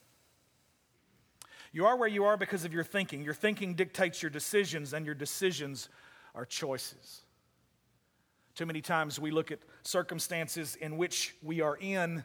You 1.73 1.87
are 1.87 1.97
where 1.97 2.09
you 2.09 2.25
are 2.25 2.37
because 2.37 2.65
of 2.65 2.73
your 2.73 2.85
thinking. 2.85 3.25
Your 3.25 3.35
thinking 3.35 3.75
dictates 3.75 4.23
your 4.23 4.31
decisions, 4.31 4.93
and 4.93 5.05
your 5.05 5.15
decisions 5.15 5.89
are 6.35 6.45
choices. 6.45 7.23
Too 8.55 8.67
many 8.67 8.81
times 8.81 9.19
we 9.19 9.33
look 9.33 9.51
at 9.51 9.59
circumstances 9.83 10.77
in 10.77 10.97
which 10.97 11.35
we 11.43 11.61
are 11.61 11.77
in 11.77 12.23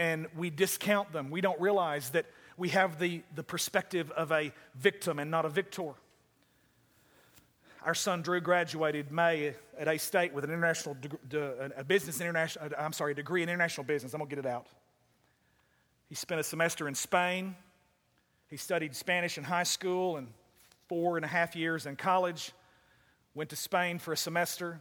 and 0.00 0.28
we 0.34 0.48
discount 0.48 1.12
them. 1.12 1.30
We 1.30 1.42
don't 1.42 1.60
realize 1.60 2.08
that 2.10 2.24
we 2.56 2.70
have 2.70 2.98
the, 2.98 3.20
the 3.34 3.42
perspective 3.42 4.10
of 4.12 4.32
a 4.32 4.50
victim 4.74 5.18
and 5.18 5.30
not 5.30 5.44
a 5.44 5.50
victor. 5.50 5.92
Our 7.84 7.94
son 7.94 8.22
Drew 8.22 8.40
graduated 8.40 9.12
May 9.12 9.54
at 9.78 9.88
A 9.88 9.98
State 9.98 10.32
with 10.32 10.44
an 10.44 10.50
international 10.50 10.96
a 11.76 11.84
business 11.84 12.18
international 12.18 12.70
I'm 12.78 12.94
sorry, 12.94 13.12
a 13.12 13.14
degree 13.14 13.42
in 13.42 13.50
international 13.50 13.84
business. 13.84 14.14
I'm 14.14 14.20
gonna 14.20 14.30
get 14.30 14.38
it 14.38 14.46
out. 14.46 14.66
He 16.08 16.14
spent 16.14 16.40
a 16.40 16.44
semester 16.44 16.88
in 16.88 16.94
Spain. 16.94 17.54
He 18.48 18.56
studied 18.56 18.96
Spanish 18.96 19.36
in 19.36 19.44
high 19.44 19.64
school 19.64 20.16
and 20.16 20.28
four 20.88 21.16
and 21.16 21.26
a 21.26 21.28
half 21.28 21.54
years 21.54 21.84
in 21.84 21.96
college. 21.96 22.52
Went 23.34 23.50
to 23.50 23.56
Spain 23.56 23.98
for 23.98 24.12
a 24.14 24.16
semester 24.16 24.80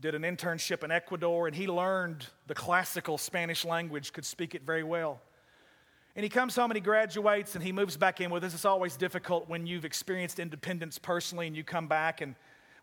did 0.00 0.14
an 0.14 0.22
internship 0.22 0.84
in 0.84 0.90
Ecuador, 0.90 1.46
and 1.46 1.56
he 1.56 1.66
learned 1.66 2.26
the 2.46 2.54
classical 2.54 3.16
Spanish 3.16 3.64
language, 3.64 4.12
could 4.12 4.24
speak 4.24 4.54
it 4.54 4.62
very 4.62 4.82
well. 4.82 5.20
And 6.16 6.22
he 6.22 6.30
comes 6.30 6.56
home 6.56 6.70
and 6.70 6.76
he 6.76 6.80
graduates 6.80 7.54
and 7.56 7.62
he 7.62 7.72
moves 7.72 7.98
back 7.98 8.22
in 8.22 8.30
with 8.30 8.42
us. 8.42 8.54
It's 8.54 8.64
always 8.64 8.96
difficult 8.96 9.50
when 9.50 9.66
you've 9.66 9.84
experienced 9.84 10.38
independence 10.38 10.98
personally 10.98 11.46
and 11.46 11.54
you 11.54 11.62
come 11.62 11.88
back. 11.88 12.22
And 12.22 12.34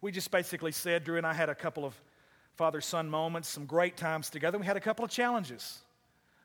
we 0.01 0.11
just 0.11 0.29
basically 0.29 0.71
said, 0.71 1.03
Drew 1.03 1.17
and 1.17 1.25
I 1.25 1.33
had 1.33 1.49
a 1.49 1.55
couple 1.55 1.83
of 1.83 1.95
father 2.53 2.79
son 2.79 3.09
moments, 3.09 3.49
some 3.49 3.65
great 3.65 3.97
times 3.97 4.29
together. 4.29 4.59
We 4.59 4.67
had 4.67 4.77
a 4.77 4.81
couple 4.81 5.03
of 5.03 5.09
challenges. 5.09 5.79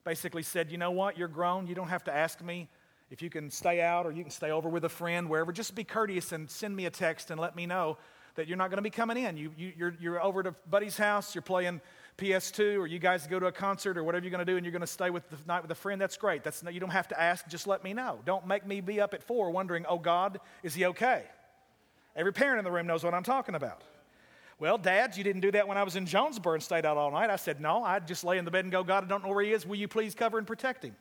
Basically 0.04 0.42
said, 0.42 0.70
you 0.70 0.78
know 0.78 0.90
what, 0.90 1.18
you're 1.18 1.28
grown. 1.28 1.66
You 1.66 1.74
don't 1.74 1.88
have 1.88 2.04
to 2.04 2.14
ask 2.14 2.42
me 2.42 2.68
if 3.10 3.20
you 3.20 3.28
can 3.28 3.50
stay 3.50 3.82
out 3.82 4.06
or 4.06 4.12
you 4.12 4.22
can 4.22 4.30
stay 4.30 4.50
over 4.50 4.70
with 4.70 4.86
a 4.86 4.88
friend, 4.88 5.28
wherever. 5.28 5.52
Just 5.52 5.74
be 5.74 5.84
courteous 5.84 6.32
and 6.32 6.50
send 6.50 6.74
me 6.74 6.86
a 6.86 6.90
text 6.90 7.30
and 7.30 7.38
let 7.38 7.54
me 7.54 7.66
know 7.66 7.98
that 8.39 8.47
you're 8.47 8.57
not 8.57 8.70
going 8.70 8.78
to 8.78 8.82
be 8.82 8.91
coming 8.91 9.16
in. 9.16 9.36
You, 9.36 9.51
you, 9.59 9.72
you're, 9.76 9.95
you're 10.01 10.22
over 10.22 10.45
to 10.45 10.55
Buddy's 10.70 10.97
house, 10.97 11.34
you're 11.34 11.43
playing 11.43 11.80
PS2, 12.18 12.78
or 12.78 12.86
you 12.86 13.01
guys 13.01 13.26
go 13.26 13.41
to 13.41 13.47
a 13.47 13.53
concert, 13.53 13.99
or 13.99 14.05
whatever 14.05 14.24
you're 14.24 14.30
going 14.30 14.47
to 14.47 14.51
do, 14.51 14.57
and 14.57 14.64
you're 14.64 14.72
going 14.72 14.80
to 14.80 14.86
stay 14.86 15.11
with 15.11 15.28
the 15.28 15.36
night 15.49 15.61
with 15.61 15.70
a 15.72 15.74
friend. 15.74 16.01
That's 16.01 16.16
great. 16.16 16.45
That's, 16.45 16.62
you 16.70 16.78
don't 16.78 16.91
have 16.91 17.09
to 17.09 17.20
ask, 17.20 17.49
just 17.49 17.66
let 17.66 17.82
me 17.82 17.93
know. 17.93 18.20
Don't 18.24 18.47
make 18.47 18.64
me 18.64 18.80
be 18.80 19.01
up 19.01 19.12
at 19.12 19.24
four 19.24 19.51
wondering, 19.51 19.84
oh, 19.89 19.99
God, 19.99 20.39
is 20.62 20.72
he 20.72 20.86
okay? 20.86 21.24
Every 22.14 22.32
parent 22.32 22.61
in 22.61 22.64
the 22.64 22.70
room 22.70 22.86
knows 22.86 23.03
what 23.03 23.12
I'm 23.12 23.24
talking 23.24 23.57
about. 23.57 23.82
Well, 24.61 24.78
dads, 24.78 25.18
you 25.18 25.24
didn't 25.24 25.43
do 25.43 25.51
that 25.51 25.66
when 25.66 25.76
I 25.76 25.82
was 25.82 25.97
in 25.97 26.07
Jonesboro 26.07 26.55
and 26.55 26.62
stayed 26.62 26.86
out 26.86 26.97
all 26.97 27.11
night. 27.11 27.30
I 27.30 27.36
said, 27.36 27.61
no, 27.61 27.82
I'd 27.82 28.07
just 28.07 28.22
lay 28.22 28.39
in 28.39 28.45
the 28.45 28.53
bed 28.53 28.64
and 28.64 28.70
go, 28.70 28.84
God, 28.84 29.03
I 29.05 29.09
don't 29.09 29.24
know 29.24 29.30
where 29.30 29.45
he 29.45 29.53
is. 29.53 29.66
Will 29.66 29.76
you 29.76 29.89
please 29.89 30.14
cover 30.14 30.39
and 30.39 30.47
protect 30.47 30.84
him? 30.84 30.95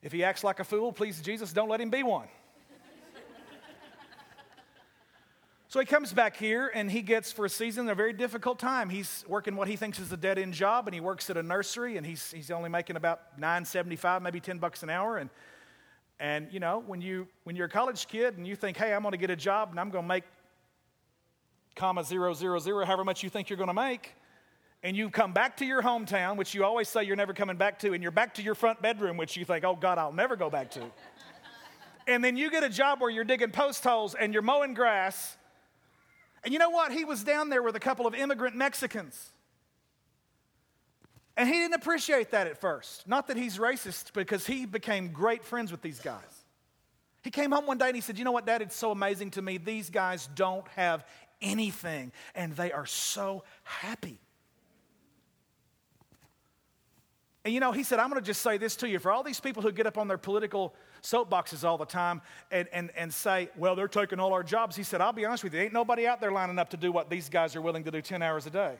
If 0.00 0.12
he 0.12 0.22
acts 0.22 0.44
like 0.44 0.60
a 0.60 0.64
fool, 0.64 0.92
please, 0.92 1.20
Jesus, 1.20 1.52
don't 1.52 1.68
let 1.68 1.80
him 1.80 1.90
be 1.90 2.04
one. 2.04 2.28
So 5.70 5.78
he 5.80 5.84
comes 5.84 6.14
back 6.14 6.34
here 6.38 6.72
and 6.74 6.90
he 6.90 7.02
gets, 7.02 7.30
for 7.30 7.44
a 7.44 7.50
season, 7.50 7.90
a 7.90 7.94
very 7.94 8.14
difficult 8.14 8.58
time. 8.58 8.88
He's 8.88 9.22
working 9.28 9.54
what 9.54 9.68
he 9.68 9.76
thinks 9.76 9.98
is 9.98 10.10
a 10.10 10.16
dead 10.16 10.38
end 10.38 10.54
job 10.54 10.88
and 10.88 10.94
he 10.94 11.00
works 11.00 11.28
at 11.28 11.36
a 11.36 11.42
nursery 11.42 11.98
and 11.98 12.06
he's, 12.06 12.30
he's 12.30 12.50
only 12.50 12.70
making 12.70 12.96
about 12.96 13.38
975 13.38 14.22
maybe 14.22 14.40
10 14.40 14.56
bucks 14.56 14.82
an 14.82 14.88
hour. 14.88 15.18
And, 15.18 15.28
and 16.18 16.48
you 16.50 16.58
know, 16.58 16.82
when, 16.86 17.02
you, 17.02 17.28
when 17.44 17.54
you're 17.54 17.66
a 17.66 17.70
college 17.70 18.08
kid 18.08 18.38
and 18.38 18.46
you 18.46 18.56
think, 18.56 18.78
hey, 18.78 18.94
I'm 18.94 19.02
going 19.02 19.12
to 19.12 19.18
get 19.18 19.28
a 19.28 19.36
job 19.36 19.68
and 19.68 19.78
I'm 19.78 19.90
going 19.90 20.04
to 20.04 20.08
make 20.08 20.24
comma 21.76 22.02
zero, 22.02 22.32
zero, 22.32 22.58
zero, 22.58 22.86
however 22.86 23.04
much 23.04 23.22
you 23.22 23.28
think 23.28 23.50
you're 23.50 23.58
going 23.58 23.68
to 23.68 23.74
make, 23.74 24.14
and 24.82 24.96
you 24.96 25.10
come 25.10 25.34
back 25.34 25.58
to 25.58 25.66
your 25.66 25.82
hometown, 25.82 26.38
which 26.38 26.54
you 26.54 26.64
always 26.64 26.88
say 26.88 27.04
you're 27.04 27.14
never 27.14 27.34
coming 27.34 27.58
back 27.58 27.78
to, 27.80 27.92
and 27.92 28.02
you're 28.02 28.10
back 28.10 28.32
to 28.34 28.42
your 28.42 28.54
front 28.54 28.80
bedroom, 28.80 29.18
which 29.18 29.36
you 29.36 29.44
think, 29.44 29.66
oh, 29.66 29.76
God, 29.76 29.98
I'll 29.98 30.12
never 30.12 30.34
go 30.34 30.48
back 30.48 30.70
to. 30.72 30.82
and 32.06 32.24
then 32.24 32.38
you 32.38 32.50
get 32.50 32.64
a 32.64 32.70
job 32.70 33.02
where 33.02 33.10
you're 33.10 33.24
digging 33.24 33.50
post 33.50 33.84
holes 33.84 34.14
and 34.14 34.32
you're 34.32 34.42
mowing 34.42 34.72
grass 34.72 35.36
and 36.44 36.52
you 36.52 36.58
know 36.58 36.70
what? 36.70 36.92
He 36.92 37.04
was 37.04 37.24
down 37.24 37.48
there 37.48 37.62
with 37.62 37.76
a 37.76 37.80
couple 37.80 38.06
of 38.06 38.14
immigrant 38.14 38.56
Mexicans. 38.56 39.30
And 41.36 41.48
he 41.48 41.54
didn't 41.54 41.74
appreciate 41.74 42.32
that 42.32 42.48
at 42.48 42.60
first. 42.60 43.06
Not 43.06 43.28
that 43.28 43.36
he's 43.36 43.58
racist, 43.58 44.12
because 44.12 44.46
he 44.46 44.66
became 44.66 45.08
great 45.08 45.44
friends 45.44 45.70
with 45.70 45.82
these 45.82 46.00
guys. 46.00 46.44
He 47.22 47.30
came 47.30 47.52
home 47.52 47.66
one 47.66 47.78
day 47.78 47.86
and 47.86 47.94
he 47.94 48.00
said, 48.00 48.18
You 48.18 48.24
know 48.24 48.32
what, 48.32 48.46
Dad? 48.46 48.62
It's 48.62 48.76
so 48.76 48.90
amazing 48.90 49.30
to 49.32 49.42
me. 49.42 49.58
These 49.58 49.90
guys 49.90 50.28
don't 50.34 50.66
have 50.68 51.04
anything, 51.40 52.12
and 52.34 52.56
they 52.56 52.72
are 52.72 52.86
so 52.86 53.44
happy. 53.62 54.18
And 57.44 57.54
you 57.54 57.60
know, 57.60 57.72
he 57.72 57.82
said, 57.82 57.98
I'm 57.98 58.10
going 58.10 58.20
to 58.20 58.26
just 58.26 58.42
say 58.42 58.58
this 58.58 58.76
to 58.76 58.88
you. 58.88 58.98
For 58.98 59.10
all 59.10 59.22
these 59.22 59.40
people 59.40 59.62
who 59.62 59.72
get 59.72 59.86
up 59.86 59.96
on 59.96 60.08
their 60.08 60.18
political 60.18 60.74
soapboxes 61.02 61.64
all 61.64 61.78
the 61.78 61.84
time 61.84 62.20
and, 62.50 62.68
and, 62.72 62.90
and 62.96 63.12
say, 63.12 63.48
well, 63.56 63.74
they're 63.76 63.88
taking 63.88 64.20
all 64.20 64.32
our 64.32 64.42
jobs, 64.42 64.76
he 64.76 64.82
said, 64.82 65.00
I'll 65.00 65.12
be 65.12 65.24
honest 65.24 65.44
with 65.44 65.54
you, 65.54 65.60
ain't 65.60 65.72
nobody 65.72 66.06
out 66.06 66.20
there 66.20 66.32
lining 66.32 66.58
up 66.58 66.70
to 66.70 66.76
do 66.76 66.92
what 66.92 67.10
these 67.10 67.28
guys 67.28 67.56
are 67.56 67.62
willing 67.62 67.84
to 67.84 67.90
do 67.90 68.00
10 68.00 68.22
hours 68.22 68.46
a 68.46 68.50
day. 68.50 68.74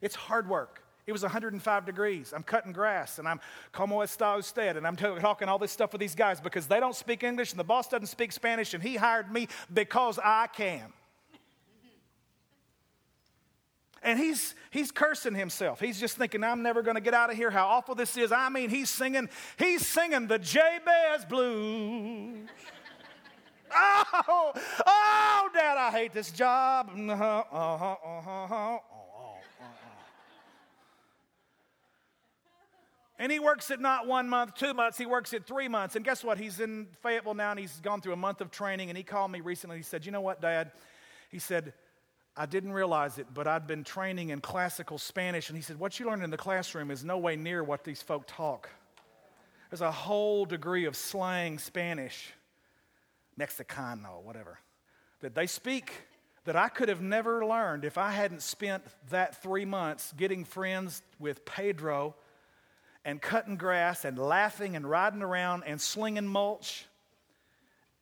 It's 0.00 0.14
hard 0.14 0.48
work. 0.48 0.82
It 1.06 1.12
was 1.12 1.22
105 1.22 1.84
degrees. 1.84 2.32
I'm 2.34 2.44
cutting 2.44 2.72
grass 2.72 3.18
and 3.18 3.26
I'm 3.26 3.40
como 3.72 3.96
está 4.00 4.38
usted 4.38 4.76
and 4.76 4.86
I'm 4.86 4.96
talking 4.96 5.48
all 5.48 5.58
this 5.58 5.72
stuff 5.72 5.92
with 5.92 6.00
these 6.00 6.14
guys 6.14 6.40
because 6.40 6.66
they 6.66 6.78
don't 6.78 6.94
speak 6.94 7.24
English 7.24 7.50
and 7.50 7.58
the 7.58 7.64
boss 7.64 7.88
doesn't 7.88 8.06
speak 8.06 8.30
Spanish 8.30 8.74
and 8.74 8.82
he 8.82 8.96
hired 8.96 9.32
me 9.32 9.48
because 9.72 10.18
I 10.22 10.46
can. 10.46 10.92
And 14.02 14.18
he's, 14.18 14.54
he's 14.70 14.90
cursing 14.90 15.34
himself. 15.34 15.78
He's 15.78 16.00
just 16.00 16.16
thinking, 16.16 16.42
I'm 16.42 16.62
never 16.62 16.82
going 16.82 16.96
to 16.96 17.00
get 17.00 17.14
out 17.14 17.30
of 17.30 17.36
here, 17.36 17.50
how 17.50 17.66
awful 17.66 17.94
this 17.94 18.16
is. 18.16 18.32
I 18.32 18.48
mean, 18.48 18.68
he's 18.68 18.90
singing, 18.90 19.28
he's 19.58 19.86
singing 19.86 20.26
the 20.26 20.38
Jabez 20.38 21.24
blues. 21.28 22.48
oh, 23.74 24.52
oh, 24.86 25.48
Dad, 25.54 25.78
I 25.78 25.90
hate 25.92 26.12
this 26.12 26.32
job. 26.32 26.90
Uh-huh, 26.94 27.44
uh-huh, 27.52 27.96
uh-huh, 28.04 28.78
And 33.22 33.30
he 33.30 33.38
works 33.38 33.70
it 33.70 33.78
not 33.78 34.08
one 34.08 34.28
month, 34.28 34.56
two 34.56 34.74
months, 34.74 34.98
he 34.98 35.06
works 35.06 35.32
it 35.32 35.46
three 35.46 35.68
months. 35.68 35.94
And 35.94 36.04
guess 36.04 36.24
what? 36.24 36.38
He's 36.38 36.58
in 36.58 36.88
Fayetteville 37.04 37.34
now 37.34 37.52
and 37.52 37.60
he's 37.60 37.78
gone 37.78 38.00
through 38.00 38.14
a 38.14 38.16
month 38.16 38.40
of 38.40 38.50
training. 38.50 38.88
And 38.88 38.98
he 38.98 39.04
called 39.04 39.30
me 39.30 39.40
recently. 39.40 39.76
He 39.76 39.84
said, 39.84 40.04
You 40.04 40.10
know 40.10 40.20
what, 40.20 40.40
Dad? 40.40 40.72
He 41.30 41.38
said, 41.38 41.72
I 42.36 42.46
didn't 42.46 42.72
realize 42.72 43.18
it, 43.18 43.26
but 43.34 43.46
I'd 43.46 43.66
been 43.66 43.84
training 43.84 44.30
in 44.30 44.40
classical 44.40 44.98
Spanish. 44.98 45.48
And 45.50 45.56
he 45.56 45.62
said, 45.62 45.78
What 45.78 46.00
you 46.00 46.06
learned 46.06 46.22
in 46.22 46.30
the 46.30 46.36
classroom 46.36 46.90
is 46.90 47.04
no 47.04 47.18
way 47.18 47.36
near 47.36 47.62
what 47.62 47.84
these 47.84 48.00
folk 48.00 48.24
talk. 48.26 48.70
There's 49.70 49.82
a 49.82 49.90
whole 49.90 50.44
degree 50.44 50.84
of 50.86 50.96
slang 50.96 51.58
Spanish, 51.58 52.32
Mexicano, 53.38 54.22
whatever, 54.22 54.58
that 55.20 55.34
they 55.34 55.46
speak 55.46 55.92
that 56.44 56.56
I 56.56 56.68
could 56.68 56.88
have 56.88 57.00
never 57.00 57.46
learned 57.46 57.84
if 57.84 57.96
I 57.96 58.10
hadn't 58.10 58.42
spent 58.42 58.82
that 59.10 59.42
three 59.42 59.64
months 59.64 60.12
getting 60.16 60.44
friends 60.44 61.02
with 61.18 61.44
Pedro 61.44 62.16
and 63.04 63.20
cutting 63.20 63.56
grass 63.56 64.04
and 64.04 64.18
laughing 64.18 64.74
and 64.74 64.88
riding 64.88 65.22
around 65.22 65.64
and 65.64 65.80
slinging 65.80 66.26
mulch 66.26 66.86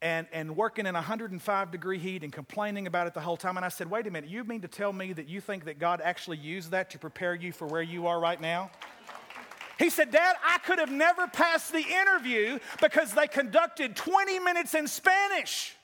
and, 0.03 0.26
and 0.32 0.57
working 0.57 0.86
in 0.86 0.94
105 0.94 1.70
degree 1.70 1.98
heat 1.98 2.22
and 2.22 2.32
complaining 2.32 2.86
about 2.86 3.07
it 3.07 3.14
the 3.14 3.20
whole 3.20 3.36
time. 3.36 3.57
And 3.57 3.66
I 3.66 3.68
said, 3.68 3.90
wait 3.90 4.07
a 4.07 4.11
minute, 4.11 4.30
you 4.30 4.44
mean 4.44 4.62
to 4.62 4.68
tell 4.68 4.92
me 4.92 5.12
that 5.12 5.28
you 5.28 5.40
think 5.40 5.64
that 5.66 5.78
God 5.78 6.01
actually 6.03 6.38
used 6.38 6.70
that 6.70 6.90
to 6.90 6.98
prepare 6.98 7.34
you 7.34 7.53
for 7.53 7.66
where 7.66 7.82
you 7.82 8.07
are 8.07 8.18
right 8.18 8.40
now? 8.40 8.70
He 9.78 9.88
said, 9.88 10.11
Dad, 10.11 10.36
I 10.44 10.59
could 10.59 10.78
have 10.78 10.90
never 10.90 11.26
passed 11.26 11.72
the 11.72 11.82
interview 11.82 12.59
because 12.82 13.12
they 13.12 13.26
conducted 13.26 13.96
20 13.96 14.38
minutes 14.38 14.74
in 14.74 14.86
Spanish. 14.86 15.74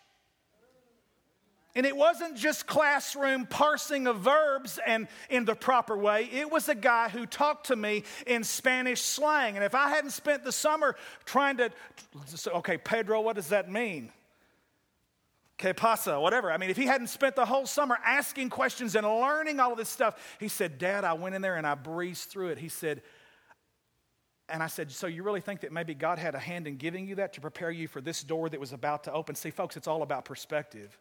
And 1.76 1.84
it 1.84 1.94
wasn't 1.94 2.36
just 2.36 2.66
classroom 2.66 3.44
parsing 3.44 4.06
of 4.06 4.20
verbs 4.20 4.80
and 4.86 5.08
in 5.28 5.44
the 5.44 5.54
proper 5.54 5.94
way. 5.94 6.26
It 6.32 6.50
was 6.50 6.70
a 6.70 6.74
guy 6.74 7.10
who 7.10 7.26
talked 7.26 7.66
to 7.66 7.76
me 7.76 8.04
in 8.26 8.44
Spanish 8.44 9.02
slang. 9.02 9.56
And 9.56 9.64
if 9.64 9.74
I 9.74 9.90
hadn't 9.90 10.12
spent 10.12 10.42
the 10.42 10.52
summer 10.52 10.96
trying 11.26 11.58
to, 11.58 11.70
okay, 12.54 12.78
Pedro, 12.78 13.20
what 13.20 13.36
does 13.36 13.48
that 13.48 13.70
mean? 13.70 14.10
Que 15.58 15.74
pasa, 15.74 16.18
whatever. 16.18 16.50
I 16.50 16.56
mean, 16.56 16.70
if 16.70 16.78
he 16.78 16.86
hadn't 16.86 17.08
spent 17.08 17.36
the 17.36 17.44
whole 17.44 17.66
summer 17.66 17.98
asking 18.02 18.48
questions 18.48 18.96
and 18.96 19.06
learning 19.06 19.60
all 19.60 19.72
of 19.72 19.78
this 19.78 19.90
stuff, 19.90 20.36
he 20.40 20.48
said, 20.48 20.78
Dad, 20.78 21.04
I 21.04 21.12
went 21.12 21.34
in 21.34 21.42
there 21.42 21.56
and 21.56 21.66
I 21.66 21.74
breezed 21.74 22.30
through 22.30 22.48
it. 22.48 22.58
He 22.58 22.70
said, 22.70 23.02
and 24.48 24.62
I 24.62 24.68
said, 24.68 24.90
So 24.90 25.06
you 25.06 25.22
really 25.22 25.42
think 25.42 25.60
that 25.60 25.72
maybe 25.72 25.92
God 25.92 26.18
had 26.18 26.34
a 26.34 26.38
hand 26.38 26.66
in 26.66 26.76
giving 26.76 27.06
you 27.06 27.16
that 27.16 27.34
to 27.34 27.42
prepare 27.42 27.70
you 27.70 27.86
for 27.86 28.00
this 28.00 28.22
door 28.22 28.48
that 28.48 28.60
was 28.60 28.72
about 28.72 29.04
to 29.04 29.12
open? 29.12 29.34
See, 29.34 29.50
folks, 29.50 29.76
it's 29.76 29.88
all 29.88 30.02
about 30.02 30.24
perspective. 30.24 30.98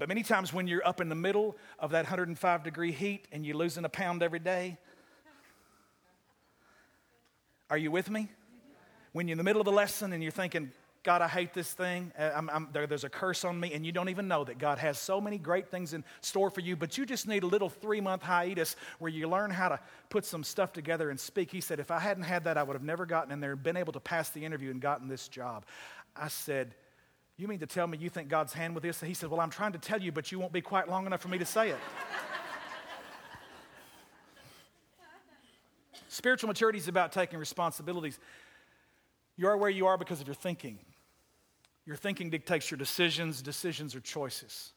But 0.00 0.08
many 0.08 0.22
times 0.22 0.50
when 0.50 0.66
you're 0.66 0.86
up 0.88 1.02
in 1.02 1.10
the 1.10 1.14
middle 1.14 1.58
of 1.78 1.90
that 1.90 2.04
105 2.04 2.62
degree 2.62 2.90
heat 2.90 3.28
and 3.32 3.44
you're 3.44 3.54
losing 3.54 3.84
a 3.84 3.88
pound 3.90 4.22
every 4.22 4.38
day, 4.38 4.78
are 7.68 7.76
you 7.76 7.90
with 7.90 8.08
me? 8.08 8.30
When 9.12 9.28
you're 9.28 9.34
in 9.34 9.38
the 9.38 9.44
middle 9.44 9.60
of 9.60 9.66
the 9.66 9.72
lesson 9.72 10.14
and 10.14 10.22
you're 10.22 10.32
thinking, 10.32 10.72
God, 11.02 11.20
I 11.20 11.28
hate 11.28 11.52
this 11.52 11.70
thing. 11.74 12.12
Uh, 12.18 12.30
I'm, 12.34 12.48
I'm, 12.48 12.68
there, 12.72 12.86
there's 12.86 13.04
a 13.04 13.10
curse 13.10 13.44
on 13.44 13.60
me, 13.60 13.74
and 13.74 13.84
you 13.84 13.92
don't 13.92 14.08
even 14.08 14.26
know 14.26 14.42
that 14.44 14.56
God 14.56 14.78
has 14.78 14.98
so 14.98 15.20
many 15.20 15.36
great 15.36 15.70
things 15.70 15.92
in 15.92 16.02
store 16.22 16.48
for 16.48 16.62
you, 16.62 16.76
but 16.76 16.96
you 16.96 17.04
just 17.04 17.28
need 17.28 17.42
a 17.42 17.46
little 17.46 17.68
three 17.68 18.00
month 18.00 18.22
hiatus 18.22 18.76
where 19.00 19.10
you 19.10 19.28
learn 19.28 19.50
how 19.50 19.68
to 19.68 19.80
put 20.08 20.24
some 20.24 20.42
stuff 20.42 20.72
together 20.72 21.10
and 21.10 21.20
speak. 21.20 21.50
He 21.50 21.60
said, 21.60 21.78
If 21.78 21.90
I 21.90 21.98
hadn't 21.98 22.24
had 22.24 22.44
that, 22.44 22.56
I 22.56 22.62
would 22.62 22.74
have 22.74 22.82
never 22.82 23.04
gotten 23.04 23.32
in 23.32 23.40
there 23.40 23.54
been 23.54 23.76
able 23.76 23.92
to 23.92 24.00
pass 24.00 24.30
the 24.30 24.46
interview 24.46 24.70
and 24.70 24.80
gotten 24.80 25.08
this 25.08 25.28
job. 25.28 25.66
I 26.16 26.28
said, 26.28 26.74
you 27.40 27.48
mean 27.48 27.60
to 27.60 27.66
tell 27.66 27.86
me 27.86 27.96
you 27.98 28.10
think 28.10 28.28
God's 28.28 28.52
hand 28.52 28.74
with 28.74 28.82
this? 28.82 29.00
He 29.00 29.14
said, 29.14 29.30
Well, 29.30 29.40
I'm 29.40 29.50
trying 29.50 29.72
to 29.72 29.78
tell 29.78 30.00
you, 30.00 30.12
but 30.12 30.30
you 30.30 30.38
won't 30.38 30.52
be 30.52 30.60
quite 30.60 30.88
long 30.88 31.06
enough 31.06 31.20
for 31.20 31.28
me 31.28 31.38
to 31.38 31.46
say 31.46 31.70
it. 31.70 31.78
Spiritual 36.08 36.48
maturity 36.48 36.78
is 36.78 36.88
about 36.88 37.12
taking 37.12 37.38
responsibilities. 37.38 38.18
You 39.36 39.46
are 39.46 39.56
where 39.56 39.70
you 39.70 39.86
are 39.86 39.96
because 39.96 40.20
of 40.20 40.26
your 40.26 40.34
thinking. 40.34 40.78
Your 41.86 41.96
thinking 41.96 42.30
dictates 42.30 42.70
your 42.70 42.78
decisions, 42.78 43.40
decisions 43.42 43.94
are 43.94 44.00
choices. 44.00 44.72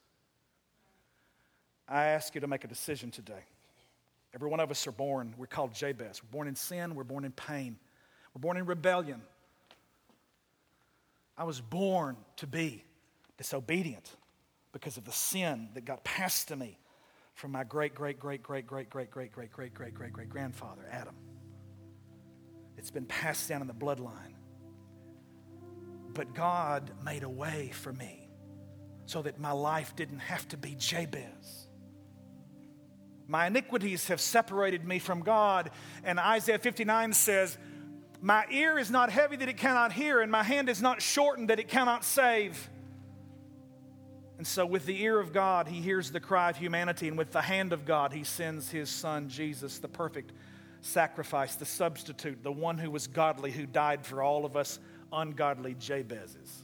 I 1.87 2.05
ask 2.05 2.33
you 2.33 2.41
to 2.41 2.47
make 2.47 2.63
a 2.63 2.67
decision 2.67 3.11
today. 3.11 3.43
Every 4.33 4.49
one 4.49 4.59
of 4.59 4.71
us 4.71 4.87
are 4.87 4.91
born, 4.91 5.33
we're 5.37 5.47
called 5.47 5.73
Jabez. 5.73 6.21
We're 6.23 6.31
born 6.31 6.47
in 6.47 6.55
sin, 6.55 6.95
we're 6.95 7.03
born 7.03 7.25
in 7.25 7.31
pain, 7.31 7.77
we're 8.33 8.41
born 8.41 8.57
in 8.57 8.65
rebellion. 8.65 9.21
I 11.37 11.43
was 11.45 11.61
born 11.61 12.17
to 12.37 12.47
be 12.47 12.83
disobedient 13.37 14.15
because 14.71 14.97
of 14.97 15.05
the 15.05 15.11
sin 15.11 15.69
that 15.73 15.85
got 15.85 16.03
passed 16.03 16.49
to 16.49 16.55
me 16.55 16.77
from 17.33 17.51
my 17.51 17.63
great, 17.63 17.95
great, 17.95 18.19
great, 18.19 18.43
great, 18.43 18.67
great, 18.67 18.89
great, 18.89 19.09
great, 19.11 19.31
great, 19.31 19.51
great, 19.51 19.73
great, 19.73 19.93
great, 19.93 20.13
great 20.13 20.29
grandfather, 20.29 20.87
Adam. 20.91 21.15
It's 22.77 22.91
been 22.91 23.05
passed 23.05 23.49
down 23.49 23.61
in 23.61 23.67
the 23.67 23.73
bloodline. 23.73 24.35
But 26.13 26.35
God 26.35 26.91
made 27.03 27.23
a 27.23 27.29
way 27.29 27.71
for 27.73 27.91
me 27.91 28.29
so 29.05 29.21
that 29.23 29.39
my 29.39 29.51
life 29.51 29.95
didn't 29.95 30.19
have 30.19 30.47
to 30.49 30.57
be 30.57 30.75
Jabez. 30.75 31.67
My 33.27 33.47
iniquities 33.47 34.07
have 34.09 34.21
separated 34.21 34.85
me 34.85 34.99
from 34.99 35.21
God. 35.21 35.71
And 36.03 36.19
Isaiah 36.19 36.59
59 36.59 37.13
says, 37.13 37.57
my 38.23 38.45
ear 38.49 38.77
is 38.79 38.89
not 38.89 39.09
heavy 39.09 39.35
that 39.35 39.49
it 39.49 39.57
cannot 39.57 39.91
hear, 39.91 40.21
and 40.21 40.31
my 40.31 40.43
hand 40.43 40.69
is 40.69 40.81
not 40.81 41.01
shortened 41.01 41.49
that 41.49 41.59
it 41.59 41.67
cannot 41.67 42.05
save. 42.05 42.69
And 44.37 44.47
so, 44.47 44.65
with 44.65 44.85
the 44.85 45.03
ear 45.03 45.19
of 45.19 45.33
God, 45.33 45.67
he 45.67 45.81
hears 45.81 46.09
the 46.09 46.21
cry 46.21 46.49
of 46.49 46.55
humanity, 46.55 47.09
and 47.09 47.17
with 47.17 47.31
the 47.33 47.41
hand 47.41 47.73
of 47.73 47.83
God, 47.83 48.13
he 48.13 48.23
sends 48.23 48.71
his 48.71 48.89
son, 48.89 49.27
Jesus, 49.27 49.79
the 49.79 49.89
perfect 49.89 50.31
sacrifice, 50.79 51.55
the 51.55 51.65
substitute, 51.65 52.41
the 52.43 52.51
one 52.51 52.77
who 52.77 52.89
was 52.89 53.07
godly, 53.07 53.51
who 53.51 53.65
died 53.65 54.05
for 54.05 54.23
all 54.23 54.45
of 54.45 54.55
us 54.55 54.79
ungodly 55.11 55.75
Jabezes. 55.75 56.61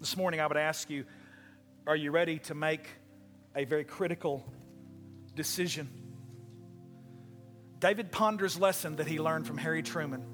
This 0.00 0.18
morning, 0.18 0.38
I 0.38 0.46
would 0.46 0.58
ask 0.58 0.90
you 0.90 1.06
are 1.86 1.96
you 1.96 2.10
ready 2.10 2.40
to 2.40 2.54
make 2.54 2.86
a 3.56 3.64
very 3.64 3.84
critical 3.84 4.44
decision? 5.34 5.97
David 7.80 8.10
Ponder's 8.10 8.58
lesson 8.58 8.96
that 8.96 9.06
he 9.06 9.20
learned 9.20 9.46
from 9.46 9.58
Harry 9.58 9.82
Truman 9.82 10.24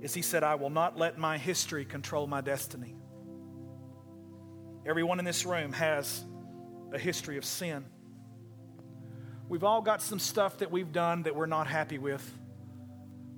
is 0.00 0.12
he 0.14 0.22
said, 0.22 0.42
I 0.42 0.56
will 0.56 0.70
not 0.70 0.98
let 0.98 1.16
my 1.16 1.38
history 1.38 1.84
control 1.84 2.26
my 2.26 2.40
destiny. 2.40 2.96
Everyone 4.84 5.18
in 5.18 5.24
this 5.24 5.46
room 5.46 5.72
has 5.72 6.24
a 6.92 6.98
history 6.98 7.38
of 7.38 7.44
sin. 7.44 7.84
We've 9.48 9.64
all 9.64 9.80
got 9.80 10.02
some 10.02 10.18
stuff 10.18 10.58
that 10.58 10.70
we've 10.70 10.92
done 10.92 11.22
that 11.22 11.34
we're 11.34 11.46
not 11.46 11.66
happy 11.66 11.98
with. 11.98 12.28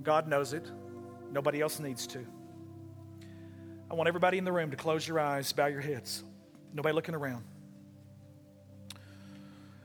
God 0.02 0.26
knows 0.28 0.52
it. 0.52 0.68
Nobody 1.30 1.60
else 1.60 1.78
needs 1.78 2.06
to. 2.08 2.26
I 3.90 3.94
want 3.94 4.08
everybody 4.08 4.38
in 4.38 4.44
the 4.44 4.52
room 4.52 4.70
to 4.70 4.76
close 4.76 5.06
your 5.06 5.20
eyes, 5.20 5.52
bow 5.52 5.66
your 5.66 5.80
heads. 5.80 6.24
Nobody 6.72 6.94
looking 6.94 7.14
around. 7.14 7.44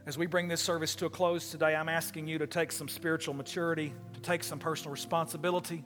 As 0.05 0.17
we 0.17 0.25
bring 0.25 0.47
this 0.47 0.61
service 0.61 0.95
to 0.95 1.05
a 1.05 1.09
close 1.09 1.51
today, 1.51 1.75
I'm 1.75 1.89
asking 1.89 2.27
you 2.27 2.39
to 2.39 2.47
take 2.47 2.71
some 2.71 2.87
spiritual 2.87 3.35
maturity, 3.35 3.93
to 4.13 4.19
take 4.19 4.43
some 4.43 4.57
personal 4.57 4.91
responsibility. 4.91 5.83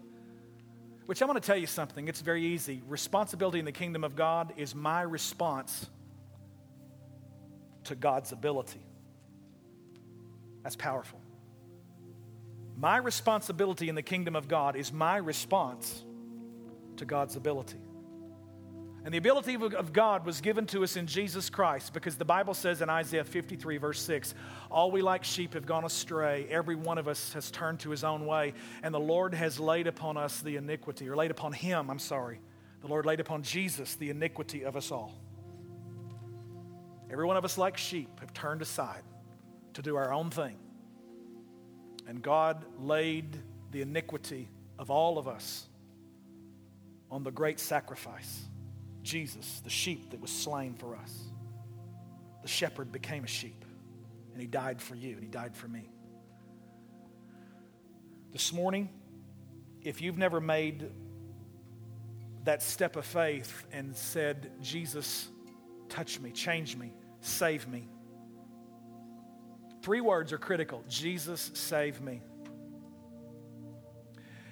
Which 1.05 1.21
I'm 1.21 1.27
going 1.27 1.39
to 1.39 1.45
tell 1.45 1.57
you 1.57 1.67
something, 1.67 2.07
it's 2.07 2.21
very 2.21 2.43
easy. 2.43 2.81
Responsibility 2.87 3.59
in 3.59 3.65
the 3.65 3.73
kingdom 3.73 4.03
of 4.03 4.15
God 4.15 4.53
is 4.55 4.73
my 4.73 5.01
response 5.01 5.87
to 7.83 7.95
God's 7.95 8.31
ability. 8.31 8.83
That's 10.63 10.77
powerful. 10.77 11.19
My 12.77 12.97
responsibility 12.97 13.89
in 13.89 13.95
the 13.95 14.01
kingdom 14.01 14.35
of 14.35 14.47
God 14.47 14.75
is 14.75 14.91
my 14.91 15.17
response 15.17 16.03
to 16.97 17.05
God's 17.05 17.35
ability. 17.35 17.77
And 19.05 19.13
the 19.13 19.19
ability 19.19 19.53
of 19.53 19.93
God 19.93 20.25
was 20.25 20.41
given 20.41 20.65
to 20.67 20.83
us 20.83 20.95
in 20.95 21.05
Jesus 21.05 21.47
Christ 21.51 21.93
because 21.93 22.15
the 22.15 22.25
Bible 22.25 22.55
says 22.55 22.81
in 22.81 22.89
Isaiah 22.89 23.23
53, 23.23 23.77
verse 23.77 24.01
6, 24.01 24.33
All 24.71 24.89
we 24.89 25.03
like 25.03 25.23
sheep 25.23 25.53
have 25.53 25.67
gone 25.67 25.85
astray. 25.85 26.47
Every 26.49 26.73
one 26.73 26.97
of 26.97 27.07
us 27.07 27.31
has 27.33 27.51
turned 27.51 27.79
to 27.81 27.91
his 27.91 28.03
own 28.03 28.25
way. 28.25 28.55
And 28.81 28.91
the 28.91 28.99
Lord 28.99 29.35
has 29.35 29.59
laid 29.59 29.85
upon 29.85 30.17
us 30.17 30.41
the 30.41 30.55
iniquity, 30.55 31.07
or 31.07 31.15
laid 31.15 31.29
upon 31.29 31.53
him, 31.53 31.91
I'm 31.91 31.99
sorry. 31.99 32.39
The 32.81 32.87
Lord 32.87 33.05
laid 33.05 33.19
upon 33.19 33.43
Jesus 33.43 33.93
the 33.93 34.09
iniquity 34.09 34.65
of 34.65 34.75
us 34.75 34.91
all. 34.91 35.13
Every 37.11 37.25
one 37.25 37.37
of 37.37 37.45
us, 37.45 37.59
like 37.59 37.77
sheep, 37.77 38.09
have 38.21 38.33
turned 38.33 38.63
aside 38.63 39.03
to 39.75 39.83
do 39.83 39.97
our 39.97 40.11
own 40.11 40.31
thing. 40.31 40.57
And 42.07 42.23
God 42.23 42.65
laid 42.79 43.37
the 43.69 43.83
iniquity 43.83 44.49
of 44.79 44.89
all 44.89 45.19
of 45.19 45.27
us 45.27 45.67
on 47.11 47.23
the 47.23 47.31
great 47.31 47.59
sacrifice 47.59 48.45
Jesus, 49.05 49.61
the 49.63 49.69
sheep 49.69 50.09
that 50.09 50.19
was 50.19 50.31
slain 50.31 50.73
for 50.73 50.95
us. 50.95 51.13
The 52.41 52.47
shepherd 52.47 52.91
became 52.91 53.23
a 53.23 53.27
sheep, 53.27 53.63
and 54.33 54.41
he 54.41 54.47
died 54.47 54.81
for 54.81 54.95
you, 54.95 55.13
and 55.13 55.23
he 55.23 55.29
died 55.29 55.55
for 55.55 55.67
me. 55.67 55.89
This 58.33 58.51
morning, 58.51 58.89
if 59.81 60.01
you've 60.01 60.17
never 60.17 60.41
made 60.41 60.89
that 62.43 62.63
step 62.63 62.95
of 62.95 63.05
faith 63.05 63.65
and 63.71 63.95
said, 63.95 64.51
Jesus, 64.61 65.29
touch 65.87 66.19
me, 66.19 66.31
change 66.31 66.75
me, 66.75 66.91
save 67.21 67.67
me, 67.67 67.87
three 69.83 70.01
words 70.01 70.33
are 70.33 70.39
critical 70.39 70.83
Jesus, 70.89 71.51
save 71.53 72.01
me. 72.01 72.21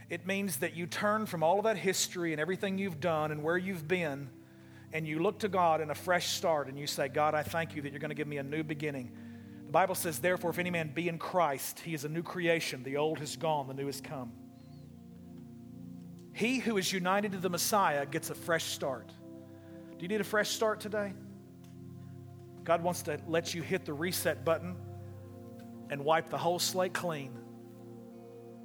It 0.10 0.28
means 0.28 0.58
that 0.58 0.76
you 0.76 0.86
turn 0.86 1.26
from 1.26 1.42
all 1.42 1.58
of 1.58 1.64
that 1.64 1.78
history 1.78 2.34
and 2.34 2.40
everything 2.40 2.78
you've 2.78 3.00
done 3.00 3.32
and 3.32 3.42
where 3.42 3.58
you've 3.58 3.88
been 3.88 4.30
and 4.94 5.08
you 5.08 5.20
look 5.20 5.40
to 5.40 5.50
God 5.50 5.82
in 5.82 5.90
a 5.90 5.96
fresh 5.96 6.30
start 6.30 6.70
and 6.70 6.80
you 6.80 6.86
say, 6.86 7.10
God, 7.10 7.34
I 7.34 7.42
thank 7.42 7.76
you 7.76 7.82
that 7.82 7.92
you're 7.92 8.00
going 8.00 8.10
to 8.10 8.16
give 8.16 8.28
me 8.28 8.38
a 8.38 8.44
new 8.44 8.64
beginning. 8.64 9.12
The 9.66 9.72
Bible 9.72 9.96
says, 9.96 10.20
therefore, 10.20 10.52
if 10.52 10.60
any 10.60 10.70
man 10.70 10.92
be 10.94 11.10
in 11.10 11.18
Christ, 11.18 11.80
he 11.80 11.96
is 11.96 12.06
a 12.06 12.10
new 12.10 12.22
creation. 12.22 12.84
The 12.84 12.98
old 12.98 13.18
has 13.18 13.36
gone, 13.36 13.68
the 13.68 13.74
new 13.74 13.88
has 13.88 14.00
come. 14.00 14.32
He 16.32 16.60
who 16.60 16.78
is 16.78 16.94
united 16.94 17.32
to 17.32 17.40
the 17.40 17.50
Messiah 17.50 18.06
gets 18.06 18.30
a 18.30 18.36
fresh 18.36 18.66
start. 18.66 19.08
Do 19.08 20.02
you 20.02 20.08
need 20.08 20.22
a 20.22 20.24
fresh 20.24 20.50
start 20.50 20.80
today? 20.80 21.14
God 22.64 22.84
wants 22.84 23.02
to 23.04 23.20
let 23.28 23.54
you 23.54 23.64
hit 23.64 23.86
the 23.86 23.94
reset 23.94 24.46
button 24.46 24.76
and 25.90 26.06
wipe 26.06 26.30
the 26.30 26.38
whole 26.38 26.60
slate 26.60 26.94
clean. 26.94 27.32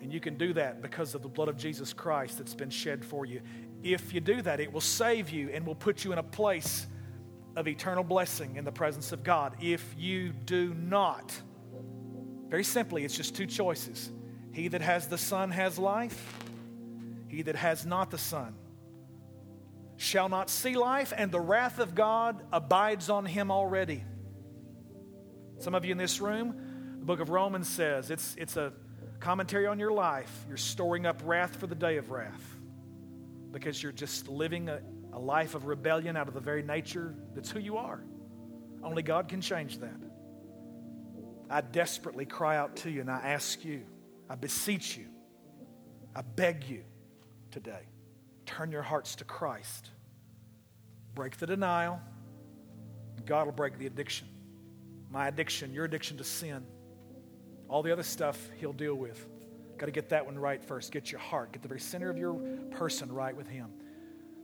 And 0.01 0.13
you 0.13 0.21
can 0.21 0.37
do 0.37 0.53
that 0.53 0.83
because 0.83 1.15
of 1.15 1.23
the 1.23 1.29
blood 1.29 1.49
of 1.49 1.57
Jesus 1.57 1.93
Christ 1.93 2.39
that's 2.39 2.55
been 2.55 2.71
shed 2.71 3.05
for 3.05 3.25
you. 3.27 3.41
If 3.83 4.13
you 4.13 4.21
do 4.21 4.43
that, 4.43 4.61
it 4.61 4.73
will 4.73 4.81
save 4.81 5.31
you 5.31 5.51
and 5.51 5.67
will 5.67 5.75
put 5.75 6.05
you 6.05 6.13
in 6.13 6.19
a 6.19 6.23
place 6.23 6.87
of 7.57 7.69
eternal 7.69 8.05
blessing 8.05 8.57
in 8.57 8.65
the 8.65 8.73
presence 8.73 9.13
of 9.13 9.23
God. 9.23 9.57
If 9.61 9.95
you 9.97 10.31
do 10.31 10.75
not, 10.75 11.41
very 12.49 12.65
simply, 12.65 13.05
it's 13.05 13.17
just 13.17 13.37
two 13.37 13.47
choices. 13.47 14.11
He 14.53 14.69
that 14.69 14.81
has 14.81 15.07
the 15.07 15.19
Son 15.19 15.51
has 15.51 15.79
life, 15.79 16.39
he 17.29 17.43
that 17.43 17.57
has 17.57 17.87
not 17.87 18.11
the 18.11 18.19
Son 18.19 18.55
shall 19.99 20.29
not 20.29 20.49
see 20.49 20.77
life, 20.77 21.13
and 21.17 21.33
the 21.33 21.41
wrath 21.41 21.81
of 21.81 21.95
God 21.95 22.41
abides 22.53 23.11
on 23.11 23.27
him 23.27 23.51
already. 23.51 24.05
Some 25.59 25.75
of 25.75 25.85
you 25.85 25.91
in 25.91 25.99
this 25.99 26.21
room, 26.21 26.97
the 27.01 27.05
book 27.05 27.19
of 27.19 27.31
Romans 27.31 27.69
says 27.69 28.13
it's, 28.13 28.37
it's 28.39 28.57
a 28.57 28.73
commentary 29.19 29.67
on 29.67 29.81
your 29.81 29.91
life. 29.91 30.47
You're 30.47 30.57
storing 30.57 31.05
up 31.05 31.21
wrath 31.25 31.57
for 31.57 31.67
the 31.67 31.75
day 31.75 31.97
of 31.97 32.13
wrath 32.13 32.58
because 33.51 33.83
you're 33.83 33.93
just 33.93 34.29
living 34.29 34.69
a, 34.69 34.81
a 35.13 35.19
life 35.19 35.55
of 35.55 35.67
rebellion 35.67 36.17
out 36.17 36.29
of 36.29 36.35
the 36.35 36.41
very 36.41 36.63
nature 36.63 37.15
that's 37.35 37.51
who 37.51 37.61
you 37.61 37.77
are. 37.77 38.03
Only 38.83 39.03
God 39.03 39.29
can 39.29 39.41
change 39.41 39.79
that. 39.79 40.01
I 41.51 41.61
desperately 41.63 42.27
cry 42.27 42.57
out 42.57 42.77
to 42.77 42.91
you 42.91 43.01
and 43.01 43.11
I 43.11 43.21
ask 43.21 43.65
you, 43.65 43.83
I 44.29 44.35
beseech 44.35 44.97
you, 44.97 45.07
I 46.15 46.23
beg 46.23 46.65
you 46.65 46.85
today, 47.51 47.87
turn 48.45 48.71
your 48.71 48.83
hearts 48.83 49.17
to 49.17 49.25
Christ. 49.25 49.91
Break 51.15 51.37
the 51.39 51.47
denial, 51.47 52.01
God 53.25 53.47
will 53.47 53.53
break 53.53 53.79
the 53.79 53.87
addiction. 53.87 54.29
My 55.11 55.29
addiction, 55.29 55.73
your 55.73 55.87
addiction 55.87 56.19
to 56.19 56.25
sin, 56.25 56.67
all 57.69 57.83
the 57.83 57.93
other 57.93 58.03
stuff 58.03 58.51
He'll 58.59 58.73
deal 58.73 58.95
with. 58.95 59.27
Got 59.79 59.87
to 59.87 59.93
get 59.93 60.09
that 60.09 60.27
one 60.27 60.37
right 60.39 60.63
first. 60.63 60.91
Get 60.91 61.13
your 61.13 61.21
heart, 61.21 61.53
get 61.53 61.63
the 61.63 61.69
very 61.69 61.81
center 61.81 62.11
of 62.11 62.19
your 62.19 62.35
person 62.73 63.13
right 63.13 63.35
with 63.35 63.49
Him. 63.49 63.69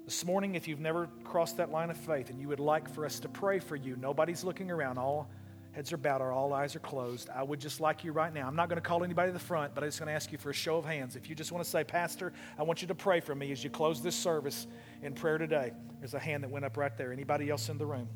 This 0.05 0.25
morning, 0.25 0.55
if 0.55 0.69
you've 0.69 0.81
never 0.81 1.09
crossed 1.25 1.57
that 1.57 1.73
line 1.73 1.91
of 1.91 1.97
faith 1.97 2.31
and 2.31 2.41
you 2.41 2.49
would 2.49 2.61
like 2.61 2.89
for 2.89 3.05
us 3.05 3.19
to 3.21 3.29
pray 3.29 3.59
for 3.59 3.75
you, 3.75 3.97
nobody's 3.97 4.45
looking 4.45 4.71
around, 4.71 4.99
all 4.99 5.29
heads 5.73 5.93
are 5.93 5.97
bowed, 5.97 6.21
or 6.21 6.31
all 6.31 6.53
eyes 6.53 6.77
are 6.77 6.81
closed. 6.81 7.29
I 7.31 7.43
would 7.43 7.59
just 7.59 7.81
like 7.81 8.05
you 8.05 8.13
right 8.13 8.33
now. 8.33 8.47
I'm 8.47 8.55
not 8.55 8.69
going 8.69 8.81
to 8.81 8.87
call 8.87 9.03
anybody 9.03 9.31
to 9.31 9.33
the 9.33 9.45
front, 9.45 9.75
but 9.75 9.83
I'm 9.83 9.89
just 9.89 9.99
going 9.99 10.07
to 10.07 10.13
ask 10.13 10.31
you 10.31 10.39
for 10.39 10.51
a 10.51 10.55
show 10.55 10.77
of 10.77 10.85
hands. 10.85 11.17
If 11.17 11.29
you 11.29 11.35
just 11.35 11.51
want 11.51 11.65
to 11.65 11.71
say, 11.71 11.83
Pastor, 11.83 12.33
I 12.57 12.63
want 12.63 12.81
you 12.81 12.89
to 12.89 12.95
pray 12.95 13.19
for 13.19 13.35
me 13.35 13.51
as 13.51 13.65
you 13.65 13.71
close 13.71 14.01
this 14.01 14.15
service 14.15 14.69
in 15.03 15.15
prayer 15.15 15.39
today. 15.39 15.73
There's 15.99 16.15
a 16.15 16.19
hand 16.21 16.45
that 16.45 16.51
went 16.51 16.65
up 16.65 16.77
right 16.77 16.97
there. 16.97 17.13
Anybody 17.13 17.51
else 17.51 17.71
in 17.71 17.79
the 17.79 17.87
room? 17.87 18.09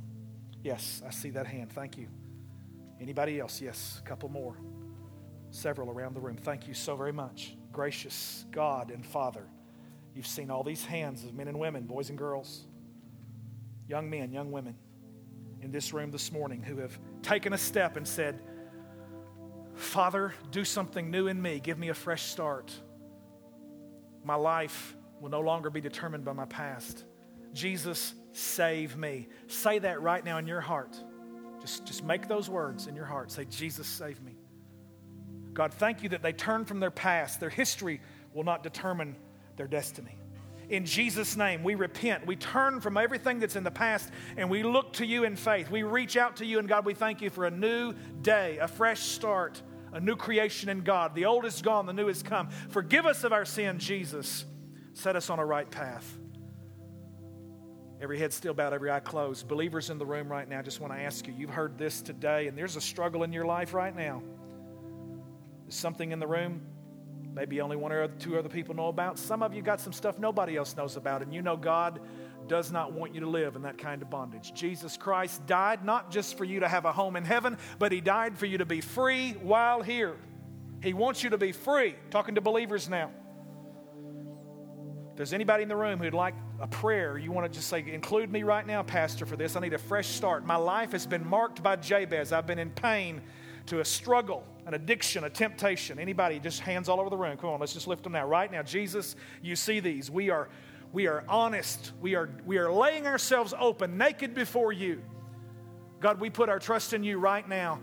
Yes, 0.62 1.02
I 1.04 1.10
see 1.10 1.30
that 1.30 1.46
hand. 1.46 1.72
Thank 1.72 1.98
you. 1.98 2.06
Anybody 3.00 3.40
else? 3.40 3.60
Yes, 3.60 4.00
a 4.04 4.06
couple 4.06 4.28
more 4.28 4.56
several 5.50 5.90
around 5.90 6.14
the 6.14 6.20
room. 6.20 6.36
Thank 6.36 6.68
you 6.68 6.74
so 6.74 6.96
very 6.96 7.12
much. 7.12 7.56
Gracious 7.72 8.44
God 8.50 8.90
and 8.90 9.04
Father, 9.04 9.46
you've 10.14 10.26
seen 10.26 10.50
all 10.50 10.62
these 10.62 10.84
hands 10.84 11.24
of 11.24 11.34
men 11.34 11.48
and 11.48 11.58
women, 11.58 11.84
boys 11.84 12.08
and 12.08 12.18
girls, 12.18 12.66
young 13.86 14.08
men, 14.10 14.32
young 14.32 14.50
women 14.52 14.76
in 15.60 15.70
this 15.72 15.92
room 15.92 16.10
this 16.10 16.30
morning 16.32 16.62
who 16.62 16.76
have 16.78 16.98
taken 17.22 17.52
a 17.52 17.58
step 17.58 17.96
and 17.96 18.06
said, 18.06 18.40
Father, 19.74 20.34
do 20.50 20.64
something 20.64 21.10
new 21.10 21.28
in 21.28 21.40
me. 21.40 21.60
Give 21.60 21.78
me 21.78 21.88
a 21.88 21.94
fresh 21.94 22.22
start. 22.22 22.72
My 24.24 24.34
life 24.34 24.96
will 25.20 25.30
no 25.30 25.40
longer 25.40 25.70
be 25.70 25.80
determined 25.80 26.24
by 26.24 26.32
my 26.32 26.46
past. 26.46 27.04
Jesus, 27.52 28.14
save 28.32 28.96
me. 28.96 29.28
Say 29.46 29.78
that 29.78 30.00
right 30.02 30.24
now 30.24 30.38
in 30.38 30.46
your 30.46 30.60
heart. 30.60 30.96
Just, 31.60 31.86
just 31.86 32.04
make 32.04 32.28
those 32.28 32.48
words 32.48 32.86
in 32.86 32.94
your 32.94 33.04
heart. 33.04 33.30
Say, 33.30 33.44
Jesus, 33.46 33.86
save 33.86 34.20
me. 34.22 34.36
God, 35.58 35.74
thank 35.74 36.04
you 36.04 36.08
that 36.10 36.22
they 36.22 36.32
turn 36.32 36.64
from 36.64 36.78
their 36.78 36.92
past. 36.92 37.40
Their 37.40 37.50
history 37.50 38.00
will 38.32 38.44
not 38.44 38.62
determine 38.62 39.16
their 39.56 39.66
destiny. 39.66 40.16
In 40.68 40.86
Jesus' 40.86 41.36
name, 41.36 41.64
we 41.64 41.74
repent. 41.74 42.24
We 42.28 42.36
turn 42.36 42.80
from 42.80 42.96
everything 42.96 43.40
that's 43.40 43.56
in 43.56 43.64
the 43.64 43.70
past 43.72 44.08
and 44.36 44.48
we 44.50 44.62
look 44.62 44.92
to 44.94 45.04
you 45.04 45.24
in 45.24 45.34
faith. 45.34 45.68
We 45.68 45.82
reach 45.82 46.16
out 46.16 46.36
to 46.36 46.46
you, 46.46 46.60
and 46.60 46.68
God, 46.68 46.84
we 46.86 46.94
thank 46.94 47.22
you 47.22 47.28
for 47.28 47.44
a 47.44 47.50
new 47.50 47.92
day, 48.22 48.58
a 48.58 48.68
fresh 48.68 49.00
start, 49.00 49.60
a 49.92 49.98
new 49.98 50.14
creation 50.14 50.68
in 50.68 50.82
God. 50.82 51.16
The 51.16 51.24
old 51.24 51.44
is 51.44 51.60
gone, 51.60 51.86
the 51.86 51.92
new 51.92 52.06
has 52.06 52.22
come. 52.22 52.50
Forgive 52.68 53.04
us 53.04 53.24
of 53.24 53.32
our 53.32 53.44
sin, 53.44 53.80
Jesus. 53.80 54.44
Set 54.92 55.16
us 55.16 55.28
on 55.28 55.40
a 55.40 55.44
right 55.44 55.68
path. 55.68 56.18
Every 58.00 58.20
head 58.20 58.32
still 58.32 58.54
bowed, 58.54 58.74
every 58.74 58.92
eye 58.92 59.00
closed. 59.00 59.48
Believers 59.48 59.90
in 59.90 59.98
the 59.98 60.06
room 60.06 60.30
right 60.30 60.48
now, 60.48 60.60
I 60.60 60.62
just 60.62 60.78
want 60.78 60.92
to 60.92 61.00
ask 61.00 61.26
you 61.26 61.34
you've 61.36 61.50
heard 61.50 61.78
this 61.78 62.00
today, 62.00 62.46
and 62.46 62.56
there's 62.56 62.76
a 62.76 62.80
struggle 62.80 63.24
in 63.24 63.32
your 63.32 63.44
life 63.44 63.74
right 63.74 63.96
now 63.96 64.22
something 65.68 66.12
in 66.12 66.18
the 66.18 66.26
room 66.26 66.62
maybe 67.38 67.60
only 67.60 67.76
one 67.76 67.92
or 67.92 68.08
two 68.08 68.36
other 68.36 68.48
people 68.48 68.74
know 68.74 68.88
about. 68.88 69.16
Some 69.16 69.44
of 69.44 69.54
you 69.54 69.62
got 69.62 69.80
some 69.80 69.92
stuff 69.92 70.18
nobody 70.18 70.56
else 70.56 70.76
knows 70.76 70.96
about, 70.96 71.22
and 71.22 71.32
you 71.32 71.40
know 71.40 71.56
God 71.56 72.00
does 72.48 72.72
not 72.72 72.92
want 72.92 73.14
you 73.14 73.20
to 73.20 73.28
live 73.28 73.54
in 73.54 73.62
that 73.62 73.78
kind 73.78 74.02
of 74.02 74.10
bondage. 74.10 74.52
Jesus 74.54 74.96
Christ 74.96 75.46
died 75.46 75.84
not 75.84 76.10
just 76.10 76.36
for 76.36 76.44
you 76.44 76.60
to 76.60 76.68
have 76.68 76.84
a 76.84 76.92
home 76.92 77.14
in 77.14 77.24
heaven, 77.24 77.56
but 77.78 77.92
He 77.92 78.00
died 78.00 78.36
for 78.36 78.46
you 78.46 78.58
to 78.58 78.66
be 78.66 78.80
free 78.80 79.32
while 79.32 79.82
here. 79.82 80.16
He 80.82 80.94
wants 80.94 81.22
you 81.22 81.30
to 81.30 81.38
be 81.38 81.52
free. 81.52 81.94
Talking 82.10 82.34
to 82.34 82.40
believers 82.40 82.88
now. 82.88 83.10
If 85.10 85.16
there's 85.16 85.32
anybody 85.32 85.62
in 85.62 85.68
the 85.68 85.76
room 85.76 86.00
who'd 86.00 86.14
like 86.14 86.34
a 86.60 86.66
prayer, 86.66 87.18
you 87.18 87.30
want 87.30 87.52
to 87.52 87.56
just 87.56 87.68
say, 87.68 87.84
include 87.86 88.32
me 88.32 88.42
right 88.42 88.66
now, 88.66 88.82
Pastor, 88.82 89.26
for 89.26 89.36
this. 89.36 89.54
I 89.54 89.60
need 89.60 89.74
a 89.74 89.78
fresh 89.78 90.08
start. 90.08 90.44
My 90.44 90.56
life 90.56 90.90
has 90.90 91.06
been 91.06 91.24
marked 91.24 91.62
by 91.62 91.76
Jabez. 91.76 92.32
I've 92.32 92.46
been 92.46 92.58
in 92.58 92.70
pain 92.70 93.20
to 93.68 93.80
a 93.80 93.84
struggle, 93.84 94.44
an 94.66 94.74
addiction, 94.74 95.24
a 95.24 95.30
temptation. 95.30 95.98
Anybody, 95.98 96.38
just 96.38 96.60
hands 96.60 96.88
all 96.88 97.00
over 97.00 97.10
the 97.10 97.16
room. 97.16 97.36
Come 97.36 97.50
on, 97.50 97.60
let's 97.60 97.74
just 97.74 97.86
lift 97.86 98.02
them 98.02 98.12
now. 98.12 98.26
Right 98.26 98.50
now, 98.50 98.62
Jesus, 98.62 99.16
you 99.42 99.56
see 99.56 99.80
these. 99.80 100.10
We 100.10 100.30
are, 100.30 100.48
we 100.92 101.06
are 101.06 101.24
honest. 101.28 101.92
We 102.00 102.14
are, 102.14 102.28
we 102.44 102.58
are 102.58 102.72
laying 102.72 103.06
ourselves 103.06 103.54
open, 103.58 103.98
naked 103.98 104.34
before 104.34 104.72
you. 104.72 105.02
God, 106.00 106.20
we 106.20 106.30
put 106.30 106.48
our 106.48 106.58
trust 106.58 106.92
in 106.92 107.02
you 107.02 107.18
right 107.18 107.48
now. 107.48 107.80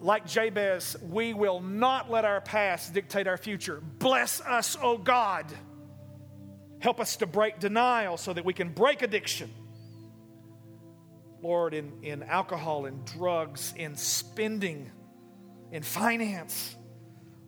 Like 0.00 0.26
Jabez, 0.26 0.96
we 1.02 1.32
will 1.32 1.60
not 1.60 2.10
let 2.10 2.24
our 2.24 2.40
past 2.40 2.92
dictate 2.92 3.26
our 3.26 3.36
future. 3.36 3.80
Bless 3.98 4.40
us, 4.40 4.76
oh 4.82 4.98
God. 4.98 5.46
Help 6.80 6.98
us 6.98 7.16
to 7.16 7.26
break 7.26 7.60
denial 7.60 8.16
so 8.16 8.32
that 8.32 8.44
we 8.44 8.52
can 8.52 8.70
break 8.70 9.02
addiction. 9.02 9.48
Lord, 11.40 11.74
in, 11.74 11.92
in 12.02 12.22
alcohol, 12.24 12.86
in 12.86 13.02
drugs, 13.04 13.72
in 13.76 13.96
spending, 13.96 14.90
in 15.72 15.82
finance, 15.82 16.76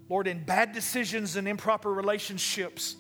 Lord, 0.09 0.27
in 0.27 0.43
bad 0.43 0.73
decisions 0.73 1.37
and 1.37 1.47
improper 1.47 1.93
relationships, 1.93 2.97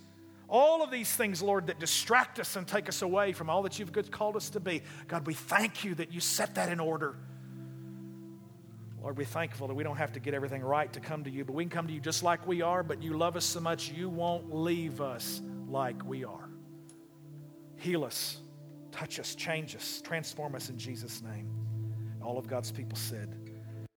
all 0.48 0.82
of 0.82 0.90
these 0.90 1.10
things, 1.10 1.42
Lord, 1.42 1.66
that 1.66 1.80
distract 1.80 2.38
us 2.38 2.54
and 2.54 2.68
take 2.68 2.88
us 2.88 3.02
away 3.02 3.32
from 3.32 3.50
all 3.50 3.62
that 3.62 3.78
you've 3.78 3.92
called 4.10 4.36
us 4.36 4.50
to 4.50 4.60
be. 4.60 4.82
God, 5.08 5.26
we 5.26 5.34
thank 5.34 5.82
you 5.82 5.94
that 5.96 6.12
you 6.12 6.20
set 6.20 6.54
that 6.56 6.70
in 6.70 6.78
order. 6.78 7.16
Lord, 9.02 9.16
we're 9.16 9.24
thankful 9.24 9.66
that 9.66 9.74
we 9.74 9.82
don't 9.82 9.96
have 9.96 10.12
to 10.12 10.20
get 10.20 10.34
everything 10.34 10.62
right 10.62 10.92
to 10.92 11.00
come 11.00 11.24
to 11.24 11.30
you, 11.30 11.44
but 11.44 11.54
we 11.54 11.64
can 11.64 11.70
come 11.70 11.86
to 11.86 11.92
you 11.92 12.00
just 12.00 12.22
like 12.22 12.46
we 12.46 12.62
are, 12.62 12.82
but 12.82 13.02
you 13.02 13.14
love 13.14 13.36
us 13.36 13.44
so 13.44 13.60
much 13.60 13.90
you 13.90 14.08
won't 14.08 14.54
leave 14.54 15.00
us 15.00 15.40
like 15.66 16.04
we 16.04 16.24
are. 16.24 16.50
Heal 17.76 18.04
us, 18.04 18.38
touch 18.92 19.18
us, 19.18 19.34
change 19.34 19.74
us, 19.74 20.02
transform 20.02 20.54
us 20.54 20.68
in 20.68 20.78
Jesus' 20.78 21.22
name. 21.22 21.50
All 22.22 22.38
of 22.38 22.46
God's 22.46 22.70
people 22.70 22.96
said, 22.96 23.43